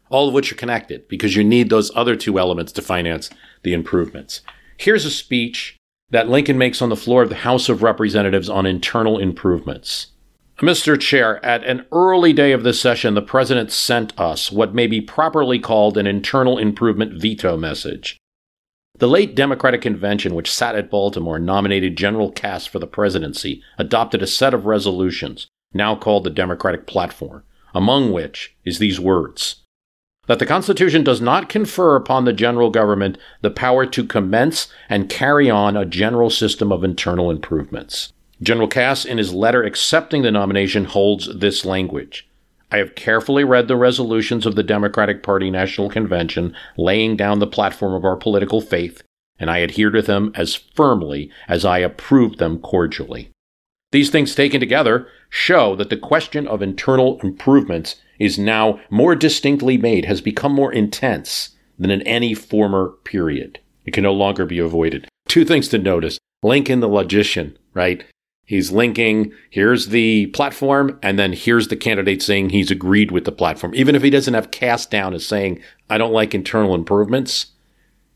All 0.09 0.29
of 0.29 0.35
which 0.35 0.51
are 0.53 0.57
connected 0.57 1.09
because 1.09 1.37
you 1.37 1.45
need 1.45 1.69
those 1.69 1.95
other 1.95 2.17
two 2.17 2.39
elements 2.39 2.73
to 2.73 2.83
finance 2.83 3.31
the 3.63 3.73
improvements. 3.73 4.41
Here's 4.77 5.05
a 5.05 5.11
speech 5.11 5.77
that 6.11 6.29
Lincoln 6.29 6.59
makes 6.59 6.81
on 6.81 6.89
the 6.89 6.97
floor 6.97 7.23
of 7.23 7.29
the 7.29 7.37
House 7.37 7.69
of 7.69 7.83
Representatives 7.83 8.49
on 8.49 8.67
internal 8.67 9.19
improvements. 9.19 10.09
Mr. 10.61 10.99
Chair, 10.99 11.45
at 11.45 11.65
an 11.65 11.85
early 11.93 12.33
day 12.33 12.53
of 12.53 12.63
this 12.63 12.81
session, 12.81 13.15
the 13.15 13.21
President 13.21 13.71
sent 13.71 14.19
us 14.19 14.51
what 14.51 14.75
may 14.75 14.87
be 14.87 15.01
properly 15.01 15.59
called 15.59 15.99
an 15.99 16.07
internal 16.07 16.57
improvement 16.57 17.21
veto 17.21 17.57
message. 17.57 18.17
The 18.99 19.09
late 19.09 19.35
Democratic 19.35 19.83
convention, 19.83 20.35
which 20.35 20.51
sat 20.51 20.75
at 20.75 20.91
Baltimore, 20.91 21.39
nominated 21.39 21.99
General 21.99 22.33
Cass 22.33 22.65
for 22.65 22.79
the 22.79 22.87
presidency, 22.87 23.63
adopted 23.77 24.23
a 24.23 24.27
set 24.27 24.55
of 24.55 24.65
resolutions, 24.65 25.47
now 25.73 25.95
called 25.95 26.25
the 26.25 26.31
Democratic 26.31 26.87
Platform, 26.87 27.43
among 27.75 28.13
which 28.13 28.57
is 28.65 28.79
these 28.79 29.01
words 29.01 29.63
that 30.27 30.39
the 30.39 30.47
Constitution 30.47 31.05
does 31.05 31.21
not 31.21 31.49
confer 31.49 31.97
upon 31.97 32.25
the 32.25 32.33
general 32.33 32.71
government 32.71 33.19
the 33.41 33.51
power 33.51 33.87
to 33.87 34.05
commence 34.05 34.69
and 34.89 35.09
carry 35.09 35.49
on 35.49 35.77
a 35.77 35.87
general 35.87 36.31
system 36.31 36.73
of 36.73 36.85
internal 36.85 37.31
improvements. 37.31 38.13
General 38.43 38.69
Cass, 38.69 39.05
in 39.05 39.19
his 39.19 39.33
letter 39.33 39.63
accepting 39.63 40.23
the 40.23 40.31
nomination, 40.31 40.85
holds 40.85 41.39
this 41.39 41.65
language. 41.65 42.29
I 42.71 42.79
have 42.79 42.95
carefully 42.95 43.45
read 43.45 43.69
the 43.69 43.77
resolutions 43.77 44.45
of 44.45 44.57
the 44.57 44.63
Democratic 44.63 45.23
Party 45.23 45.51
National 45.51 45.89
Convention 45.89 46.55
laying 46.77 47.17
down 47.17 47.39
the 47.39 47.47
platform 47.47 47.95
of 47.95 48.05
our 48.05 48.17
political 48.17 48.61
faith, 48.61 49.03
and 49.39 49.49
I 49.49 49.59
adhere 49.59 49.91
to 49.91 50.03
them 50.03 50.33
as 50.35 50.55
firmly 50.55 51.31
as 51.49 51.65
I 51.65 51.79
approved 51.79 52.39
them 52.39 52.59
cordially. 52.59 53.31
These 53.97 54.11
things 54.11 54.35
taken 54.35 54.61
together 54.61 55.09
show 55.31 55.75
that 55.77 55.89
the 55.89 55.97
question 55.97 56.47
of 56.47 56.61
internal 56.61 57.19
improvements 57.23 57.97
is 58.19 58.39
now 58.39 58.79
more 58.91 59.15
distinctly 59.15 59.79
made, 59.79 60.05
has 60.05 60.21
become 60.21 60.53
more 60.53 60.71
intense 60.71 61.57
than 61.79 61.91
in 61.91 62.03
any 62.03 62.35
former 62.35 62.91
period. 63.05 63.59
It 63.87 63.95
can 63.95 64.03
no 64.03 64.13
longer 64.13 64.45
be 64.45 64.59
avoided. 64.59 65.09
Two 65.29 65.47
things 65.47 65.69
to 65.69 65.79
notice 65.79 66.19
Lincoln 66.43 66.81
the 66.81 66.91
logician, 66.91 67.57
right? 67.73 68.05
He's 68.45 68.71
linking, 68.71 69.33
here's 69.49 69.89
the 69.89 70.27
platform, 70.27 70.99
and 71.03 71.19
then 71.19 71.33
here's 71.33 71.69
the 71.69 71.75
candidate 71.75 72.23
saying 72.23 72.51
he's 72.51 72.71
agreed 72.71 73.11
with 73.11 73.25
the 73.25 73.33
platform. 73.33 73.75
Even 73.75 73.95
if 73.95 74.03
he 74.03 74.11
doesn't 74.11 74.35
have 74.35 74.51
Cass 74.51 74.85
down 74.85 75.15
as 75.15 75.25
saying, 75.25 75.63
I 75.89 75.97
don't 75.97 76.13
like 76.13 76.35
internal 76.35 76.75
improvements, 76.75 77.47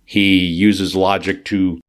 he 0.04 0.44
uses 0.44 0.94
logic 0.94 1.46
to 1.46 1.80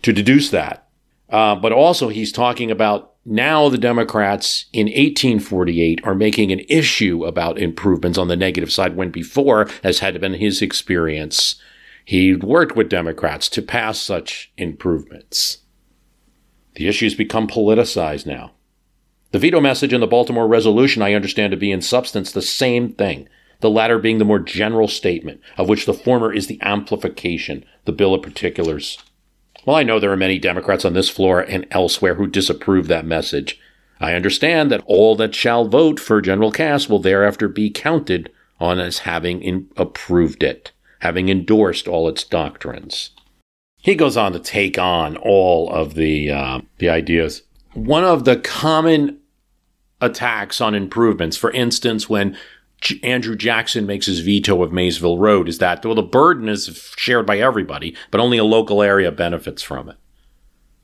to 0.00 0.14
deduce 0.14 0.48
that. 0.48 0.88
Uh, 1.28 1.54
but 1.56 1.72
also, 1.72 2.08
he's 2.08 2.32
talking 2.32 2.70
about 2.70 3.07
now 3.28 3.68
the 3.68 3.78
Democrats 3.78 4.66
in 4.72 4.86
1848 4.86 6.00
are 6.04 6.14
making 6.14 6.50
an 6.50 6.60
issue 6.68 7.24
about 7.24 7.58
improvements 7.58 8.18
on 8.18 8.28
the 8.28 8.36
negative 8.36 8.72
side 8.72 8.96
when 8.96 9.10
before, 9.10 9.68
as 9.82 9.98
had 9.98 10.20
been 10.20 10.34
his 10.34 10.62
experience, 10.62 11.60
he 12.04 12.34
worked 12.34 12.74
with 12.74 12.88
Democrats 12.88 13.48
to 13.50 13.60
pass 13.60 14.00
such 14.00 14.50
improvements. 14.56 15.58
The 16.76 16.88
issues 16.88 17.14
become 17.14 17.46
politicized 17.46 18.24
now. 18.24 18.52
The 19.32 19.38
veto 19.38 19.60
message 19.60 19.92
and 19.92 20.02
the 20.02 20.06
Baltimore 20.06 20.48
resolution 20.48 21.02
I 21.02 21.12
understand 21.12 21.50
to 21.50 21.56
be 21.58 21.70
in 21.70 21.82
substance 21.82 22.32
the 22.32 22.40
same 22.40 22.92
thing, 22.92 23.28
the 23.60 23.68
latter 23.68 23.98
being 23.98 24.18
the 24.18 24.24
more 24.24 24.38
general 24.38 24.88
statement, 24.88 25.40
of 25.58 25.68
which 25.68 25.84
the 25.84 25.92
former 25.92 26.32
is 26.32 26.46
the 26.46 26.58
amplification, 26.62 27.64
the 27.84 27.92
bill 27.92 28.14
of 28.14 28.22
particulars. 28.22 28.96
Well, 29.64 29.76
I 29.76 29.82
know 29.82 30.00
there 30.00 30.12
are 30.12 30.16
many 30.16 30.38
Democrats 30.38 30.84
on 30.84 30.94
this 30.94 31.10
floor 31.10 31.40
and 31.40 31.66
elsewhere 31.70 32.14
who 32.14 32.26
disapprove 32.26 32.86
that 32.88 33.04
message. 33.04 33.60
I 34.00 34.14
understand 34.14 34.70
that 34.70 34.82
all 34.86 35.16
that 35.16 35.34
shall 35.34 35.66
vote 35.66 35.98
for 35.98 36.20
General 36.20 36.52
Cass 36.52 36.88
will 36.88 37.00
thereafter 37.00 37.48
be 37.48 37.70
counted 37.70 38.30
on 38.60 38.78
as 38.78 39.00
having 39.00 39.42
in- 39.42 39.68
approved 39.76 40.42
it, 40.42 40.72
having 41.00 41.28
endorsed 41.28 41.88
all 41.88 42.08
its 42.08 42.24
doctrines. 42.24 43.10
He 43.76 43.94
goes 43.94 44.16
on 44.16 44.32
to 44.32 44.38
take 44.38 44.78
on 44.78 45.16
all 45.16 45.70
of 45.70 45.94
the 45.94 46.30
uh, 46.30 46.60
the 46.78 46.88
ideas. 46.88 47.42
One 47.74 48.04
of 48.04 48.24
the 48.24 48.36
common 48.36 49.18
attacks 50.00 50.60
on 50.60 50.74
improvements, 50.74 51.36
for 51.36 51.50
instance, 51.52 52.08
when 52.08 52.36
Andrew 53.02 53.36
Jackson 53.36 53.86
makes 53.86 54.06
his 54.06 54.20
veto 54.20 54.62
of 54.62 54.72
Maysville 54.72 55.18
Road 55.18 55.48
is 55.48 55.58
that, 55.58 55.84
well, 55.84 55.94
the 55.94 56.02
burden 56.02 56.48
is 56.48 56.92
shared 56.96 57.26
by 57.26 57.38
everybody, 57.38 57.96
but 58.10 58.20
only 58.20 58.38
a 58.38 58.44
local 58.44 58.82
area 58.82 59.10
benefits 59.10 59.62
from 59.62 59.88
it. 59.88 59.96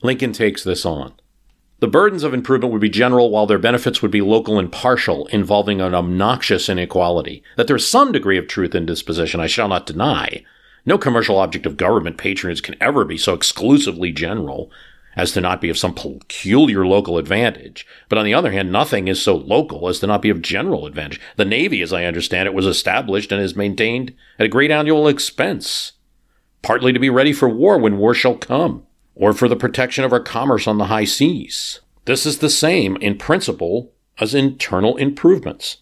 Lincoln 0.03 0.33
takes 0.33 0.65
this 0.65 0.85
on. 0.85 1.15
The 1.81 1.89
burdens 1.89 2.23
of 2.23 2.33
improvement 2.33 2.73
would 2.73 2.81
be 2.81 2.89
general, 2.89 3.31
while 3.31 3.47
their 3.47 3.59
benefits 3.59 4.01
would 4.01 4.11
be 4.11 4.21
local 4.21 4.59
and 4.59 4.71
partial, 4.71 5.27
involving 5.27 5.81
an 5.81 5.95
obnoxious 5.95 6.69
inequality. 6.69 7.43
That 7.57 7.67
there 7.67 7.77
is 7.77 7.87
some 7.87 8.13
degree 8.13 8.39
of 8.39 8.47
truth 8.47 8.75
in 8.75 8.87
disposition, 8.87 9.41
I 9.41 9.47
shall 9.47 9.69
not 9.69 9.87
deny. 9.87 10.45
No 10.87 10.99
commercial 10.99 11.39
object 11.39 11.67
of 11.67 11.77
government 11.77 12.19
patronage 12.19 12.63
can 12.63 12.77
ever 12.81 13.05
be 13.05 13.19
so 13.19 13.35
exclusively 13.35 14.13
general 14.13 14.71
as 15.17 15.33
to 15.33 15.41
not 15.41 15.61
be 15.61 15.69
of 15.69 15.79
some 15.79 15.95
peculiar 15.95 16.87
local 16.87 17.19
advantage. 17.19 17.87
But 18.09 18.19
on 18.19 18.25
the 18.25 18.35
other 18.35 18.53
hand, 18.53 18.73
nothing 18.73 19.09
is 19.09 19.21
so 19.21 19.37
local 19.37 19.89
as 19.89 20.01
to 20.01 20.07
not 20.07 20.23
be 20.23 20.31
of 20.31 20.43
general 20.43 20.87
advantage. 20.87 21.21
The 21.37 21.45
Navy, 21.45 21.83
as 21.83 21.93
I 21.93 22.05
understand 22.05 22.47
it, 22.47 22.55
was 22.55 22.67
established 22.67 23.33
and 23.33 23.41
is 23.41 23.57
maintained 23.57 24.15
at 24.39 24.47
a 24.47 24.49
great 24.49 24.71
annual 24.71 25.09
expense, 25.09 25.93
partly 26.63 26.93
to 26.93 26.99
be 26.99 27.11
ready 27.11 27.33
for 27.33 27.49
war 27.49 27.79
when 27.79 27.99
war 27.99 28.15
shall 28.15 28.37
come, 28.37 28.87
or 29.15 29.33
for 29.33 29.49
the 29.49 29.57
protection 29.57 30.05
of 30.05 30.13
our 30.13 30.21
commerce 30.21 30.67
on 30.67 30.79
the 30.79 30.87
high 30.87 31.05
seas. 31.05 31.81
This 32.05 32.27
is 32.27 32.39
the 32.39 32.51
same 32.51 32.97
in 32.97 33.17
principle 33.17 33.93
as 34.19 34.35
internal 34.35 34.97
improvements. 34.97 35.79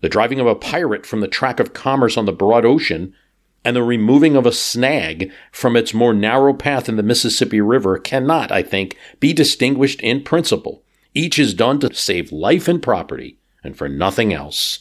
The 0.00 0.08
driving 0.08 0.38
of 0.38 0.46
a 0.46 0.54
pirate 0.54 1.04
from 1.04 1.20
the 1.20 1.28
track 1.28 1.58
of 1.58 1.72
commerce 1.72 2.16
on 2.16 2.26
the 2.26 2.32
broad 2.32 2.64
ocean 2.64 3.14
and 3.64 3.74
the 3.74 3.82
removing 3.82 4.36
of 4.36 4.46
a 4.46 4.52
snag 4.52 5.32
from 5.52 5.76
its 5.76 5.92
more 5.92 6.14
narrow 6.14 6.54
path 6.54 6.88
in 6.88 6.96
the 6.96 7.02
Mississippi 7.02 7.60
River 7.60 7.98
cannot, 7.98 8.52
I 8.52 8.62
think, 8.62 8.96
be 9.20 9.32
distinguished 9.32 10.00
in 10.00 10.22
principle. 10.22 10.82
Each 11.14 11.38
is 11.38 11.54
done 11.54 11.80
to 11.80 11.94
save 11.94 12.32
life 12.32 12.68
and 12.68 12.82
property, 12.82 13.38
and 13.64 13.76
for 13.76 13.88
nothing 13.88 14.32
else. 14.32 14.80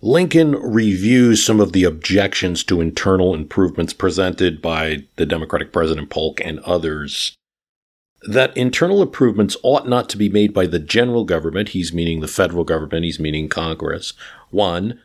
Lincoln 0.00 0.52
reviews 0.52 1.44
some 1.44 1.58
of 1.58 1.72
the 1.72 1.82
objections 1.82 2.62
to 2.64 2.80
internal 2.80 3.34
improvements 3.34 3.92
presented 3.92 4.62
by 4.62 5.04
the 5.16 5.26
Democratic 5.26 5.72
President 5.72 6.08
Polk 6.08 6.40
and 6.44 6.60
others. 6.60 7.34
That 8.22 8.56
internal 8.56 9.02
improvements 9.02 9.56
ought 9.64 9.88
not 9.88 10.08
to 10.10 10.16
be 10.16 10.28
made 10.28 10.54
by 10.54 10.66
the 10.66 10.78
general 10.78 11.24
government, 11.24 11.70
he's 11.70 11.92
meaning 11.92 12.20
the 12.20 12.28
federal 12.28 12.62
government, 12.62 13.04
he's 13.04 13.18
meaning 13.18 13.48
Congress. 13.48 14.12
One, 14.50 15.00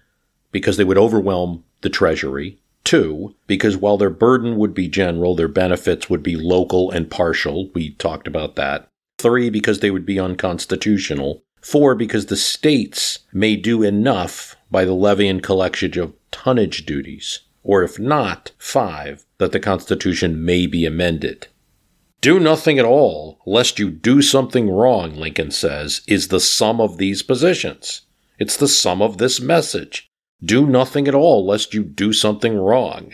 because 0.51 0.77
they 0.77 0.83
would 0.83 0.97
overwhelm 0.97 1.63
the 1.83 1.89
Treasury. 1.89 2.57
Two, 2.83 3.35
because 3.47 3.77
while 3.77 3.97
their 3.97 4.09
burden 4.09 4.57
would 4.57 4.73
be 4.73 4.89
general, 4.89 5.35
their 5.35 5.47
benefits 5.47 6.09
would 6.09 6.21
be 6.21 6.35
local 6.35 6.91
and 6.91 7.09
partial. 7.09 7.69
We 7.73 7.91
talked 7.91 8.27
about 8.27 8.55
that. 8.55 8.89
Three, 9.17 9.49
because 9.49 9.79
they 9.79 9.91
would 9.91 10.05
be 10.05 10.19
unconstitutional. 10.19 11.43
Four, 11.61 11.95
because 11.95 12.25
the 12.25 12.35
states 12.35 13.19
may 13.31 13.55
do 13.55 13.83
enough 13.83 14.57
by 14.69 14.83
the 14.83 14.93
levy 14.93 15.29
and 15.29 15.41
collection 15.41 15.97
of 15.97 16.13
tonnage 16.29 16.85
duties. 16.85 17.39
Or 17.63 17.83
if 17.83 17.97
not, 17.97 18.51
five, 18.57 19.25
that 19.37 19.53
the 19.53 19.59
Constitution 19.61 20.43
may 20.43 20.67
be 20.67 20.85
amended. 20.85 21.47
Do 22.19 22.39
nothing 22.39 22.79
at 22.79 22.85
all, 22.85 23.39
lest 23.45 23.79
you 23.79 23.89
do 23.89 24.21
something 24.21 24.69
wrong, 24.69 25.15
Lincoln 25.15 25.51
says, 25.51 26.01
is 26.07 26.27
the 26.27 26.39
sum 26.39 26.81
of 26.81 26.97
these 26.97 27.21
positions. 27.21 28.01
It's 28.39 28.57
the 28.57 28.67
sum 28.67 29.01
of 29.01 29.17
this 29.17 29.39
message. 29.39 30.09
Do 30.43 30.65
nothing 30.65 31.07
at 31.07 31.15
all 31.15 31.45
lest 31.45 31.73
you 31.73 31.83
do 31.83 32.11
something 32.11 32.57
wrong. 32.57 33.13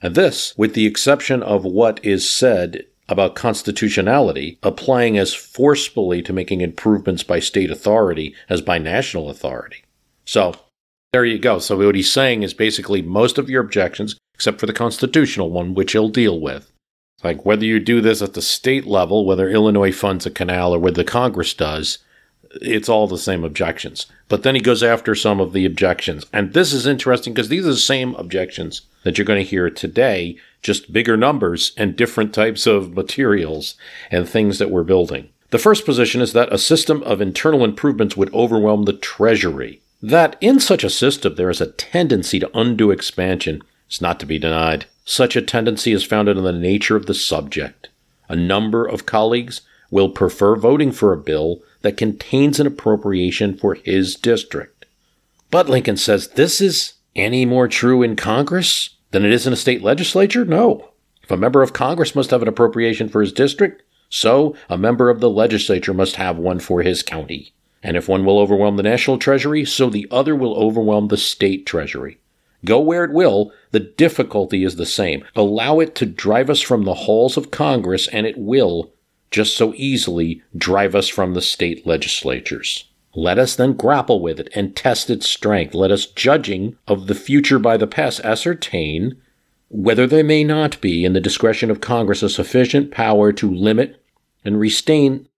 And 0.00 0.14
this, 0.14 0.54
with 0.56 0.74
the 0.74 0.86
exception 0.86 1.42
of 1.42 1.64
what 1.64 2.02
is 2.04 2.28
said 2.28 2.84
about 3.08 3.34
constitutionality, 3.34 4.58
applying 4.62 5.18
as 5.18 5.34
forcefully 5.34 6.22
to 6.22 6.32
making 6.32 6.60
improvements 6.60 7.22
by 7.22 7.40
state 7.40 7.70
authority 7.70 8.34
as 8.48 8.62
by 8.62 8.78
national 8.78 9.28
authority. 9.28 9.84
So, 10.24 10.54
there 11.12 11.24
you 11.24 11.38
go. 11.38 11.58
So, 11.58 11.76
what 11.76 11.96
he's 11.96 12.10
saying 12.10 12.44
is 12.44 12.54
basically 12.54 13.02
most 13.02 13.36
of 13.36 13.50
your 13.50 13.62
objections, 13.62 14.16
except 14.34 14.60
for 14.60 14.66
the 14.66 14.72
constitutional 14.72 15.50
one, 15.50 15.74
which 15.74 15.92
he'll 15.92 16.08
deal 16.08 16.40
with, 16.40 16.72
like 17.24 17.44
whether 17.44 17.64
you 17.64 17.80
do 17.80 18.00
this 18.00 18.22
at 18.22 18.34
the 18.34 18.42
state 18.42 18.86
level, 18.86 19.26
whether 19.26 19.50
Illinois 19.50 19.92
funds 19.92 20.24
a 20.24 20.30
canal 20.30 20.74
or 20.74 20.78
whether 20.78 21.02
the 21.02 21.04
Congress 21.04 21.52
does, 21.52 21.98
it's 22.52 22.88
all 22.88 23.06
the 23.06 23.18
same 23.18 23.44
objections. 23.44 24.06
But 24.28 24.42
then 24.42 24.54
he 24.54 24.60
goes 24.60 24.82
after 24.82 25.14
some 25.14 25.40
of 25.40 25.52
the 25.52 25.64
objections. 25.64 26.26
And 26.32 26.52
this 26.52 26.72
is 26.72 26.86
interesting 26.86 27.32
because 27.32 27.48
these 27.48 27.64
are 27.64 27.70
the 27.70 27.76
same 27.76 28.14
objections 28.16 28.82
that 29.04 29.18
you're 29.18 29.24
going 29.24 29.42
to 29.42 29.48
hear 29.48 29.70
today, 29.70 30.36
just 30.62 30.92
bigger 30.92 31.16
numbers 31.16 31.72
and 31.76 31.96
different 31.96 32.34
types 32.34 32.66
of 32.66 32.94
materials 32.94 33.76
and 34.10 34.28
things 34.28 34.58
that 34.58 34.70
we're 34.70 34.84
building. 34.84 35.28
The 35.50 35.58
first 35.58 35.84
position 35.84 36.20
is 36.20 36.32
that 36.32 36.52
a 36.52 36.58
system 36.58 37.02
of 37.02 37.20
internal 37.20 37.64
improvements 37.64 38.16
would 38.16 38.32
overwhelm 38.32 38.84
the 38.84 38.92
Treasury. 38.92 39.80
That 40.02 40.36
in 40.40 40.60
such 40.60 40.84
a 40.84 40.90
system 40.90 41.34
there 41.34 41.50
is 41.50 41.60
a 41.60 41.72
tendency 41.72 42.38
to 42.38 42.58
undue 42.58 42.90
expansion 42.90 43.62
is 43.90 44.00
not 44.00 44.20
to 44.20 44.26
be 44.26 44.38
denied. 44.38 44.86
Such 45.04 45.34
a 45.34 45.42
tendency 45.42 45.92
is 45.92 46.04
founded 46.04 46.38
on 46.38 46.44
the 46.44 46.52
nature 46.52 46.96
of 46.96 47.06
the 47.06 47.14
subject. 47.14 47.88
A 48.28 48.36
number 48.36 48.86
of 48.86 49.06
colleagues 49.06 49.62
will 49.90 50.08
prefer 50.08 50.54
voting 50.54 50.92
for 50.92 51.12
a 51.12 51.16
bill 51.16 51.62
that 51.82 51.96
contains 51.96 52.60
an 52.60 52.66
appropriation 52.66 53.56
for 53.56 53.74
his 53.74 54.14
district. 54.14 54.86
But 55.50 55.68
Lincoln 55.68 55.96
says 55.96 56.28
this 56.28 56.60
is 56.60 56.94
any 57.16 57.44
more 57.44 57.68
true 57.68 58.02
in 58.02 58.16
Congress 58.16 58.96
than 59.10 59.24
it 59.24 59.32
is 59.32 59.46
in 59.46 59.52
a 59.52 59.56
state 59.56 59.82
legislature? 59.82 60.44
No. 60.44 60.90
If 61.22 61.30
a 61.30 61.36
member 61.36 61.62
of 61.62 61.72
Congress 61.72 62.14
must 62.14 62.30
have 62.30 62.42
an 62.42 62.48
appropriation 62.48 63.08
for 63.08 63.20
his 63.20 63.32
district, 63.32 63.82
so 64.08 64.56
a 64.68 64.78
member 64.78 65.10
of 65.10 65.20
the 65.20 65.30
legislature 65.30 65.94
must 65.94 66.16
have 66.16 66.36
one 66.36 66.58
for 66.58 66.82
his 66.82 67.02
county. 67.02 67.52
And 67.82 67.96
if 67.96 68.08
one 68.08 68.24
will 68.24 68.38
overwhelm 68.38 68.76
the 68.76 68.82
national 68.82 69.18
treasury, 69.18 69.64
so 69.64 69.88
the 69.88 70.06
other 70.10 70.36
will 70.36 70.54
overwhelm 70.56 71.08
the 71.08 71.16
state 71.16 71.66
treasury. 71.66 72.18
Go 72.64 72.80
where 72.80 73.04
it 73.04 73.12
will, 73.12 73.52
the 73.70 73.80
difficulty 73.80 74.64
is 74.64 74.76
the 74.76 74.84
same. 74.84 75.24
Allow 75.34 75.80
it 75.80 75.94
to 75.94 76.06
drive 76.06 76.50
us 76.50 76.60
from 76.60 76.84
the 76.84 76.94
halls 76.94 77.36
of 77.36 77.50
Congress, 77.50 78.06
and 78.08 78.26
it 78.26 78.36
will, 78.36 78.92
just 79.30 79.56
so 79.56 79.72
easily 79.76 80.42
drive 80.56 80.94
us 80.94 81.08
from 81.08 81.34
the 81.34 81.42
state 81.42 81.86
legislatures. 81.86 82.88
Let 83.14 83.38
us 83.38 83.56
then 83.56 83.72
grapple 83.72 84.20
with 84.20 84.38
it 84.38 84.48
and 84.54 84.74
test 84.74 85.10
its 85.10 85.28
strength. 85.28 85.74
Let 85.74 85.90
us, 85.90 86.06
judging 86.06 86.76
of 86.86 87.06
the 87.06 87.14
future 87.14 87.58
by 87.58 87.76
the 87.76 87.86
past, 87.86 88.20
ascertain 88.20 89.20
whether 89.68 90.06
there 90.06 90.24
may 90.24 90.44
not 90.44 90.80
be 90.80 91.04
in 91.04 91.12
the 91.12 91.20
discretion 91.20 91.70
of 91.70 91.80
Congress 91.80 92.22
a 92.22 92.28
sufficient 92.28 92.90
power 92.90 93.32
to 93.32 93.50
limit 93.50 94.02
and 94.44 94.58
restrain 94.58 95.28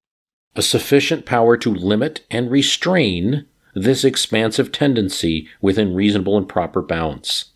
a 0.54 0.62
sufficient 0.62 1.24
power 1.24 1.56
to 1.56 1.72
limit 1.72 2.24
and 2.30 2.50
restrain 2.50 3.46
this 3.74 4.04
expansive 4.04 4.70
tendency 4.70 5.48
within 5.60 5.94
reasonable 5.94 6.36
and 6.36 6.48
proper 6.48 6.82
bounds. 6.82 7.46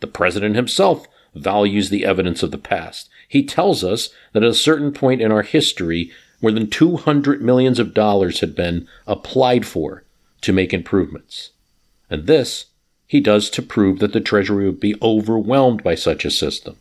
The 0.00 0.06
President 0.06 0.54
himself 0.54 1.06
values 1.34 1.90
the 1.90 2.04
evidence 2.04 2.42
of 2.42 2.52
the 2.52 2.58
past. 2.58 3.08
He 3.34 3.42
tells 3.42 3.82
us 3.82 4.10
that 4.32 4.44
at 4.44 4.48
a 4.48 4.54
certain 4.54 4.92
point 4.92 5.20
in 5.20 5.32
our 5.32 5.42
history, 5.42 6.12
more 6.40 6.52
than 6.52 6.70
200 6.70 7.42
millions 7.42 7.80
of 7.80 7.92
dollars 7.92 8.38
had 8.38 8.54
been 8.54 8.86
applied 9.08 9.66
for 9.66 10.04
to 10.42 10.52
make 10.52 10.72
improvements. 10.72 11.50
And 12.08 12.28
this 12.28 12.66
he 13.08 13.20
does 13.20 13.50
to 13.50 13.60
prove 13.60 13.98
that 13.98 14.12
the 14.12 14.20
Treasury 14.20 14.66
would 14.66 14.78
be 14.78 14.94
overwhelmed 15.02 15.82
by 15.82 15.96
such 15.96 16.24
a 16.24 16.30
system. 16.30 16.76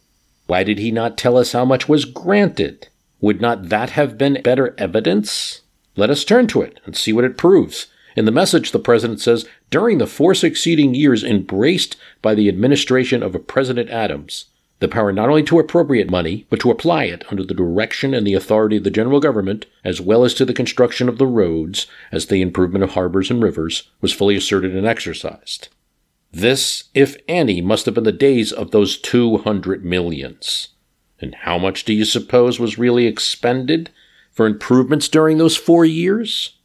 Why 0.45 0.63
did 0.63 0.77
he 0.77 0.91
not 0.91 1.17
tell 1.17 1.37
us 1.37 1.53
how 1.53 1.65
much 1.65 1.89
was 1.89 2.05
granted? 2.05 2.87
Would 3.19 3.41
not 3.41 3.69
that 3.69 3.89
have 3.89 4.19
been 4.19 4.39
better 4.43 4.75
evidence? 4.77 5.61
Let 5.95 6.11
us 6.11 6.23
turn 6.23 6.45
to 6.49 6.61
it 6.61 6.79
and 6.85 6.95
see 6.95 7.11
what 7.11 7.25
it 7.25 7.35
proves. 7.35 7.87
In 8.15 8.25
the 8.25 8.31
message, 8.31 8.73
the 8.73 8.77
president 8.77 9.21
says, 9.21 9.47
during 9.71 9.97
the 9.97 10.05
four 10.05 10.35
succeeding 10.35 10.93
years 10.93 11.23
embraced 11.23 11.95
by 12.21 12.35
the 12.35 12.47
administration 12.47 13.23
of 13.23 13.47
President 13.47 13.89
Adams, 13.89 14.45
the 14.83 14.89
power 14.89 15.13
not 15.13 15.29
only 15.29 15.43
to 15.43 15.59
appropriate 15.59 16.11
money, 16.11 16.45
but 16.49 16.59
to 16.59 16.69
apply 16.69 17.05
it 17.05 17.23
under 17.31 17.43
the 17.43 17.53
direction 17.53 18.13
and 18.13 18.27
the 18.27 18.33
authority 18.33 18.75
of 18.75 18.83
the 18.83 18.91
general 18.91 19.21
government, 19.21 19.65
as 19.83 20.01
well 20.01 20.25
as 20.25 20.33
to 20.33 20.43
the 20.43 20.53
construction 20.53 21.07
of 21.07 21.17
the 21.17 21.25
roads, 21.25 21.87
as 22.11 22.25
the 22.25 22.41
improvement 22.41 22.83
of 22.83 22.91
harbors 22.91 23.31
and 23.31 23.41
rivers, 23.41 23.89
was 24.01 24.11
fully 24.11 24.35
asserted 24.35 24.75
and 24.75 24.85
exercised. 24.85 25.69
This, 26.33 26.85
if 26.93 27.15
any, 27.29 27.61
must 27.61 27.85
have 27.85 27.95
been 27.95 28.03
the 28.03 28.11
days 28.11 28.51
of 28.51 28.71
those 28.71 28.97
two 28.97 29.37
hundred 29.37 29.85
millions. 29.85 30.69
And 31.17 31.33
how 31.33 31.57
much 31.57 31.85
do 31.85 31.93
you 31.93 32.03
suppose 32.03 32.59
was 32.59 32.77
really 32.77 33.07
expended 33.07 33.89
for 34.31 34.45
improvements 34.45 35.07
during 35.07 35.37
those 35.37 35.55
four 35.55 35.85
years? 35.85 36.57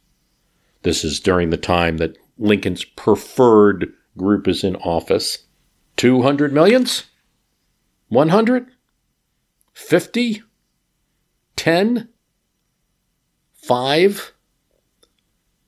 This 0.83 1.05
is 1.05 1.21
during 1.21 1.51
the 1.51 1.57
time 1.57 1.97
that 1.97 2.17
Lincoln's 2.37 2.83
preferred 2.83 3.93
group 4.17 4.45
is 4.45 4.65
in 4.65 4.75
office. 4.77 5.45
200 5.95 6.51
millions? 6.51 7.05
100? 8.09 8.67
50? 9.73 10.43
10? 11.55 12.09
5? 13.53 14.33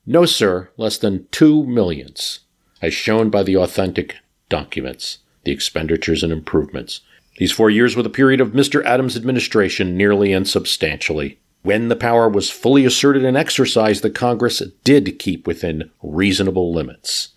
No, 0.06 0.26
sir, 0.26 0.70
less 0.78 0.98
than 0.98 1.28
2 1.32 1.66
millions, 1.66 2.40
as 2.82 2.94
shown 2.94 3.30
by 3.30 3.44
the 3.44 3.56
authentic 3.56 4.18
documents, 4.50 5.20
the 5.44 5.52
expenditures 5.52 6.24
and 6.24 6.34
improvements. 6.34 7.02
These 7.38 7.52
four 7.52 7.70
years 7.70 7.96
were 7.96 8.04
the 8.04 8.10
period 8.10 8.42
of 8.42 8.52
Mr. 8.52 8.84
Adams' 8.84 9.16
administration, 9.16 9.96
nearly 9.96 10.34
and 10.34 10.48
substantially. 10.48 11.40
When 11.64 11.90
the 11.90 11.96
power 11.96 12.28
was 12.28 12.50
fully 12.50 12.86
asserted 12.86 13.24
and 13.24 13.38
exercised, 13.38 14.02
the 14.02 14.10
Congress 14.10 14.62
did 14.84 15.20
keep 15.20 15.46
within 15.46 15.92
reasonable 16.02 16.74
limits. 16.74 17.30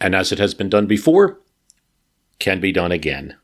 And 0.00 0.14
as 0.14 0.30
it 0.30 0.38
has 0.38 0.54
been 0.54 0.68
done 0.68 0.86
before, 0.86 1.40
can 2.38 2.60
be 2.60 2.72
done 2.72 2.92
again. 2.92 3.36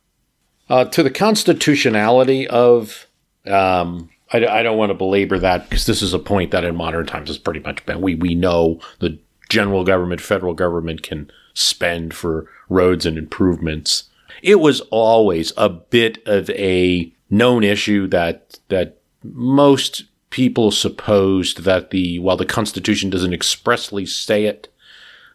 Uh, 0.70 0.85
to 0.85 1.02
the 1.02 1.11
constitutionality 1.11 2.46
of, 2.46 3.09
um, 3.46 4.09
I, 4.33 4.46
I, 4.46 4.62
don't 4.62 4.78
want 4.78 4.90
to 4.90 4.94
belabor 4.94 5.37
that 5.40 5.68
because 5.68 5.87
this 5.87 6.00
is 6.00 6.14
a 6.14 6.18
point 6.20 6.52
that 6.52 6.62
in 6.62 6.76
modern 6.76 7.06
times 7.06 7.28
has 7.28 7.38
pretty 7.38 7.59
much 7.59 7.85
been. 7.87 8.00
We 8.00 8.14
we 8.14 8.37
know 8.37 8.80
the 9.00 9.18
general 9.48 9.83
government, 9.83 10.20
federal 10.20 10.54
government 10.54 11.02
can 11.02 11.28
spend 11.54 12.14
for 12.14 12.48
roads 12.68 13.04
and 13.04 13.18
improvements. 13.18 14.04
It 14.42 14.61
was 14.61 14.80
always 14.92 15.52
a 15.56 15.68
bit 15.68 16.24
of 16.24 16.48
a 16.50 17.12
known 17.28 17.64
issue 17.64 18.06
that 18.06 18.61
that 18.68 18.98
most 19.24 20.04
people 20.30 20.70
supposed 20.70 21.64
that 21.64 21.90
the 21.90 22.20
while 22.20 22.37
the 22.37 22.46
Constitution 22.46 23.11
doesn't 23.11 23.35
expressly 23.35 24.06
say 24.06 24.44
it, 24.44 24.68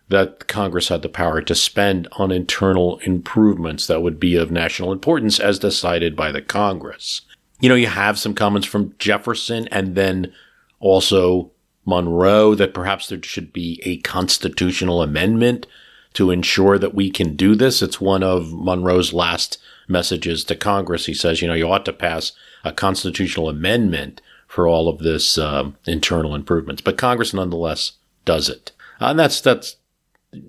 that 0.10 0.48
Congress 0.48 0.90
had 0.90 1.02
the 1.02 1.10
power 1.10 1.42
to 1.42 1.56
spend 1.56 2.08
on 2.14 2.32
internal 2.32 3.00
improvements 3.00 3.88
that 3.88 4.02
would 4.02 4.20
be 4.20 4.36
of 4.36 4.52
national 4.52 4.92
importance 4.92 5.40
as 5.40 5.58
decided 5.60 6.16
by 6.16 6.32
the 6.32 6.42
Congress. 6.42 7.22
You 7.60 7.70
know, 7.70 7.76
you 7.76 7.88
have 7.88 8.20
some 8.20 8.36
comments 8.36 8.68
from 8.68 8.94
Jefferson 9.00 9.68
and 9.70 9.96
then 9.96 10.34
also 10.80 11.52
Monroe 11.86 12.56
that 12.56 12.74
perhaps 12.74 13.08
there 13.08 13.22
should 13.24 13.54
be 13.54 13.82
a 13.84 13.98
constitutional 13.98 15.02
amendment 15.02 15.66
to 16.14 16.32
ensure 16.32 16.78
that 16.78 16.96
we 16.96 17.10
can 17.10 17.36
do 17.36 17.56
this. 17.56 17.82
It's 17.82 18.00
one 18.00 18.24
of 18.24 18.54
Monroe's 18.54 19.14
last 19.14 19.58
messages 19.88 20.44
to 20.46 20.56
Congress. 20.56 21.06
He 21.06 21.14
says, 21.14 21.42
you 21.42 21.48
know, 21.48 21.54
you 21.54 21.70
ought 21.70 21.86
to 21.86 21.94
pass 21.94 22.32
a 22.64 22.72
constitutional 22.72 23.50
amendment 23.50 24.22
for 24.48 24.68
all 24.68 24.88
of 24.88 25.00
this 25.00 25.38
um, 25.38 25.76
internal 25.86 26.34
improvements. 26.34 26.82
But 26.82 26.98
Congress 26.98 27.34
nonetheless 27.34 27.94
does 28.24 28.50
it. 28.50 28.72
And 29.00 29.20
that's, 29.20 29.42
that's, 29.42 29.76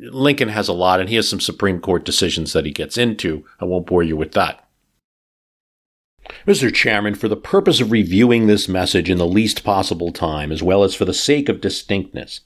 Lincoln 0.00 0.48
has 0.48 0.68
a 0.68 0.72
lot 0.72 1.00
and 1.00 1.08
he 1.08 1.16
has 1.16 1.28
some 1.28 1.40
Supreme 1.40 1.80
Court 1.80 2.04
decisions 2.04 2.52
that 2.52 2.64
he 2.64 2.72
gets 2.72 2.98
into. 2.98 3.44
I 3.60 3.64
won't 3.64 3.86
bore 3.86 4.02
you 4.02 4.16
with 4.16 4.32
that. 4.32 4.66
Mr. 6.46 6.74
Chairman, 6.74 7.14
for 7.14 7.28
the 7.28 7.36
purpose 7.36 7.80
of 7.80 7.92
reviewing 7.92 8.46
this 8.46 8.68
message 8.68 9.08
in 9.08 9.18
the 9.18 9.26
least 9.26 9.62
possible 9.62 10.12
time, 10.12 10.50
as 10.50 10.62
well 10.62 10.82
as 10.82 10.94
for 10.94 11.04
the 11.04 11.14
sake 11.14 11.48
of 11.48 11.60
distinctness, 11.60 12.40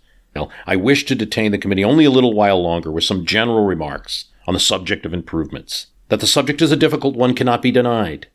I 0.66 0.76
wish 0.76 1.06
to 1.06 1.14
detain 1.14 1.50
the 1.50 1.58
committee 1.58 1.84
only 1.84 2.04
a 2.04 2.10
little 2.10 2.34
while 2.34 2.62
longer 2.62 2.92
with 2.92 3.04
some 3.04 3.24
general 3.24 3.64
remarks 3.64 4.26
on 4.46 4.54
the 4.54 4.60
subject 4.60 5.06
of 5.06 5.14
improvements. 5.14 5.86
That 6.08 6.20
the 6.20 6.26
subject 6.26 6.60
is 6.60 6.72
a 6.72 6.76
difficult 6.76 7.16
one 7.16 7.34
cannot 7.34 7.62
be 7.62 7.70
denied. 7.70 8.28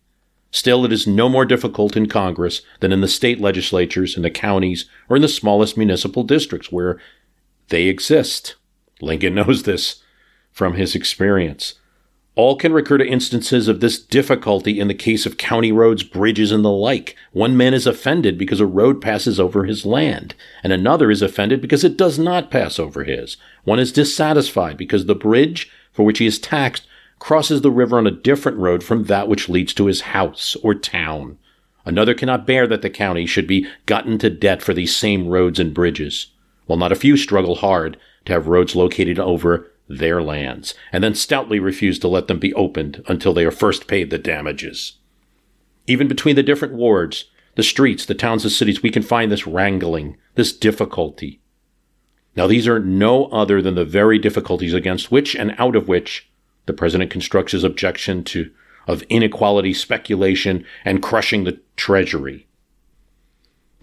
Still, 0.51 0.85
it 0.85 0.91
is 0.91 1.05
no 1.05 1.29
more 1.29 1.45
difficult 1.45 1.95
in 1.97 2.07
Congress 2.07 2.61
than 2.79 2.91
in 2.91 3.01
the 3.01 3.07
state 3.07 3.39
legislatures, 3.41 4.15
in 4.15 4.23
the 4.23 4.31
counties, 4.31 4.85
or 5.09 5.15
in 5.15 5.21
the 5.21 5.27
smallest 5.27 5.77
municipal 5.77 6.23
districts 6.23 6.71
where 6.71 6.99
they 7.69 7.83
exist. 7.83 8.55
Lincoln 9.01 9.35
knows 9.35 9.63
this 9.63 10.01
from 10.51 10.75
his 10.75 10.95
experience. 10.95 11.75
All 12.35 12.57
can 12.57 12.73
recur 12.73 12.97
to 12.97 13.07
instances 13.07 13.69
of 13.69 13.79
this 13.79 13.97
difficulty 13.97 14.79
in 14.79 14.89
the 14.89 14.93
case 14.93 15.25
of 15.25 15.37
county 15.37 15.71
roads, 15.71 16.03
bridges, 16.03 16.51
and 16.51 16.65
the 16.65 16.71
like. 16.71 17.15
One 17.31 17.55
man 17.55 17.73
is 17.73 17.87
offended 17.87 18.37
because 18.37 18.59
a 18.59 18.65
road 18.65 19.01
passes 19.01 19.39
over 19.39 19.63
his 19.63 19.85
land, 19.85 20.35
and 20.61 20.73
another 20.73 21.09
is 21.09 21.21
offended 21.21 21.61
because 21.61 21.85
it 21.85 21.95
does 21.95 22.19
not 22.19 22.51
pass 22.51 22.77
over 22.77 23.05
his. 23.05 23.37
One 23.63 23.79
is 23.79 23.93
dissatisfied 23.93 24.75
because 24.75 25.05
the 25.05 25.15
bridge 25.15 25.71
for 25.93 26.03
which 26.03 26.19
he 26.19 26.25
is 26.25 26.39
taxed 26.39 26.85
crosses 27.19 27.61
the 27.61 27.71
river 27.71 27.97
on 27.97 28.05
a 28.05 28.11
different 28.11 28.57
road 28.57 28.83
from 28.83 29.05
that 29.05 29.29
which 29.29 29.47
leads 29.47 29.73
to 29.73 29.85
his 29.85 30.01
house 30.01 30.57
or 30.61 30.75
town. 30.75 31.37
Another 31.85 32.13
cannot 32.13 32.45
bear 32.45 32.67
that 32.67 32.81
the 32.81 32.89
county 32.89 33.25
should 33.25 33.47
be 33.47 33.65
gotten 33.85 34.17
to 34.17 34.29
debt 34.29 34.61
for 34.61 34.73
these 34.73 34.95
same 34.95 35.27
roads 35.27 35.57
and 35.57 35.73
bridges, 35.73 36.27
while 36.65 36.77
not 36.77 36.91
a 36.91 36.95
few 36.95 37.15
struggle 37.15 37.55
hard 37.55 37.97
to 38.25 38.33
have 38.33 38.47
roads 38.47 38.75
located 38.75 39.19
over 39.19 39.71
their 39.87 40.21
lands, 40.21 40.73
and 40.91 41.03
then 41.03 41.13
stoutly 41.13 41.59
refuse 41.59 41.99
to 41.99 42.07
let 42.07 42.27
them 42.27 42.39
be 42.39 42.53
opened 42.53 43.03
until 43.07 43.33
they 43.33 43.45
are 43.45 43.51
first 43.51 43.87
paid 43.87 44.09
the 44.09 44.17
damages. 44.17 44.93
Even 45.87 46.07
between 46.07 46.35
the 46.35 46.43
different 46.43 46.73
wards, 46.73 47.25
the 47.55 47.63
streets, 47.63 48.05
the 48.05 48.15
towns, 48.15 48.43
the 48.43 48.49
cities, 48.49 48.81
we 48.81 48.89
can 48.89 49.03
find 49.03 49.31
this 49.31 49.47
wrangling, 49.47 50.17
this 50.35 50.51
difficulty. 50.51 51.39
Now, 52.35 52.47
these 52.47 52.67
are 52.67 52.79
no 52.79 53.25
other 53.27 53.61
than 53.61 53.75
the 53.75 53.85
very 53.85 54.19
difficulties 54.19 54.73
against 54.73 55.11
which 55.11 55.35
and 55.35 55.55
out 55.57 55.75
of 55.75 55.87
which 55.87 56.29
the 56.65 56.73
president 56.73 57.11
constructs 57.11 57.53
his 57.53 57.63
objection 57.63 58.23
to 58.25 58.51
of 58.87 59.03
inequality, 59.03 59.73
speculation, 59.73 60.65
and 60.83 61.01
crushing 61.01 61.43
the 61.43 61.59
treasury. 61.75 62.47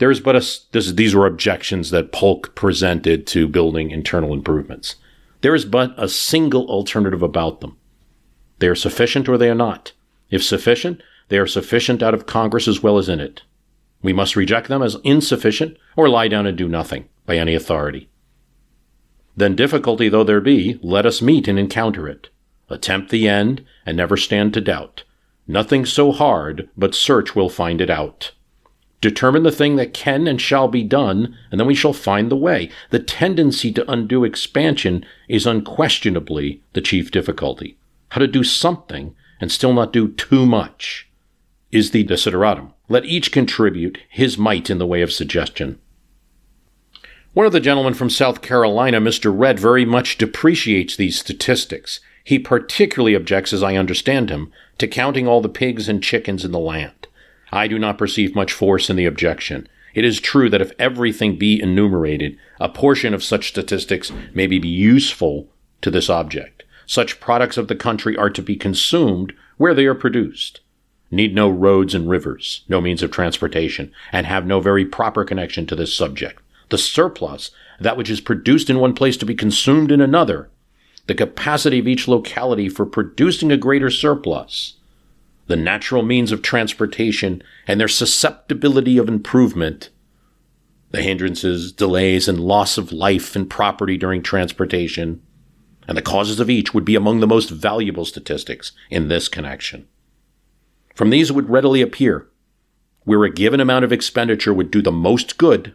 There 0.02 0.10
is 0.10 0.18
but 0.18 0.34
a 0.34 0.44
this, 0.72 0.90
these 0.90 1.14
were 1.14 1.28
objections 1.28 1.90
that 1.90 2.10
Polk 2.10 2.56
presented 2.56 3.24
to 3.28 3.46
building 3.46 3.92
internal 3.92 4.34
improvements. 4.34 4.96
There 5.42 5.54
is 5.54 5.64
but 5.64 5.94
a 5.96 6.08
single 6.08 6.66
alternative 6.66 7.22
about 7.22 7.60
them. 7.60 7.76
They 8.58 8.66
are 8.66 8.74
sufficient 8.74 9.28
or 9.28 9.38
they 9.38 9.48
are 9.48 9.54
not. 9.54 9.92
If 10.28 10.42
sufficient, 10.42 11.00
they 11.28 11.38
are 11.38 11.46
sufficient 11.46 12.02
out 12.02 12.14
of 12.14 12.26
Congress 12.26 12.66
as 12.66 12.82
well 12.82 12.98
as 12.98 13.08
in 13.08 13.20
it. 13.20 13.42
We 14.02 14.12
must 14.12 14.34
reject 14.34 14.66
them 14.66 14.82
as 14.82 14.96
insufficient 15.04 15.76
or 15.94 16.08
lie 16.08 16.26
down 16.26 16.46
and 16.48 16.58
do 16.58 16.66
nothing 16.66 17.08
by 17.24 17.36
any 17.36 17.54
authority. 17.54 18.10
Then 19.36 19.54
difficulty 19.54 20.08
though 20.08 20.24
there 20.24 20.40
be, 20.40 20.80
let 20.82 21.06
us 21.06 21.22
meet 21.22 21.46
and 21.46 21.60
encounter 21.60 22.08
it. 22.08 22.28
Attempt 22.68 23.10
the 23.12 23.28
end, 23.28 23.64
and 23.86 23.96
never 23.96 24.16
stand 24.16 24.52
to 24.54 24.60
doubt. 24.60 25.04
Nothing 25.46 25.86
so 25.86 26.10
hard, 26.10 26.68
but 26.76 26.92
search 26.92 27.36
will 27.36 27.48
find 27.48 27.80
it 27.80 27.88
out. 27.88 28.32
Determine 29.02 29.42
the 29.42 29.50
thing 29.50 29.74
that 29.76 29.92
can 29.92 30.28
and 30.28 30.40
shall 30.40 30.68
be 30.68 30.84
done, 30.84 31.36
and 31.50 31.58
then 31.58 31.66
we 31.66 31.74
shall 31.74 31.92
find 31.92 32.30
the 32.30 32.36
way. 32.36 32.70
The 32.90 33.00
tendency 33.00 33.72
to 33.72 33.90
undue 33.90 34.24
expansion 34.24 35.04
is 35.28 35.44
unquestionably 35.44 36.62
the 36.72 36.80
chief 36.80 37.10
difficulty. 37.10 37.76
How 38.10 38.20
to 38.20 38.28
do 38.28 38.44
something 38.44 39.16
and 39.40 39.50
still 39.50 39.72
not 39.72 39.92
do 39.92 40.12
too 40.12 40.46
much 40.46 41.08
is 41.72 41.90
the 41.90 42.04
desideratum. 42.04 42.74
Let 42.88 43.04
each 43.04 43.32
contribute 43.32 43.98
his 44.08 44.38
mite 44.38 44.70
in 44.70 44.78
the 44.78 44.86
way 44.86 45.02
of 45.02 45.12
suggestion. 45.12 45.80
One 47.32 47.46
of 47.46 47.52
the 47.52 47.58
gentlemen 47.58 47.94
from 47.94 48.08
South 48.08 48.40
Carolina, 48.40 49.00
Mr. 49.00 49.36
Rhett, 49.36 49.58
very 49.58 49.84
much 49.84 50.16
depreciates 50.16 50.94
these 50.94 51.18
statistics. 51.18 51.98
He 52.22 52.38
particularly 52.38 53.16
objects, 53.16 53.52
as 53.52 53.64
I 53.64 53.74
understand 53.74 54.30
him, 54.30 54.52
to 54.78 54.86
counting 54.86 55.26
all 55.26 55.40
the 55.40 55.48
pigs 55.48 55.88
and 55.88 56.00
chickens 56.00 56.44
in 56.44 56.52
the 56.52 56.60
land. 56.60 57.08
I 57.52 57.68
do 57.68 57.78
not 57.78 57.98
perceive 57.98 58.34
much 58.34 58.52
force 58.52 58.88
in 58.88 58.96
the 58.96 59.04
objection. 59.04 59.68
It 59.94 60.06
is 60.06 60.20
true 60.20 60.48
that 60.48 60.62
if 60.62 60.72
everything 60.78 61.36
be 61.36 61.60
enumerated, 61.60 62.38
a 62.58 62.70
portion 62.70 63.12
of 63.12 63.22
such 63.22 63.48
statistics 63.48 64.10
may 64.32 64.46
be 64.46 64.56
useful 64.66 65.48
to 65.82 65.90
this 65.90 66.08
object. 66.08 66.62
Such 66.86 67.20
products 67.20 67.58
of 67.58 67.68
the 67.68 67.76
country 67.76 68.16
are 68.16 68.30
to 68.30 68.42
be 68.42 68.56
consumed 68.56 69.34
where 69.58 69.74
they 69.74 69.84
are 69.84 69.94
produced, 69.94 70.60
need 71.10 71.34
no 71.34 71.50
roads 71.50 71.94
and 71.94 72.08
rivers, 72.08 72.64
no 72.68 72.80
means 72.80 73.02
of 73.02 73.10
transportation, 73.10 73.92
and 74.12 74.26
have 74.26 74.46
no 74.46 74.60
very 74.60 74.84
proper 74.86 75.24
connection 75.24 75.66
to 75.66 75.76
this 75.76 75.94
subject. 75.94 76.42
The 76.70 76.78
surplus, 76.78 77.50
that 77.78 77.98
which 77.98 78.08
is 78.08 78.20
produced 78.20 78.70
in 78.70 78.80
one 78.80 78.94
place 78.94 79.18
to 79.18 79.26
be 79.26 79.34
consumed 79.34 79.92
in 79.92 80.00
another, 80.00 80.48
the 81.06 81.14
capacity 81.14 81.78
of 81.78 81.88
each 81.88 82.08
locality 82.08 82.68
for 82.68 82.86
producing 82.86 83.52
a 83.52 83.56
greater 83.56 83.90
surplus, 83.90 84.74
the 85.52 85.56
natural 85.56 86.02
means 86.02 86.32
of 86.32 86.40
transportation, 86.40 87.42
and 87.68 87.78
their 87.78 87.86
susceptibility 87.86 88.96
of 88.96 89.06
improvement, 89.06 89.90
the 90.92 91.02
hindrances, 91.02 91.72
delays, 91.72 92.26
and 92.26 92.40
loss 92.40 92.78
of 92.78 92.90
life 92.90 93.36
and 93.36 93.50
property 93.50 93.98
during 93.98 94.22
transportation, 94.22 95.20
and 95.86 95.94
the 95.94 96.00
causes 96.00 96.40
of 96.40 96.48
each 96.48 96.72
would 96.72 96.86
be 96.86 96.94
among 96.94 97.20
the 97.20 97.26
most 97.26 97.50
valuable 97.50 98.06
statistics 98.06 98.72
in 98.88 99.08
this 99.08 99.28
connection. 99.28 99.86
From 100.94 101.10
these 101.10 101.28
it 101.28 101.34
would 101.34 101.50
readily 101.50 101.82
appear 101.82 102.30
where 103.04 103.22
a 103.24 103.30
given 103.30 103.60
amount 103.60 103.84
of 103.84 103.92
expenditure 103.92 104.54
would 104.54 104.70
do 104.70 104.80
the 104.80 104.90
most 104.90 105.36
good, 105.36 105.74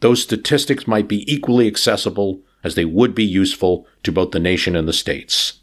those 0.00 0.20
statistics 0.20 0.88
might 0.88 1.06
be 1.06 1.32
equally 1.32 1.68
accessible 1.68 2.40
as 2.64 2.74
they 2.74 2.84
would 2.84 3.14
be 3.14 3.24
useful 3.24 3.86
to 4.02 4.10
both 4.10 4.32
the 4.32 4.40
nation 4.40 4.74
and 4.74 4.88
the 4.88 4.92
states. 4.92 5.60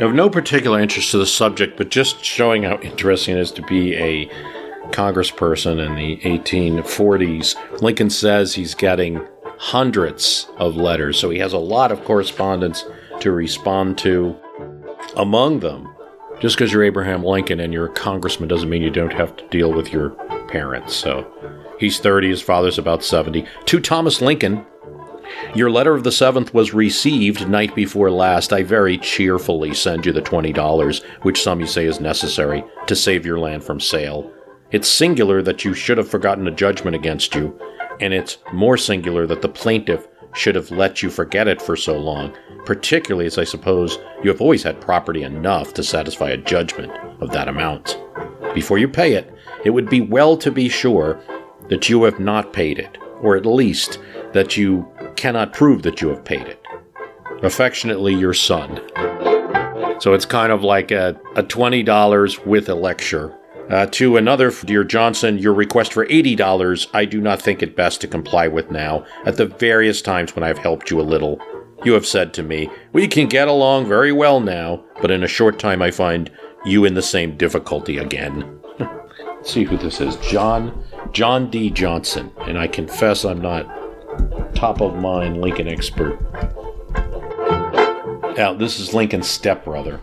Of 0.00 0.14
no 0.14 0.30
particular 0.30 0.80
interest 0.80 1.10
to 1.10 1.18
the 1.18 1.26
subject, 1.26 1.76
but 1.76 1.90
just 1.90 2.24
showing 2.24 2.62
how 2.62 2.78
interesting 2.80 3.36
it 3.36 3.40
is 3.40 3.50
to 3.52 3.62
be 3.62 3.96
a 3.96 4.26
congressperson 4.90 5.84
in 5.84 5.96
the 5.96 6.16
1840s, 6.18 7.82
Lincoln 7.82 8.08
says 8.08 8.54
he's 8.54 8.74
getting 8.74 9.20
hundreds 9.58 10.46
of 10.56 10.76
letters, 10.76 11.18
so 11.18 11.30
he 11.30 11.38
has 11.40 11.52
a 11.52 11.58
lot 11.58 11.90
of 11.90 12.04
correspondence 12.04 12.84
to 13.20 13.32
respond 13.32 13.98
to. 13.98 14.36
Among 15.16 15.60
them, 15.60 15.92
just 16.40 16.56
because 16.56 16.72
you're 16.72 16.84
Abraham 16.84 17.24
Lincoln 17.24 17.58
and 17.60 17.72
you're 17.72 17.86
a 17.86 17.92
congressman 17.92 18.48
doesn't 18.48 18.68
mean 18.68 18.82
you 18.82 18.90
don't 18.90 19.12
have 19.12 19.36
to 19.36 19.48
deal 19.48 19.72
with 19.72 19.92
your 19.92 20.10
parents. 20.48 20.94
So 20.94 21.26
he's 21.80 21.98
30, 21.98 22.28
his 22.28 22.42
father's 22.42 22.78
about 22.78 23.02
70. 23.02 23.44
To 23.66 23.80
Thomas 23.80 24.20
Lincoln, 24.20 24.64
your 25.54 25.70
letter 25.70 25.94
of 25.94 26.04
the 26.04 26.10
7th 26.10 26.52
was 26.54 26.74
received 26.74 27.48
night 27.48 27.74
before 27.74 28.10
last. 28.10 28.52
I 28.52 28.62
very 28.62 28.98
cheerfully 28.98 29.74
send 29.74 30.06
you 30.06 30.12
the 30.12 30.22
$20, 30.22 31.04
which 31.22 31.42
some 31.42 31.60
you 31.60 31.66
say 31.66 31.86
is 31.86 32.00
necessary 32.00 32.64
to 32.86 32.96
save 32.96 33.26
your 33.26 33.38
land 33.38 33.64
from 33.64 33.80
sale. 33.80 34.30
It's 34.70 34.88
singular 34.88 35.42
that 35.42 35.64
you 35.64 35.74
should 35.74 35.98
have 35.98 36.08
forgotten 36.10 36.46
a 36.46 36.50
judgment 36.50 36.94
against 36.94 37.34
you, 37.34 37.58
and 38.00 38.12
it's 38.12 38.38
more 38.52 38.76
singular 38.76 39.26
that 39.26 39.42
the 39.42 39.48
plaintiff 39.48 40.06
should 40.34 40.54
have 40.54 40.70
let 40.70 41.02
you 41.02 41.10
forget 41.10 41.48
it 41.48 41.60
for 41.60 41.74
so 41.74 41.98
long, 41.98 42.36
particularly 42.64 43.26
as 43.26 43.38
I 43.38 43.44
suppose 43.44 43.98
you 44.22 44.30
have 44.30 44.40
always 44.40 44.62
had 44.62 44.80
property 44.80 45.22
enough 45.22 45.72
to 45.74 45.82
satisfy 45.82 46.30
a 46.30 46.36
judgment 46.36 46.92
of 47.20 47.30
that 47.30 47.48
amount. 47.48 47.98
Before 48.54 48.78
you 48.78 48.88
pay 48.88 49.14
it, 49.14 49.32
it 49.64 49.70
would 49.70 49.88
be 49.88 50.00
well 50.00 50.36
to 50.36 50.50
be 50.50 50.68
sure 50.68 51.20
that 51.68 51.88
you 51.88 52.04
have 52.04 52.20
not 52.20 52.52
paid 52.52 52.78
it, 52.78 52.98
or 53.20 53.36
at 53.36 53.46
least 53.46 53.98
that 54.32 54.56
you 54.56 54.86
cannot 55.16 55.52
prove 55.52 55.82
that 55.82 56.00
you 56.00 56.08
have 56.08 56.24
paid 56.24 56.46
it. 56.46 56.62
Affectionately, 57.42 58.14
your 58.14 58.34
son. 58.34 58.80
So 60.00 60.14
it's 60.14 60.24
kind 60.24 60.52
of 60.52 60.62
like 60.62 60.90
a, 60.90 61.20
a 61.34 61.42
$20 61.42 62.46
with 62.46 62.68
a 62.68 62.74
lecture. 62.74 63.36
Uh, 63.70 63.86
to 63.86 64.16
another, 64.16 64.50
dear 64.64 64.82
Johnston, 64.82 65.38
your 65.38 65.52
request 65.52 65.92
for 65.92 66.06
$80 66.06 66.88
I 66.94 67.04
do 67.04 67.20
not 67.20 67.42
think 67.42 67.62
it 67.62 67.76
best 67.76 68.00
to 68.00 68.08
comply 68.08 68.48
with 68.48 68.70
now. 68.70 69.04
At 69.26 69.36
the 69.36 69.46
various 69.46 70.00
times 70.00 70.34
when 70.34 70.42
I 70.42 70.48
have 70.48 70.58
helped 70.58 70.90
you 70.90 71.00
a 71.00 71.02
little, 71.02 71.38
you 71.84 71.92
have 71.92 72.06
said 72.06 72.32
to 72.34 72.42
me, 72.42 72.70
We 72.92 73.06
can 73.06 73.28
get 73.28 73.46
along 73.46 73.86
very 73.86 74.12
well 74.12 74.40
now, 74.40 74.84
but 75.00 75.10
in 75.10 75.22
a 75.22 75.28
short 75.28 75.58
time 75.58 75.82
I 75.82 75.90
find 75.90 76.30
you 76.64 76.84
in 76.84 76.94
the 76.94 77.02
same 77.02 77.36
difficulty 77.36 77.98
again. 77.98 78.58
See 79.42 79.64
who 79.64 79.76
this 79.76 80.00
is. 80.00 80.16
John 80.16 80.84
John 81.12 81.50
D. 81.50 81.70
Johnston. 81.70 82.30
And 82.40 82.58
I 82.58 82.66
confess 82.66 83.24
I'm 83.24 83.40
not 83.40 83.66
top 84.54 84.80
of 84.80 84.96
mind 84.96 85.40
Lincoln 85.40 85.68
expert. 85.68 86.18
Now, 88.36 88.54
this 88.54 88.78
is 88.78 88.94
Lincoln's 88.94 89.28
stepbrother. 89.28 90.00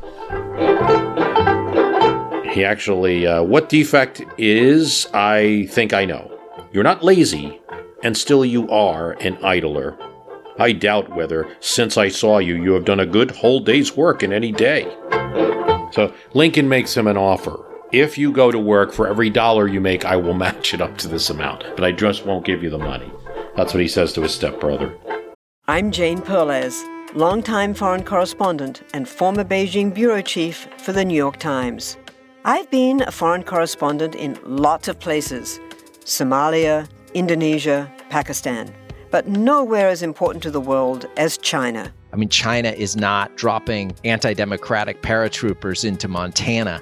He 2.51 2.63
actually, 2.63 3.27
uh, 3.27 3.43
what 3.43 3.69
defect 3.69 4.23
is, 4.37 5.07
I 5.13 5.67
think 5.71 5.93
I 5.93 6.05
know. 6.05 6.31
You're 6.71 6.83
not 6.83 7.03
lazy, 7.03 7.61
and 8.03 8.17
still 8.17 8.45
you 8.45 8.69
are 8.69 9.13
an 9.21 9.37
idler. 9.43 9.97
I 10.57 10.71
doubt 10.71 11.13
whether, 11.15 11.53
since 11.59 11.97
I 11.97 12.07
saw 12.07 12.37
you, 12.37 12.61
you 12.61 12.73
have 12.73 12.85
done 12.85 13.01
a 13.01 13.05
good 13.05 13.31
whole 13.31 13.59
day's 13.59 13.97
work 13.97 14.23
in 14.23 14.31
any 14.31 14.51
day. 14.53 14.83
So 15.91 16.13
Lincoln 16.33 16.69
makes 16.69 16.95
him 16.95 17.07
an 17.07 17.17
offer. 17.17 17.59
If 17.91 18.17
you 18.17 18.31
go 18.31 18.51
to 18.51 18.59
work 18.59 18.91
for 18.91 19.07
every 19.07 19.29
dollar 19.29 19.67
you 19.67 19.79
make, 19.79 20.05
I 20.05 20.15
will 20.15 20.33
match 20.33 20.73
it 20.73 20.81
up 20.81 20.97
to 20.99 21.07
this 21.07 21.29
amount, 21.29 21.63
but 21.75 21.83
I 21.83 21.91
just 21.91 22.25
won't 22.25 22.45
give 22.45 22.63
you 22.63 22.69
the 22.69 22.77
money. 22.77 23.11
That's 23.55 23.73
what 23.73 23.81
he 23.81 23.87
says 23.87 24.11
to 24.13 24.21
his 24.21 24.33
stepbrother. 24.33 24.97
I'm 25.67 25.91
Jane 25.91 26.21
Perlez, 26.21 26.83
longtime 27.15 27.73
foreign 27.73 28.03
correspondent 28.03 28.83
and 28.93 29.07
former 29.07 29.43
Beijing 29.43 29.93
bureau 29.93 30.21
chief 30.21 30.67
for 30.77 30.91
the 30.91 31.05
New 31.05 31.15
York 31.15 31.37
Times. 31.37 31.97
I've 32.43 32.69
been 32.69 33.01
a 33.01 33.11
foreign 33.11 33.43
correspondent 33.43 34.13
in 34.13 34.37
lots 34.43 34.87
of 34.87 34.99
places 34.99 35.59
Somalia, 36.03 36.87
Indonesia, 37.13 37.91
Pakistan, 38.09 38.71
but 39.09 39.27
nowhere 39.27 39.87
as 39.87 40.03
important 40.03 40.43
to 40.43 40.51
the 40.51 40.61
world 40.61 41.07
as 41.17 41.37
China. 41.37 41.91
I 42.11 42.17
mean, 42.17 42.29
China 42.29 42.69
is 42.69 42.95
not 42.95 43.35
dropping 43.37 43.95
anti 44.03 44.33
democratic 44.33 45.01
paratroopers 45.01 45.83
into 45.83 46.07
Montana. 46.07 46.81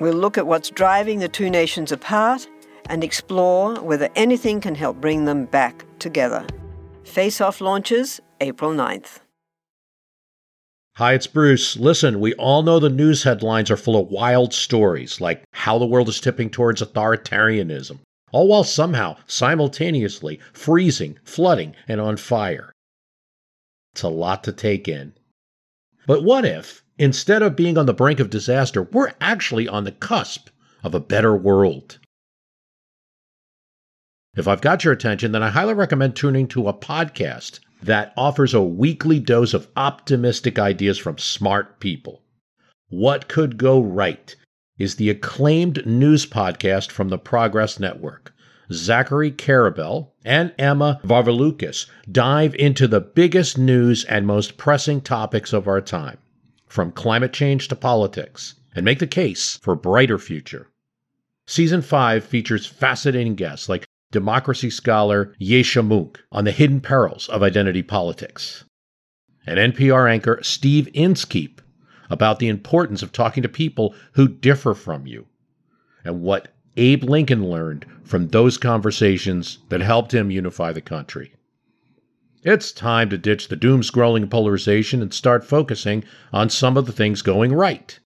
We'll 0.00 0.14
look 0.14 0.38
at 0.38 0.46
what's 0.46 0.70
driving 0.70 1.18
the 1.18 1.28
two 1.28 1.50
nations 1.50 1.92
apart 1.92 2.48
and 2.86 3.04
explore 3.04 3.80
whether 3.80 4.08
anything 4.16 4.60
can 4.60 4.74
help 4.74 5.00
bring 5.00 5.24
them 5.24 5.44
back 5.46 5.84
together. 5.98 6.46
Face 7.04 7.40
Off 7.40 7.60
launches 7.60 8.20
April 8.40 8.72
9th. 8.72 9.20
Hi, 10.96 11.14
it's 11.14 11.26
Bruce. 11.26 11.76
Listen, 11.78 12.20
we 12.20 12.34
all 12.34 12.62
know 12.62 12.78
the 12.78 12.90
news 12.90 13.22
headlines 13.22 13.70
are 13.70 13.78
full 13.78 13.98
of 13.98 14.08
wild 14.08 14.52
stories, 14.52 15.20
like 15.20 15.42
how 15.52 15.78
the 15.78 15.86
world 15.86 16.08
is 16.08 16.20
tipping 16.20 16.50
towards 16.50 16.82
authoritarianism, 16.82 18.00
all 18.30 18.48
while 18.48 18.64
somehow 18.64 19.16
simultaneously 19.26 20.38
freezing, 20.52 21.18
flooding, 21.24 21.74
and 21.88 21.98
on 22.00 22.18
fire. 22.18 22.72
It's 23.92 24.02
a 24.02 24.08
lot 24.08 24.44
to 24.44 24.52
take 24.52 24.86
in. 24.86 25.14
But 26.06 26.24
what 26.24 26.44
if, 26.44 26.82
instead 27.02 27.42
of 27.42 27.56
being 27.56 27.76
on 27.76 27.86
the 27.86 27.92
brink 27.92 28.20
of 28.20 28.30
disaster, 28.30 28.84
we're 28.84 29.12
actually 29.20 29.66
on 29.66 29.82
the 29.82 29.90
cusp 29.90 30.48
of 30.84 30.94
a 30.94 31.00
better 31.00 31.34
world? 31.34 31.98
If 34.36 34.46
I've 34.46 34.60
got 34.60 34.84
your 34.84 34.92
attention, 34.92 35.32
then 35.32 35.42
I 35.42 35.50
highly 35.50 35.74
recommend 35.74 36.14
tuning 36.14 36.46
to 36.48 36.68
a 36.68 36.72
podcast 36.72 37.58
that 37.82 38.12
offers 38.16 38.54
a 38.54 38.62
weekly 38.62 39.18
dose 39.18 39.52
of 39.52 39.66
optimistic 39.76 40.60
ideas 40.60 40.96
from 40.96 41.18
smart 41.18 41.80
people. 41.80 42.22
What 42.88 43.26
Could 43.26 43.58
Go 43.58 43.80
Right 43.80 44.36
is 44.78 44.94
the 44.94 45.10
acclaimed 45.10 45.84
news 45.84 46.24
podcast 46.24 46.92
from 46.92 47.08
the 47.08 47.18
Progress 47.18 47.80
Network. 47.80 48.32
Zachary 48.72 49.32
Karabell 49.32 50.12
and 50.24 50.54
Emma 50.56 51.00
Varvaloucas 51.04 51.86
dive 52.10 52.54
into 52.54 52.86
the 52.86 53.00
biggest 53.00 53.58
news 53.58 54.04
and 54.04 54.24
most 54.24 54.56
pressing 54.56 55.00
topics 55.00 55.52
of 55.52 55.66
our 55.66 55.80
time, 55.80 56.18
from 56.72 56.90
climate 56.90 57.34
change 57.34 57.68
to 57.68 57.76
politics, 57.76 58.54
and 58.74 58.82
make 58.82 58.98
the 58.98 59.06
case 59.06 59.58
for 59.58 59.74
a 59.74 59.76
brighter 59.76 60.18
future. 60.18 60.70
Season 61.46 61.82
5 61.82 62.24
features 62.24 62.64
fascinating 62.64 63.34
guests 63.34 63.68
like 63.68 63.84
democracy 64.10 64.70
scholar 64.70 65.34
Yascha 65.38 65.86
Mounk 65.86 66.16
on 66.32 66.44
the 66.46 66.50
hidden 66.50 66.80
perils 66.80 67.28
of 67.28 67.42
identity 67.42 67.82
politics, 67.82 68.64
and 69.46 69.74
NPR 69.74 70.10
anchor 70.10 70.38
Steve 70.42 70.88
Inskeep 70.94 71.60
about 72.08 72.38
the 72.38 72.48
importance 72.48 73.02
of 73.02 73.12
talking 73.12 73.42
to 73.42 73.50
people 73.50 73.94
who 74.12 74.26
differ 74.26 74.72
from 74.72 75.06
you, 75.06 75.26
and 76.06 76.22
what 76.22 76.54
Abe 76.78 77.04
Lincoln 77.04 77.50
learned 77.50 77.84
from 78.02 78.28
those 78.28 78.56
conversations 78.56 79.58
that 79.68 79.82
helped 79.82 80.14
him 80.14 80.30
unify 80.30 80.72
the 80.72 80.80
country. 80.80 81.34
It's 82.42 82.72
time 82.72 83.08
to 83.10 83.18
ditch 83.18 83.48
the 83.48 83.56
doom 83.56 83.82
scrolling 83.82 84.28
polarization 84.28 85.00
and 85.00 85.14
start 85.14 85.44
focusing 85.44 86.04
on 86.32 86.50
some 86.50 86.76
of 86.76 86.86
the 86.86 86.92
things 86.92 87.22
going 87.22 87.52
right. 87.52 87.98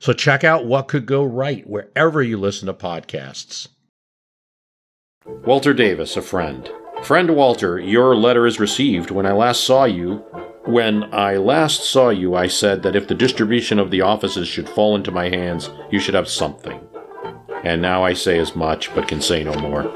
So 0.00 0.12
check 0.12 0.44
out 0.44 0.66
what 0.66 0.88
could 0.88 1.06
go 1.06 1.22
right 1.22 1.68
wherever 1.68 2.22
you 2.22 2.36
listen 2.36 2.66
to 2.66 2.74
podcasts. 2.74 3.68
Walter 5.24 5.72
Davis, 5.72 6.16
a 6.16 6.22
friend. 6.22 6.70
Friend 7.02 7.36
Walter, 7.36 7.78
your 7.78 8.16
letter 8.16 8.46
is 8.46 8.58
received. 8.58 9.10
When 9.10 9.26
I 9.26 9.32
last 9.32 9.64
saw 9.64 9.84
you, 9.84 10.16
when 10.64 11.12
I 11.14 11.36
last 11.36 11.84
saw 11.84 12.10
you, 12.10 12.34
I 12.34 12.46
said 12.46 12.82
that 12.82 12.96
if 12.96 13.06
the 13.06 13.14
distribution 13.14 13.78
of 13.78 13.90
the 13.90 14.00
offices 14.00 14.48
should 14.48 14.68
fall 14.68 14.96
into 14.96 15.10
my 15.10 15.28
hands, 15.28 15.70
you 15.90 16.00
should 16.00 16.14
have 16.14 16.28
something 16.28 16.80
and 17.64 17.82
now 17.82 18.02
I 18.02 18.14
say 18.14 18.38
as 18.38 18.56
much, 18.56 18.94
but 18.94 19.08
can 19.08 19.20
say 19.20 19.44
no 19.44 19.54
more. 19.54 19.90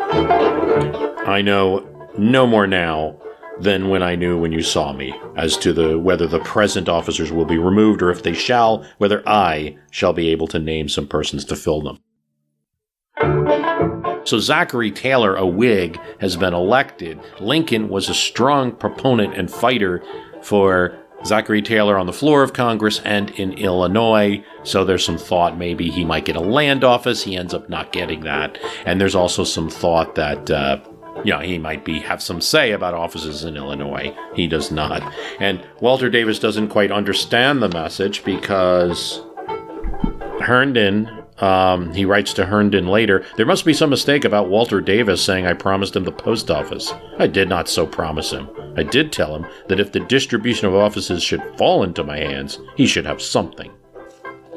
I 1.26 1.40
know 1.40 1.86
no 2.18 2.46
more 2.46 2.66
now, 2.66 3.16
than 3.60 3.88
when 3.88 4.02
I 4.02 4.16
knew 4.16 4.38
when 4.38 4.52
you 4.52 4.62
saw 4.62 4.92
me, 4.92 5.14
as 5.36 5.56
to 5.58 5.72
the 5.72 5.98
whether 5.98 6.26
the 6.26 6.40
present 6.40 6.88
officers 6.88 7.30
will 7.30 7.44
be 7.44 7.58
removed 7.58 8.02
or 8.02 8.10
if 8.10 8.22
they 8.22 8.34
shall, 8.34 8.84
whether 8.98 9.22
I 9.28 9.76
shall 9.90 10.12
be 10.12 10.30
able 10.30 10.46
to 10.48 10.58
name 10.58 10.88
some 10.88 11.06
persons 11.06 11.44
to 11.46 11.56
fill 11.56 11.82
them. 11.82 12.00
So 14.24 14.38
Zachary 14.38 14.90
Taylor, 14.90 15.36
a 15.36 15.46
Whig, 15.46 16.00
has 16.20 16.36
been 16.36 16.54
elected. 16.54 17.20
Lincoln 17.40 17.88
was 17.88 18.08
a 18.08 18.14
strong 18.14 18.72
proponent 18.72 19.34
and 19.34 19.50
fighter 19.50 20.02
for 20.42 20.98
Zachary 21.26 21.62
Taylor 21.62 21.98
on 21.98 22.06
the 22.06 22.12
floor 22.12 22.42
of 22.42 22.52
Congress 22.52 23.00
and 23.04 23.30
in 23.30 23.52
Illinois. 23.52 24.44
So 24.62 24.84
there's 24.84 25.04
some 25.04 25.18
thought 25.18 25.58
maybe 25.58 25.90
he 25.90 26.04
might 26.04 26.24
get 26.24 26.36
a 26.36 26.40
land 26.40 26.84
office. 26.84 27.22
He 27.22 27.36
ends 27.36 27.54
up 27.54 27.68
not 27.68 27.92
getting 27.92 28.20
that. 28.20 28.58
And 28.84 29.00
there's 29.00 29.14
also 29.14 29.44
some 29.44 29.70
thought 29.70 30.14
that, 30.16 30.50
uh, 30.50 30.80
you 31.24 31.32
know, 31.32 31.40
he 31.40 31.58
might 31.58 31.84
be 31.84 32.00
have 32.00 32.22
some 32.22 32.40
say 32.40 32.72
about 32.72 32.94
offices 32.94 33.44
in 33.44 33.56
Illinois. 33.56 34.14
He 34.34 34.46
does 34.46 34.70
not. 34.70 35.02
And 35.40 35.66
Walter 35.80 36.10
Davis 36.10 36.38
doesn't 36.38 36.68
quite 36.68 36.90
understand 36.90 37.62
the 37.62 37.68
message 37.68 38.24
because 38.24 39.20
Herndon 40.40 41.24
um, 41.38 41.92
he 41.92 42.04
writes 42.04 42.32
to 42.34 42.46
Herndon 42.46 42.86
later, 42.86 43.24
There 43.36 43.46
must 43.46 43.64
be 43.64 43.74
some 43.74 43.90
mistake 43.90 44.24
about 44.24 44.48
Walter 44.48 44.80
Davis 44.80 45.22
saying 45.22 45.46
I 45.46 45.52
promised 45.52 45.96
him 45.96 46.04
the 46.04 46.12
post 46.12 46.50
office. 46.50 46.92
I 47.18 47.26
did 47.26 47.48
not 47.48 47.68
so 47.68 47.86
promise 47.86 48.30
him. 48.30 48.48
I 48.76 48.82
did 48.82 49.12
tell 49.12 49.34
him 49.34 49.46
that 49.68 49.80
if 49.80 49.92
the 49.92 50.00
distribution 50.00 50.68
of 50.68 50.74
offices 50.74 51.22
should 51.22 51.42
fall 51.58 51.82
into 51.82 52.04
my 52.04 52.18
hands, 52.18 52.60
he 52.76 52.86
should 52.86 53.06
have 53.06 53.20
something. 53.20 53.72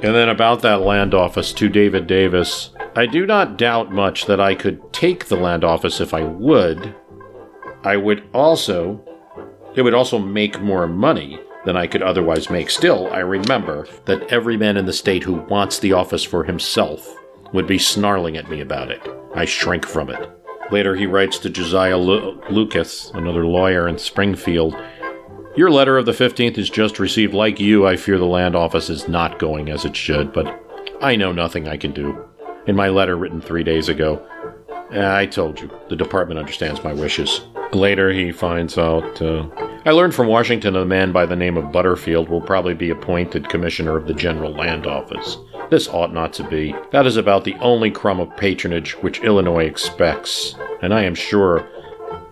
And 0.03 0.13
then 0.13 0.29
about 0.29 0.61
that 0.61 0.81
land 0.81 1.15
office 1.15 1.51
to 1.53 1.69
David 1.69 2.05
Davis, 2.05 2.69
I 2.95 3.07
do 3.07 3.25
not 3.25 3.57
doubt 3.57 3.91
much 3.91 4.27
that 4.27 4.39
I 4.39 4.53
could 4.53 4.93
take 4.93 5.25
the 5.25 5.35
land 5.35 5.63
office 5.63 5.99
if 5.99 6.13
I 6.13 6.23
would. 6.23 6.93
I 7.83 7.97
would 7.97 8.23
also, 8.33 9.03
it 9.75 9.81
would 9.81 9.95
also 9.95 10.19
make 10.19 10.61
more 10.61 10.87
money 10.87 11.39
than 11.65 11.75
I 11.75 11.87
could 11.87 12.03
otherwise 12.03 12.49
make. 12.49 12.69
Still, 12.69 13.11
I 13.11 13.19
remember 13.19 13.87
that 14.05 14.31
every 14.31 14.55
man 14.55 14.77
in 14.77 14.85
the 14.85 14.93
state 14.93 15.23
who 15.23 15.33
wants 15.33 15.79
the 15.79 15.93
office 15.93 16.23
for 16.23 16.43
himself 16.43 17.13
would 17.51 17.65
be 17.65 17.79
snarling 17.79 18.37
at 18.37 18.49
me 18.49 18.61
about 18.61 18.91
it. 18.91 19.01
I 19.33 19.45
shrink 19.45 19.85
from 19.85 20.09
it. 20.09 20.29
Later, 20.71 20.95
he 20.95 21.05
writes 21.05 21.39
to 21.39 21.49
Josiah 21.49 21.97
Lu- 21.97 22.41
Lucas, 22.49 23.09
another 23.13 23.45
lawyer 23.45 23.87
in 23.87 23.97
Springfield. 23.97 24.75
Your 25.57 25.71
letter 25.71 25.97
of 25.97 26.05
the 26.05 26.11
15th 26.11 26.59
is 26.59 26.69
just 26.69 26.99
received. 26.99 27.33
Like 27.33 27.59
you, 27.59 27.87
I 27.87 27.97
fear 27.97 28.19
the 28.19 28.25
land 28.25 28.55
office 28.55 28.91
is 28.91 29.07
not 29.07 29.39
going 29.39 29.69
as 29.69 29.85
it 29.85 29.95
should, 29.95 30.31
but 30.31 30.63
I 31.01 31.15
know 31.15 31.31
nothing 31.31 31.67
I 31.67 31.77
can 31.77 31.93
do. 31.93 32.23
In 32.67 32.75
my 32.75 32.89
letter 32.89 33.17
written 33.17 33.41
three 33.41 33.63
days 33.63 33.89
ago, 33.89 34.21
I 34.91 35.25
told 35.25 35.59
you, 35.59 35.71
the 35.89 35.95
department 35.95 36.39
understands 36.39 36.83
my 36.83 36.93
wishes. 36.93 37.41
Later, 37.73 38.11
he 38.11 38.31
finds 38.31 38.77
out. 38.77 39.19
Uh, 39.19 39.47
I 39.83 39.89
learned 39.93 40.13
from 40.13 40.27
Washington 40.27 40.75
a 40.75 40.85
man 40.85 41.11
by 41.11 41.25
the 41.25 41.35
name 41.35 41.57
of 41.57 41.71
Butterfield 41.71 42.29
will 42.29 42.39
probably 42.39 42.75
be 42.75 42.91
appointed 42.91 43.49
commissioner 43.49 43.97
of 43.97 44.05
the 44.05 44.13
General 44.13 44.51
Land 44.51 44.85
Office. 44.85 45.37
This 45.71 45.87
ought 45.87 46.13
not 46.13 46.33
to 46.33 46.47
be. 46.47 46.75
That 46.91 47.07
is 47.07 47.17
about 47.17 47.45
the 47.45 47.55
only 47.55 47.89
crumb 47.89 48.19
of 48.19 48.37
patronage 48.37 48.91
which 48.97 49.21
Illinois 49.21 49.65
expects, 49.65 50.53
and 50.83 50.93
I 50.93 51.01
am 51.01 51.15
sure 51.15 51.67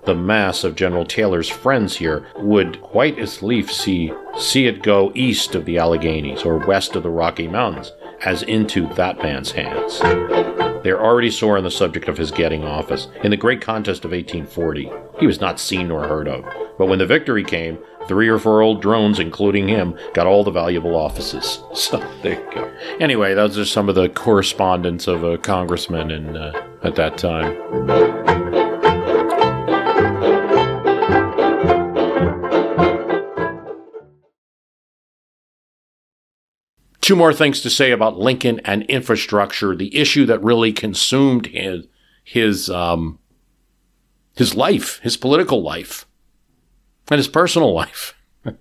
the 0.05 0.15
mass 0.15 0.63
of 0.63 0.75
General 0.75 1.05
Taylor's 1.05 1.49
friends 1.49 1.97
here 1.97 2.27
would 2.37 2.81
quite 2.81 3.17
as 3.19 3.41
lief 3.41 3.71
see 3.71 4.11
see 4.37 4.67
it 4.67 4.83
go 4.83 5.11
east 5.15 5.55
of 5.55 5.65
the 5.65 5.77
Alleghanies 5.77 6.43
or 6.43 6.57
west 6.57 6.95
of 6.95 7.03
the 7.03 7.09
Rocky 7.09 7.47
Mountains 7.47 7.91
as 8.23 8.43
into 8.43 8.87
that 8.95 9.17
man's 9.19 9.51
hands. 9.51 9.99
They 10.85 10.91
are 10.91 11.03
already 11.03 11.31
sore 11.31 11.57
on 11.57 11.63
the 11.63 11.71
subject 11.71 12.07
of 12.07 12.17
his 12.17 12.29
getting 12.29 12.63
office. 12.63 13.07
In 13.23 13.31
the 13.31 13.37
great 13.37 13.59
contest 13.59 14.05
of 14.05 14.11
1840, 14.11 14.91
he 15.19 15.25
was 15.25 15.41
not 15.41 15.59
seen 15.59 15.87
nor 15.87 16.07
heard 16.07 16.27
of. 16.27 16.45
But 16.77 16.87
when 16.87 16.99
the 16.99 17.07
victory 17.07 17.43
came, 17.43 17.79
three 18.07 18.27
or 18.27 18.37
four 18.37 18.61
old 18.61 18.83
drones, 18.83 19.19
including 19.19 19.67
him, 19.67 19.97
got 20.13 20.27
all 20.27 20.43
the 20.43 20.51
valuable 20.51 20.95
offices. 20.95 21.63
So 21.73 21.97
there 22.21 22.39
you 22.39 22.51
go. 22.53 22.71
Anyway, 22.99 23.33
those 23.33 23.57
are 23.57 23.65
some 23.65 23.89
of 23.89 23.95
the 23.95 24.09
correspondence 24.09 25.07
of 25.07 25.23
a 25.23 25.37
congressman 25.37 26.11
in, 26.11 26.37
uh, 26.37 26.67
at 26.83 26.95
that 26.95 27.17
time. 27.17 27.55
Two 37.05 37.15
more 37.15 37.35
things 37.35 37.61
to 37.61 37.69
say 37.69 37.91
about 37.91 38.17
Lincoln 38.17 38.61
and 38.65 38.81
infrastructure. 38.85 39.75
The 39.75 39.95
issue 39.95 40.25
that 40.25 40.41
really 40.41 40.73
consumed 40.73 41.45
his 41.45 41.85
his 42.23 42.67
um, 42.67 43.19
his 44.35 44.55
life, 44.55 44.99
his 45.03 45.15
political 45.15 45.61
life, 45.61 46.07
and 47.11 47.19
his 47.19 47.27
personal 47.27 47.75
life. 47.75 48.15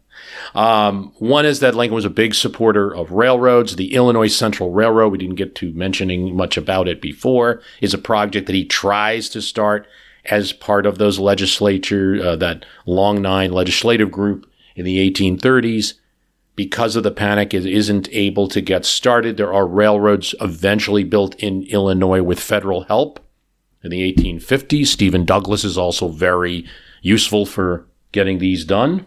um, 0.55 1.15
one 1.17 1.47
is 1.47 1.61
that 1.61 1.75
Lincoln 1.75 1.95
was 1.95 2.05
a 2.05 2.11
big 2.11 2.35
supporter 2.35 2.95
of 2.95 3.13
railroads. 3.13 3.77
The 3.77 3.95
Illinois 3.95 4.29
Central 4.29 4.73
Railroad, 4.73 5.13
we 5.13 5.17
didn't 5.17 5.37
get 5.37 5.55
to 5.55 5.73
mentioning 5.73 6.37
much 6.37 6.59
about 6.59 6.87
it 6.87 7.01
before, 7.01 7.63
is 7.81 7.95
a 7.95 7.99
project 7.99 8.47
that 8.47 8.55
he 8.55 8.67
tries 8.67 9.31
to 9.31 9.41
start 9.41 9.87
as 10.27 10.53
part 10.53 10.85
of 10.85 10.99
those 10.99 11.19
legislature, 11.19 12.21
uh, 12.23 12.37
that 12.37 12.67
Long 12.85 13.23
Nine 13.23 13.53
legislative 13.53 14.11
group 14.11 14.47
in 14.77 14.85
the 14.85 15.11
1830s 15.11 15.95
because 16.57 16.97
of 16.97 17.03
the 17.03 17.11
panic, 17.11 17.53
it 17.53 17.67
isn't 17.67 18.09
able 18.13 18.49
to 18.49 18.61
get 18.61 18.85
started. 18.85 19.37
There 19.37 19.53
are 19.53 19.67
railroads 19.67 20.35
eventually 20.41 21.05
built 21.05 21.35
in 21.37 21.65
Illinois 21.65 22.23
with 22.23 22.39
federal 22.41 22.85
help. 22.85 23.21
In 23.83 23.91
the 23.91 24.13
1850s, 24.13 24.87
Stephen 24.87 25.25
Douglas 25.25 25.65
is 25.65 25.77
also 25.77 26.09
very 26.09 26.65
useful 27.03 27.45
for 27.45 27.87
getting 28.13 28.39
these 28.39 28.65
done. 28.65 29.07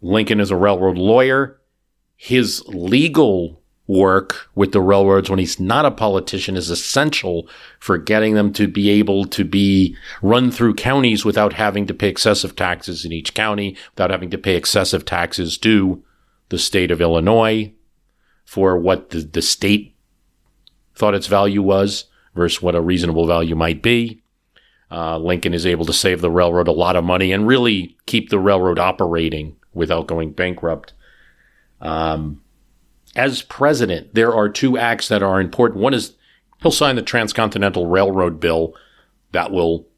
Lincoln 0.00 0.40
is 0.40 0.50
a 0.50 0.56
railroad 0.56 0.98
lawyer. 0.98 1.60
His 2.16 2.62
legal 2.66 3.57
work 3.88 4.50
with 4.54 4.72
the 4.72 4.80
railroads 4.82 5.30
when 5.30 5.38
he's 5.38 5.58
not 5.58 5.86
a 5.86 5.90
politician 5.90 6.56
is 6.56 6.68
essential 6.68 7.48
for 7.80 7.96
getting 7.96 8.34
them 8.34 8.52
to 8.52 8.68
be 8.68 8.90
able 8.90 9.24
to 9.24 9.44
be 9.44 9.96
run 10.20 10.50
through 10.50 10.74
counties 10.74 11.24
without 11.24 11.54
having 11.54 11.86
to 11.86 11.94
pay 11.94 12.08
excessive 12.08 12.54
taxes 12.54 13.04
in 13.06 13.12
each 13.12 13.32
county, 13.32 13.76
without 13.94 14.10
having 14.10 14.28
to 14.28 14.38
pay 14.38 14.56
excessive 14.56 15.04
taxes 15.06 15.56
to 15.56 16.04
the 16.50 16.58
state 16.58 16.90
of 16.90 17.00
Illinois 17.00 17.72
for 18.44 18.76
what 18.78 19.10
the, 19.10 19.20
the 19.20 19.42
state 19.42 19.96
thought 20.94 21.14
its 21.14 21.26
value 21.26 21.62
was 21.62 22.04
versus 22.34 22.60
what 22.60 22.74
a 22.74 22.80
reasonable 22.80 23.26
value 23.26 23.56
might 23.56 23.82
be. 23.82 24.22
Uh, 24.90 25.18
Lincoln 25.18 25.54
is 25.54 25.66
able 25.66 25.86
to 25.86 25.92
save 25.92 26.20
the 26.20 26.30
railroad 26.30 26.68
a 26.68 26.72
lot 26.72 26.96
of 26.96 27.04
money 27.04 27.32
and 27.32 27.46
really 27.46 27.96
keep 28.06 28.28
the 28.28 28.38
railroad 28.38 28.78
operating 28.78 29.56
without 29.72 30.06
going 30.06 30.32
bankrupt. 30.32 30.92
Um, 31.80 32.42
as 33.18 33.42
president, 33.42 34.14
there 34.14 34.32
are 34.32 34.48
two 34.48 34.78
acts 34.78 35.08
that 35.08 35.24
are 35.24 35.40
important. 35.40 35.80
One 35.80 35.92
is 35.92 36.14
he'll 36.62 36.70
sign 36.70 36.94
the 36.94 37.02
Transcontinental 37.02 37.86
Railroad 37.86 38.38
Bill 38.38 38.74
that 39.32 39.50
will, 39.50 39.88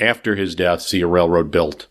after 0.00 0.34
his 0.34 0.56
death, 0.56 0.82
see 0.82 1.00
a 1.00 1.06
railroad 1.06 1.52
built 1.52 1.86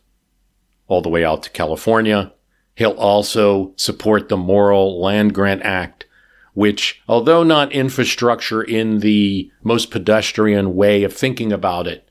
all 0.88 1.02
the 1.02 1.10
way 1.10 1.24
out 1.24 1.44
to 1.44 1.50
California. 1.50 2.34
He'll 2.76 2.92
also 2.92 3.72
support 3.78 4.28
the 4.28 4.36
Morrill 4.36 5.02
Land 5.02 5.34
Grant 5.34 5.62
Act, 5.62 6.06
which, 6.54 7.02
although 7.08 7.44
not 7.44 7.72
infrastructure 7.72 8.62
in 8.62 9.00
the 9.00 9.50
most 9.64 9.90
pedestrian 9.92 10.76
way 10.76 11.04
of 11.04 11.14
thinking 11.14 11.54
about 11.54 11.88
it, 11.88 12.10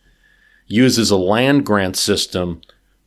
uses 0.67 1.11
a 1.11 1.17
land 1.17 1.67
grant 1.67 1.97
system 1.97 2.63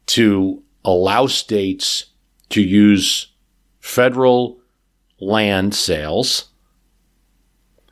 to 0.05 0.61
allow 0.85 1.25
states 1.25 2.05
to 2.49 2.61
use 2.61 3.33
federal 3.79 4.60
land 5.21 5.75
sales 5.75 6.49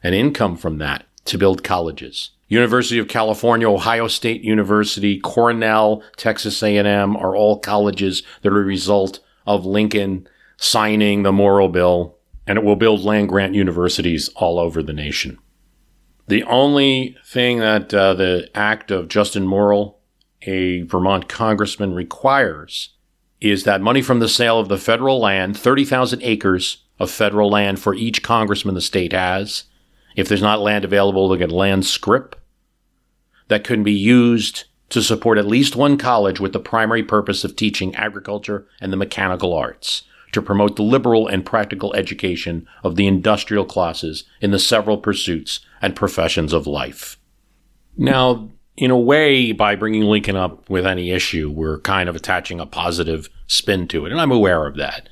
and 0.04 0.16
income 0.16 0.58
from 0.58 0.80
that 0.80 1.06
to 1.26 1.38
build 1.38 1.64
colleges. 1.64 2.32
University 2.48 2.98
of 2.98 3.08
California, 3.08 3.70
Ohio 3.70 4.08
State 4.08 4.42
University, 4.42 5.20
Cornell, 5.20 6.02
Texas 6.18 6.64
A&M 6.64 7.16
are 7.16 7.36
all 7.36 7.60
colleges 7.60 8.24
that 8.42 8.52
are 8.52 8.62
a 8.62 8.66
result 8.66 9.20
of 9.46 9.66
Lincoln 9.66 10.28
signing 10.58 11.22
the 11.22 11.32
Morrill 11.32 11.70
Bill, 11.70 12.18
and 12.48 12.58
it 12.58 12.66
will 12.66 12.76
build 12.76 13.02
land 13.02 13.30
grant 13.30 13.54
universities 13.54 14.30
all 14.36 14.58
over 14.58 14.82
the 14.82 14.94
nation. 14.94 15.38
The 16.28 16.44
only 16.44 17.16
thing 17.26 17.60
that 17.60 17.94
uh, 17.94 18.16
the 18.16 18.50
act 18.56 18.90
of 18.90 19.08
Justin 19.08 19.48
Morrill, 19.48 20.00
a 20.42 20.82
Vermont 20.84 21.30
congressman, 21.30 21.94
requires 21.94 22.96
is 23.40 23.64
that 23.64 23.82
money 23.82 24.02
from 24.02 24.20
the 24.20 24.28
sale 24.28 24.60
of 24.60 24.70
the 24.70 24.78
federal 24.78 25.20
land, 25.20 25.58
30,000 25.58 26.22
acres 26.24 26.84
of 27.00 27.10
federal 27.10 27.50
land 27.50 27.80
for 27.80 27.96
each 27.96 28.22
congressman 28.22 28.76
the 28.76 28.82
state 28.82 29.14
has. 29.14 29.64
If 30.16 30.28
there's 30.28 30.42
not 30.42 30.62
land 30.62 30.86
available, 30.86 31.30
they 31.30 31.38
get 31.38 31.52
land 31.52 31.86
scrip 31.86 32.36
that 33.48 33.64
can 33.64 33.84
be 33.84 33.94
used 33.94 34.66
to 34.90 35.02
support 35.02 35.38
at 35.38 35.48
least 35.48 35.76
one 35.76 35.98
college 35.98 36.40
with 36.40 36.54
the 36.54 36.60
primary 36.60 37.04
purpose 37.04 37.44
of 37.44 37.56
teaching 37.56 37.96
agriculture 37.96 38.68
and 38.82 38.92
the 38.92 38.98
mechanical 38.98 39.54
arts, 39.54 40.04
to 40.32 40.42
promote 40.42 40.76
the 40.76 40.84
liberal 40.84 41.28
and 41.28 41.46
practical 41.46 41.94
education 41.96 42.68
of 42.84 42.96
the 42.96 43.08
industrial 43.08 43.66
classes 43.66 44.26
in 44.42 44.52
the 44.52 44.60
several 44.60 44.98
pursuits 44.98 45.60
and 45.82 45.96
professions 45.96 46.54
of 46.54 46.68
life. 46.68 47.20
Now, 47.98 48.50
in 48.78 48.92
a 48.92 48.98
way, 48.98 49.52
by 49.52 49.76
bringing 49.76 50.04
Lincoln 50.04 50.36
up 50.36 50.70
with 50.70 50.86
any 50.86 51.12
issue, 51.12 51.52
we're 51.52 51.82
kind 51.82 52.08
of 52.08 52.16
attaching 52.16 52.60
a 52.60 52.66
positive 52.66 53.30
spin 53.46 53.88
to 53.90 54.06
it. 54.06 54.12
And 54.12 54.22
I'm 54.22 54.32
aware 54.32 54.66
of 54.66 54.76
that. 54.78 55.10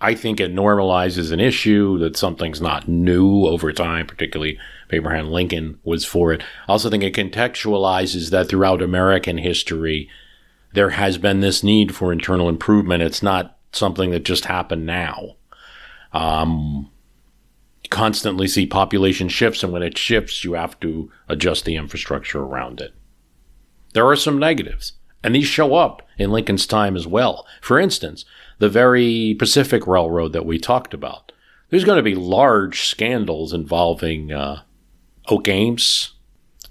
I 0.00 0.14
think 0.14 0.40
it 0.40 0.54
normalizes 0.54 1.30
an 1.30 1.40
issue 1.40 1.98
that 1.98 2.16
something's 2.16 2.60
not 2.60 2.88
new 2.88 3.44
over 3.44 3.70
time, 3.72 4.06
particularly 4.06 4.58
Abraham 4.90 5.28
Lincoln 5.28 5.78
was 5.84 6.04
for 6.04 6.32
it. 6.32 6.42
I 6.66 6.72
also 6.72 6.88
think 6.88 7.02
it 7.02 7.14
contextualizes 7.14 8.30
that 8.30 8.48
throughout 8.48 8.80
American 8.80 9.36
history, 9.38 10.08
there 10.72 10.90
has 10.90 11.18
been 11.18 11.40
this 11.40 11.62
need 11.62 11.94
for 11.94 12.12
internal 12.12 12.48
improvement. 12.48 13.02
It's 13.02 13.22
not 13.22 13.58
something 13.72 14.10
that 14.10 14.24
just 14.24 14.46
happened 14.46 14.86
now. 14.86 15.36
Um, 16.12 16.90
constantly 17.90 18.48
see 18.48 18.66
population 18.66 19.28
shifts, 19.28 19.62
and 19.62 19.72
when 19.72 19.82
it 19.82 19.98
shifts, 19.98 20.44
you 20.44 20.54
have 20.54 20.80
to 20.80 21.10
adjust 21.28 21.64
the 21.64 21.76
infrastructure 21.76 22.40
around 22.40 22.80
it. 22.80 22.94
There 23.92 24.06
are 24.06 24.16
some 24.16 24.38
negatives, 24.38 24.94
and 25.22 25.34
these 25.34 25.46
show 25.46 25.74
up 25.74 26.02
in 26.16 26.30
Lincoln's 26.30 26.66
time 26.66 26.96
as 26.96 27.06
well. 27.06 27.46
For 27.60 27.78
instance, 27.78 28.24
the 28.60 28.68
very 28.68 29.34
Pacific 29.38 29.86
Railroad 29.86 30.32
that 30.34 30.46
we 30.46 30.58
talked 30.58 30.94
about. 30.94 31.32
There's 31.70 31.84
going 31.84 31.96
to 31.96 32.02
be 32.02 32.14
large 32.14 32.82
scandals 32.82 33.52
involving 33.52 34.32
uh, 34.32 34.62
Oakes 35.28 35.48
Ames, 35.48 36.12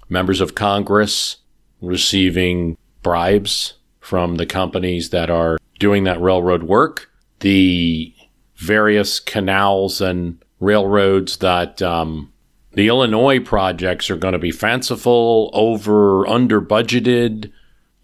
members 0.08 0.40
of 0.40 0.54
Congress 0.54 1.38
receiving 1.82 2.76
bribes 3.02 3.74
from 3.98 4.36
the 4.36 4.46
companies 4.46 5.10
that 5.10 5.30
are 5.30 5.58
doing 5.78 6.04
that 6.04 6.20
railroad 6.20 6.62
work, 6.62 7.10
the 7.40 8.14
various 8.56 9.18
canals 9.18 10.00
and 10.00 10.44
railroads 10.60 11.38
that 11.38 11.82
um, 11.82 12.32
the 12.74 12.86
Illinois 12.86 13.40
projects 13.40 14.10
are 14.10 14.16
going 14.16 14.32
to 14.32 14.38
be 14.38 14.52
fanciful, 14.52 15.50
over, 15.54 16.26
under 16.28 16.60
budgeted, 16.60 17.50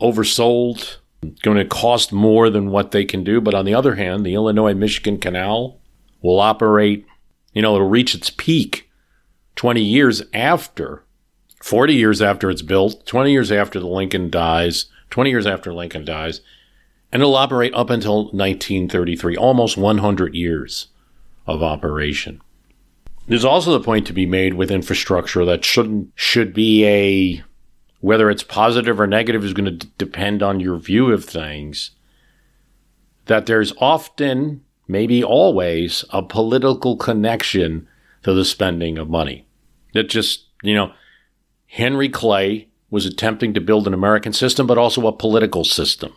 oversold 0.01 0.97
going 1.42 1.56
to 1.56 1.64
cost 1.64 2.12
more 2.12 2.50
than 2.50 2.70
what 2.70 2.90
they 2.90 3.04
can 3.04 3.24
do. 3.24 3.40
But 3.40 3.54
on 3.54 3.64
the 3.64 3.74
other 3.74 3.94
hand, 3.94 4.24
the 4.24 4.34
Illinois 4.34 4.74
Michigan 4.74 5.18
Canal 5.18 5.78
will 6.22 6.40
operate, 6.40 7.06
you 7.52 7.62
know, 7.62 7.74
it'll 7.74 7.88
reach 7.88 8.14
its 8.14 8.30
peak 8.30 8.90
20 9.56 9.82
years 9.82 10.22
after, 10.34 11.04
40 11.62 11.94
years 11.94 12.22
after 12.22 12.50
it's 12.50 12.62
built, 12.62 13.06
20 13.06 13.32
years 13.32 13.50
after 13.50 13.80
the 13.80 13.86
Lincoln 13.86 14.30
dies, 14.30 14.86
20 15.10 15.30
years 15.30 15.46
after 15.46 15.72
Lincoln 15.72 16.04
dies, 16.04 16.40
and 17.12 17.22
it'll 17.22 17.36
operate 17.36 17.74
up 17.74 17.90
until 17.90 18.24
1933, 18.24 19.36
almost 19.36 19.76
100 19.76 20.34
years 20.34 20.88
of 21.46 21.62
operation. 21.62 22.40
There's 23.28 23.44
also 23.44 23.72
the 23.72 23.84
point 23.84 24.06
to 24.06 24.12
be 24.12 24.26
made 24.26 24.54
with 24.54 24.70
infrastructure 24.70 25.44
that 25.44 25.64
shouldn't 25.64 26.12
should 26.14 26.54
be 26.54 26.84
a 26.86 27.42
whether 28.07 28.30
it's 28.30 28.44
positive 28.44 29.00
or 29.00 29.07
negative 29.09 29.42
is 29.44 29.52
going 29.52 29.64
to 29.64 29.72
d- 29.72 29.88
depend 29.98 30.40
on 30.40 30.61
your 30.61 30.78
view 30.78 31.12
of 31.12 31.24
things. 31.24 31.90
That 33.24 33.46
there's 33.46 33.72
often, 33.78 34.62
maybe 34.86 35.24
always, 35.24 36.04
a 36.11 36.22
political 36.22 36.96
connection 36.96 37.88
to 38.22 38.32
the 38.32 38.44
spending 38.44 38.96
of 38.96 39.11
money. 39.11 39.48
That 39.92 40.09
just, 40.09 40.44
you 40.62 40.72
know, 40.72 40.92
Henry 41.66 42.09
Clay 42.09 42.68
was 42.90 43.07
attempting 43.07 43.54
to 43.54 43.61
build 43.61 43.88
an 43.88 43.94
American 43.94 44.32
system, 44.32 44.68
but 44.68 44.78
also 44.78 45.09
a 45.09 45.12
political 45.12 45.64
system 45.64 46.14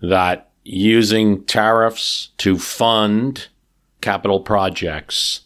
that 0.00 0.52
using 0.62 1.42
tariffs 1.42 2.28
to 2.38 2.56
fund 2.56 3.48
capital 4.00 4.38
projects, 4.38 5.40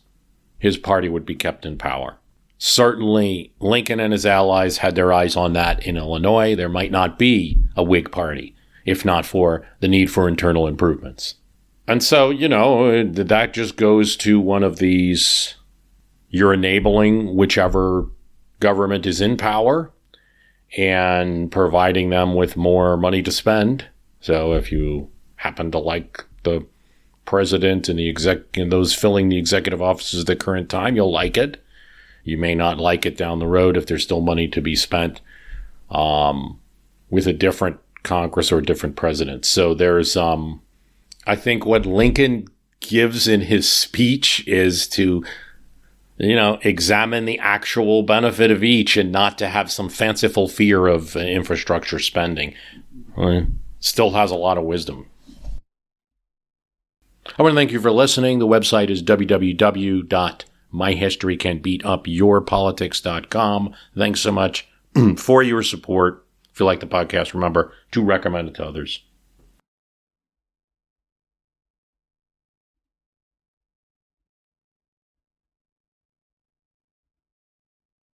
his 0.59 0.77
party 0.77 1.09
would 1.09 1.25
be 1.25 1.35
kept 1.35 1.65
in 1.65 1.79
power. 1.79 2.19
Certainly, 2.59 3.53
Lincoln 3.61 4.01
and 4.01 4.13
his 4.13 4.25
allies 4.25 4.79
had 4.79 4.95
their 4.95 5.13
eyes 5.13 5.37
on 5.37 5.53
that 5.53 5.87
in 5.87 5.97
Illinois. 5.97 6.55
There 6.55 6.69
might 6.69 6.91
not 6.91 7.19
be 7.19 7.59
a 7.77 7.83
Whig 7.83 8.11
party 8.11 8.57
if 8.87 9.05
not 9.05 9.27
for 9.27 9.67
the 9.81 9.89
need 9.89 10.07
for 10.07 10.29
internal 10.29 10.67
improvements. 10.67 11.35
And 11.89 12.03
so, 12.03 12.31
you 12.31 12.49
know, 12.49 13.05
that 13.05 13.53
just 13.53 13.77
goes 13.77 14.17
to 14.19 14.41
one 14.41 14.63
of 14.63 14.79
these 14.79 15.57
you're 16.31 16.55
enabling 16.55 17.37
whichever 17.37 18.09
government 18.61 19.07
is 19.07 19.21
in 19.21 19.37
power 19.37 19.93
and 20.77 21.51
providing 21.53 22.11
them 22.11 22.35
with 22.35 22.57
more 22.57 22.97
money 22.97 23.23
to 23.23 23.31
spend. 23.31 23.87
So 24.21 24.55
if 24.55 24.73
you 24.73 25.11
happen 25.37 25.71
to 25.71 25.79
like 25.79 26.25
the 26.43 26.67
president 27.25 27.89
and 27.89 27.99
the 27.99 28.09
exec 28.09 28.57
and 28.57 28.73
those 28.73 28.95
filling 28.95 29.29
the 29.29 29.39
executive 29.39 29.83
offices 29.83 30.21
at 30.21 30.27
the 30.27 30.37
current 30.37 30.69
time, 30.69 30.97
you'll 30.97 31.13
like 31.13 31.37
it. 31.37 31.63
You 32.27 32.37
may 32.37 32.57
not 32.57 32.79
like 32.79 33.07
it 33.07 33.17
down 33.17 33.39
the 33.39 33.47
road 33.47 33.77
if 33.77 33.87
there's 33.87 34.03
still 34.03 34.21
money 34.21 34.49
to 34.49 34.61
be 34.61 34.75
spent 34.75 35.21
um, 35.91 36.59
with 37.09 37.29
a 37.29 37.33
different 37.33 37.79
Congress 38.03 38.51
or 38.51 38.59
a 38.59 38.65
different 38.65 38.97
president. 38.97 39.45
So 39.45 39.75
there's, 39.75 40.17
um, 40.17 40.61
I 41.25 41.37
think, 41.37 41.65
what 41.65 41.87
Lincoln 41.87 42.49
gives 42.81 43.29
in 43.29 43.43
his 43.43 43.71
speech 43.71 44.47
is 44.49 44.89
to, 44.89 45.25
you 46.19 46.35
know, 46.35 46.59
examine 46.63 47.27
the 47.27 47.39
actual 47.39 48.03
benefit 48.03 48.51
of 48.51 48.65
each 48.65 48.97
and 48.97 49.13
not 49.13 49.39
to 49.39 49.47
have 49.49 49.71
some 49.71 49.89
fanciful 49.89 50.49
fear 50.49 50.89
of 50.89 51.15
infrastructure 51.15 52.01
spending. 52.01 52.55
Still 53.79 54.11
has 54.11 54.33
a 54.33 54.37
lot 54.37 54.59
of 54.59 54.65
wisdom. 54.65 55.07
I 57.39 57.43
want 57.43 57.53
to 57.53 57.57
thank 57.57 57.71
you 57.71 57.81
for 57.81 57.93
listening. 57.93 58.41
The 58.41 58.49
website 58.49 58.91
is 58.91 59.01
www 59.01 60.43
myhistorycanbeatupyourpolitics.com. 60.77 63.75
Thanks 63.97 64.21
so 64.21 64.33
much 64.33 64.69
for 65.17 65.43
your 65.43 65.63
support. 65.63 66.27
If 66.53 66.61
you 66.61 66.67
like 66.67 66.81
the 66.81 66.87
podcast, 66.87 67.33
remember 67.35 67.73
to 67.93 68.03
recommend 68.03 68.49
it 68.49 68.55
to 68.57 68.67
others. 68.67 69.03